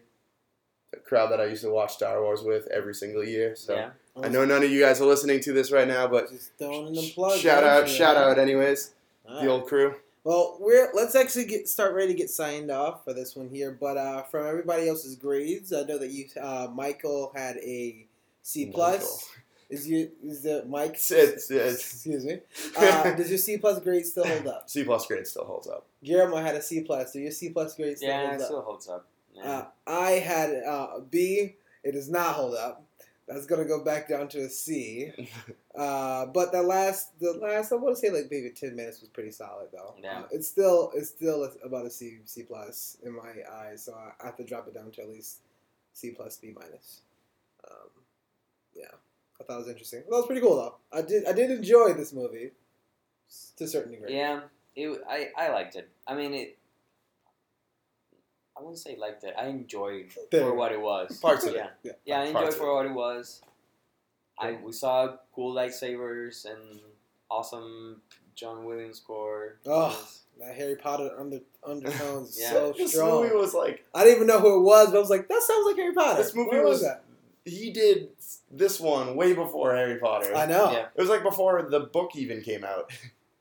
the 0.92 0.98
crowd 1.00 1.32
that 1.32 1.40
I 1.42 1.46
used 1.46 1.64
to 1.64 1.72
watch 1.72 1.94
Star 1.94 2.22
Wars 2.22 2.42
with 2.44 2.68
every 2.68 2.94
single 2.94 3.24
year. 3.24 3.56
So 3.56 3.74
yeah. 3.76 3.90
I 4.22 4.28
know 4.30 4.46
none 4.46 4.62
of 4.64 4.70
you 4.70 4.80
guys 4.82 5.02
are 5.02 5.06
listening 5.08 5.40
to 5.42 5.54
this 5.54 5.72
right 5.72 5.88
now, 5.88 6.08
but 6.08 6.30
Just 6.30 6.52
throwing 6.60 6.94
them 6.94 7.06
plugs. 7.16 7.40
shout 7.40 7.64
right? 7.64 7.82
out, 7.84 7.90
shout 7.90 8.16
out, 8.18 8.38
anyways, 8.38 8.94
All 9.28 9.42
the 9.42 9.48
old 9.48 9.66
crew. 9.68 9.96
Well, 10.24 10.58
we're 10.60 10.90
let's 10.94 11.16
actually 11.16 11.46
get 11.46 11.68
start 11.68 11.94
ready 11.94 12.14
to 12.14 12.18
get 12.18 12.30
signed 12.30 12.72
off 12.72 13.04
for 13.04 13.14
this 13.14 13.36
one 13.36 13.50
here. 13.50 13.78
But 13.80 13.98
uh, 13.98 14.24
from 14.24 14.48
everybody 14.48 14.88
else's 14.88 15.16
grades, 15.16 15.74
I 15.74 15.84
know 15.84 15.98
that 15.98 16.12
you 16.12 16.26
uh, 16.42 16.70
Michael 16.74 17.32
had 17.36 17.58
a 17.58 18.06
C 18.42 18.68
plus. 18.68 19.30
Is 19.70 19.90
you 19.90 20.12
is 20.24 20.44
the 20.44 20.64
Mike? 20.68 20.92
It's- 20.92 21.12
it's- 21.12 21.50
it's- 21.52 21.94
Excuse 21.94 22.26
me. 22.26 22.40
Uh, 22.78 23.16
does 23.16 23.30
your 23.30 23.38
C 23.40 23.58
plus 23.58 23.80
grade 23.80 24.06
still 24.06 24.26
hold 24.26 24.48
up? 24.48 24.70
C 24.70 24.84
plus 24.84 25.06
grade 25.08 25.26
still 25.28 25.46
holds 25.46 25.68
up. 25.68 25.86
Guillermo 26.04 26.38
had 26.38 26.56
a 26.56 26.62
C 26.62 26.82
plus. 26.82 27.12
Do 27.12 27.20
your 27.20 27.32
C 27.32 27.50
plus 27.50 27.76
grade 27.76 27.98
still 27.98 28.10
Yeah, 28.10 28.22
it 28.24 28.28
hold 28.30 28.42
up? 28.42 28.46
still 28.48 28.62
holds 28.62 28.88
up. 28.90 29.08
Yeah. 29.34 29.44
Uh, 29.52 29.66
I 29.88 30.10
had 30.12 30.52
uh, 30.64 30.88
a 30.98 31.02
B. 31.02 31.56
It 31.84 31.94
does 31.94 32.10
not 32.10 32.36
hold 32.36 32.56
up. 32.56 32.84
That's 33.28 33.46
gonna 33.46 33.66
go 33.66 33.84
back 33.84 34.10
down 34.10 34.28
to 34.30 34.40
a 34.40 34.50
C. 34.50 35.12
Uh, 35.76 36.28
but 36.28 36.52
the 36.52 36.62
last, 36.62 37.20
the 37.20 37.34
last, 37.34 37.72
I 37.72 37.76
want 37.78 37.96
to 37.96 38.00
say 38.00 38.12
like 38.12 38.28
maybe 38.30 38.52
ten 38.52 38.76
minutes 38.76 39.02
was 39.02 39.10
pretty 39.10 39.32
solid 39.32 39.70
though. 39.74 39.96
Yeah. 40.00 40.20
Uh, 40.20 40.28
it's 40.30 40.48
still, 40.48 40.92
it's 40.94 41.10
still 41.10 41.50
about 41.66 41.88
a 41.88 41.90
C, 41.90 42.20
C 42.26 42.44
plus 42.44 42.98
in 43.04 43.12
my 43.16 43.34
eyes. 43.52 43.84
So 43.84 43.96
I 43.96 44.24
have 44.24 44.38
to 44.38 44.44
drop 44.44 44.68
it 44.68 44.76
down 44.76 44.92
to 44.92 45.02
at 45.02 45.10
least 45.10 45.40
C 45.94 46.12
plus, 46.12 46.38
B 46.38 46.54
minus. 46.56 47.02
Um, 47.68 47.90
yeah, 48.76 48.86
I 49.42 49.44
thought 49.44 49.56
it 49.56 49.60
was 49.62 49.68
interesting. 49.68 50.04
That 50.08 50.16
was 50.16 50.28
pretty 50.28 50.42
cool 50.42 50.58
though. 50.58 50.76
I 50.96 51.02
did, 51.02 51.26
I 51.26 51.34
did 51.34 51.50
enjoy 51.50 51.94
this 51.94 52.14
movie 52.14 52.52
to 53.58 53.64
a 53.64 53.68
certain 53.68 53.94
degree. 53.94 54.16
Yeah, 54.16 54.42
it, 54.76 55.02
I, 55.10 55.30
I 55.36 55.50
liked 55.50 55.76
it. 55.76 55.90
I 56.06 56.14
mean, 56.14 56.36
it. 56.36 56.58
I 58.58 58.62
wouldn't 58.62 58.78
say 58.80 58.96
liked 58.98 59.24
it. 59.24 59.34
I 59.38 59.48
enjoyed 59.48 60.12
There 60.32 60.42
for 60.46 60.54
what 60.54 60.72
it 60.72 60.80
was. 60.82 61.20
Parts 61.20 61.44
of 61.46 61.54
it. 61.54 61.58
yeah. 61.58 61.68
Yeah. 61.84 61.92
Yeah, 62.06 62.20
I 62.22 62.24
enjoyed 62.26 62.50
of 62.50 62.56
for 62.56 62.76
what 62.76 62.86
it 62.86 62.94
was. 62.94 63.42
I 64.40 64.58
we 64.64 64.72
saw 64.72 65.16
cool 65.34 65.54
lightsabers 65.56 66.46
and 66.46 66.80
awesome 67.32 68.02
John 68.36 68.66
Williams 68.66 68.98
score. 68.98 69.58
Oh. 69.66 70.08
That 70.40 70.56
Harry 70.56 70.76
Potter 70.76 71.12
under 71.20 71.40
undertones 71.64 72.30
is 72.30 72.40
Yeah. 72.42 72.50
so 72.52 72.74
this 72.76 72.92
strong. 72.94 73.24
movie 73.24 73.36
was 73.36 73.54
like 73.54 73.86
I 73.94 74.04
didn't 74.04 74.16
even 74.16 74.28
know 74.28 74.40
who 74.40 74.58
it 74.58 74.64
was, 74.64 74.90
but 74.90 74.98
I 74.98 75.00
was 75.00 75.10
like, 75.12 75.28
that 75.28 75.42
sounds 75.44 75.66
like 75.68 75.76
Harry 75.78 75.94
Potter. 75.94 76.22
This 76.24 76.34
movie 76.36 76.50
Where 76.52 76.64
was- 76.64 76.82
that? 76.82 77.04
he 77.46 77.72
did 77.72 78.08
this 78.50 78.80
one 78.80 79.16
way 79.18 79.34
before 79.34 79.76
Harry 79.76 80.00
Potter. 80.00 80.34
I 80.36 80.46
know. 80.46 80.72
Yeah. 80.72 80.86
It 80.96 81.00
was 81.02 81.10
like 81.10 81.24
before 81.24 81.62
the 81.70 81.82
book 81.82 82.12
even 82.16 82.42
came 82.42 82.64
out. 82.64 82.90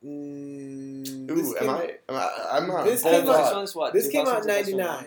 Mm, 0.05 1.12
Ooh, 1.31 1.35
this 1.37 1.49
am 1.55 1.59
came, 1.61 1.70
I, 1.70 1.83
am 2.09 2.16
I? 2.16 2.31
I'm 2.53 2.66
not. 2.68 2.85
This 2.85 3.03
came 3.03 3.12
think 3.12 3.27
this 3.27 3.35
out- 3.37 3.68
what? 3.75 3.93
This 3.93 4.09
came 4.09 4.27
out 4.27 4.45
'99. 4.47 5.07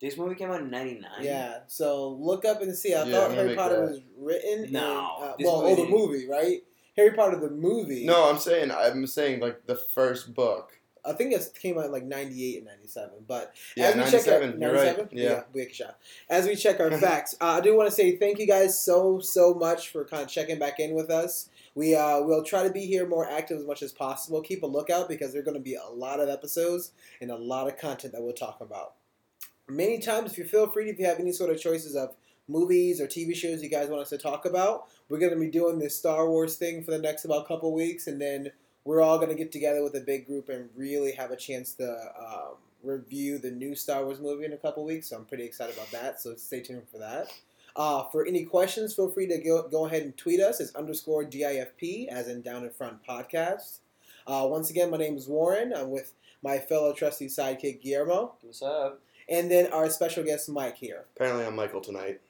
This 0.00 0.16
movie 0.18 0.34
came 0.34 0.50
out 0.50 0.60
in 0.60 0.70
'99. 0.70 1.10
Yeah, 1.22 1.58
so 1.66 2.10
look 2.10 2.44
up 2.44 2.60
and 2.62 2.76
see. 2.76 2.94
I 2.94 3.04
Yeah, 3.04 3.12
thought 3.20 3.30
Harry 3.32 3.54
Potter 3.54 3.76
that. 3.76 3.90
was 3.90 4.00
written. 4.18 4.72
No, 4.72 4.80
in, 5.18 5.24
uh, 5.24 5.34
well, 5.40 5.62
movie 5.62 5.72
oh, 5.82 5.84
the 5.84 5.90
movie, 5.90 6.28
right? 6.28 6.62
Harry 6.96 7.12
Potter 7.12 7.40
the 7.40 7.50
movie. 7.50 8.04
No, 8.04 8.28
I'm 8.28 8.38
saying 8.38 8.70
I'm 8.70 9.06
saying 9.06 9.40
like 9.40 9.66
the 9.66 9.76
first 9.76 10.34
book. 10.34 10.72
I 11.06 11.12
think 11.12 11.32
it 11.34 11.46
came 11.60 11.78
out 11.78 11.90
like 11.90 12.04
'98 12.04 12.56
and 12.58 12.66
'97. 12.66 13.10
But 13.26 13.52
Yeah, 13.76 13.88
as 13.88 13.94
we 13.94 14.18
check 14.18 14.28
our, 14.32 14.40
97. 14.40 14.60
You're 14.60 14.72
right. 14.74 15.08
Yeah. 15.12 15.42
we 15.52 15.60
take 15.62 15.72
a 15.72 15.74
shot. 15.74 15.98
As 16.30 16.46
we 16.46 16.56
check 16.56 16.80
our 16.80 16.90
facts, 16.98 17.34
uh, 17.40 17.44
I 17.44 17.60
do 17.60 17.76
want 17.76 17.88
to 17.88 17.94
say 17.94 18.16
thank 18.16 18.38
you 18.38 18.46
guys 18.46 18.82
so 18.82 19.20
so 19.20 19.54
much 19.54 19.90
for 19.90 20.04
kind 20.04 20.22
of 20.22 20.28
checking 20.28 20.58
back 20.58 20.80
in 20.80 20.94
with 20.94 21.10
us. 21.10 21.50
We 21.74 21.94
uh, 21.94 22.20
will 22.20 22.44
try 22.44 22.62
to 22.62 22.70
be 22.70 22.86
here 22.86 23.06
more 23.06 23.28
active 23.28 23.58
as 23.58 23.66
much 23.66 23.82
as 23.82 23.92
possible. 23.92 24.40
Keep 24.40 24.62
a 24.62 24.66
lookout 24.66 25.08
because 25.08 25.32
there 25.32 25.42
are 25.42 25.44
going 25.44 25.56
to 25.56 25.62
be 25.62 25.74
a 25.74 25.92
lot 25.92 26.20
of 26.20 26.28
episodes 26.28 26.92
and 27.20 27.30
a 27.30 27.36
lot 27.36 27.66
of 27.66 27.78
content 27.78 28.12
that 28.12 28.22
we'll 28.22 28.32
talk 28.32 28.60
about. 28.60 28.94
Many 29.68 29.98
times, 29.98 30.32
if 30.32 30.38
you 30.38 30.44
feel 30.44 30.68
free, 30.68 30.90
if 30.90 30.98
you 30.98 31.06
have 31.06 31.18
any 31.18 31.32
sort 31.32 31.50
of 31.50 31.60
choices 31.60 31.96
of 31.96 32.14
movies 32.46 33.00
or 33.00 33.06
TV 33.06 33.34
shows 33.34 33.62
you 33.62 33.70
guys 33.70 33.88
want 33.88 34.02
us 34.02 34.10
to 34.10 34.18
talk 34.18 34.44
about, 34.44 34.86
we're 35.08 35.18
going 35.18 35.32
to 35.32 35.40
be 35.40 35.50
doing 35.50 35.78
this 35.78 35.98
Star 35.98 36.28
Wars 36.28 36.56
thing 36.56 36.84
for 36.84 36.90
the 36.90 36.98
next 36.98 37.24
about 37.24 37.48
couple 37.48 37.72
weeks, 37.72 38.06
and 38.06 38.20
then 38.20 38.52
we're 38.84 39.00
all 39.00 39.16
going 39.16 39.30
to 39.30 39.34
get 39.34 39.50
together 39.50 39.82
with 39.82 39.94
a 39.96 40.00
big 40.00 40.26
group 40.26 40.48
and 40.48 40.68
really 40.76 41.12
have 41.12 41.30
a 41.30 41.36
chance 41.36 41.72
to 41.74 41.90
um, 42.18 42.56
review 42.82 43.38
the 43.38 43.50
new 43.50 43.74
Star 43.74 44.04
Wars 44.04 44.20
movie 44.20 44.44
in 44.44 44.52
a 44.52 44.58
couple 44.58 44.84
weeks. 44.84 45.08
So 45.08 45.16
I'm 45.16 45.24
pretty 45.24 45.44
excited 45.44 45.74
about 45.74 45.90
that. 45.92 46.20
So 46.20 46.34
stay 46.36 46.60
tuned 46.60 46.88
for 46.90 46.98
that. 46.98 47.32
Uh, 47.76 48.04
for 48.12 48.24
any 48.24 48.44
questions, 48.44 48.94
feel 48.94 49.10
free 49.10 49.26
to 49.26 49.38
go, 49.38 49.66
go 49.68 49.86
ahead 49.86 50.02
and 50.02 50.16
tweet 50.16 50.40
us. 50.40 50.60
It's 50.60 50.74
underscore 50.74 51.24
DIFP, 51.24 52.08
as 52.08 52.28
in 52.28 52.40
Down 52.42 52.64
in 52.64 52.70
Front 52.70 53.04
Podcast. 53.04 53.80
Uh, 54.26 54.46
once 54.48 54.70
again, 54.70 54.90
my 54.90 54.96
name 54.96 55.16
is 55.16 55.26
Warren. 55.26 55.72
I'm 55.74 55.90
with 55.90 56.12
my 56.42 56.58
fellow 56.58 56.92
trusty 56.92 57.26
sidekick, 57.26 57.82
Guillermo. 57.82 58.34
What's 58.42 58.62
up? 58.62 59.00
And 59.28 59.50
then 59.50 59.72
our 59.72 59.90
special 59.90 60.22
guest, 60.22 60.48
Mike 60.48 60.76
here. 60.76 61.06
Apparently, 61.16 61.44
I'm 61.44 61.56
Michael 61.56 61.80
tonight. 61.80 62.20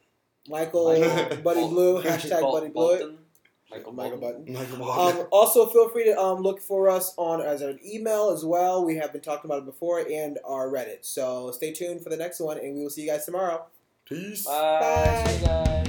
Michael 0.49 0.99
Michael 0.99 1.37
Buddy 1.43 1.69
Blue, 1.69 2.03
hashtag 2.03 2.41
Bol- 2.41 2.53
Buddy 2.53 2.69
Blue. 2.69 2.99
Bolton? 2.99 3.19
Michael, 3.71 3.93
Michael 3.93 4.19
Button. 4.19 4.53
Michael 4.53 4.91
Um, 4.91 5.27
also, 5.33 5.67
feel 5.67 5.89
free 5.89 6.05
to 6.05 6.19
um, 6.19 6.43
look 6.43 6.61
for 6.61 6.89
us 6.89 7.13
on 7.17 7.41
as 7.41 7.61
an 7.61 7.81
email 7.85 8.31
as 8.31 8.45
well. 8.45 8.85
We 8.85 8.97
have 8.97 9.13
been 9.13 9.23
talking 9.23 9.51
about 9.51 9.63
it 9.63 9.65
before, 9.65 9.99
and 9.99 10.39
our 10.45 10.69
Reddit. 10.69 10.99
So 11.03 11.51
stay 11.51 11.73
tuned 11.73 12.03
for 12.03 12.11
the 12.11 12.17
next 12.17 12.41
one, 12.41 12.59
and 12.59 12.77
we 12.77 12.83
will 12.83 12.91
see 12.91 13.03
you 13.03 13.11
guys 13.11 13.25
tomorrow. 13.25 13.65
Peace. 14.07 14.45
Bye. 14.45 15.25
See 15.27 15.41
you 15.41 15.47
guys. 15.47 15.84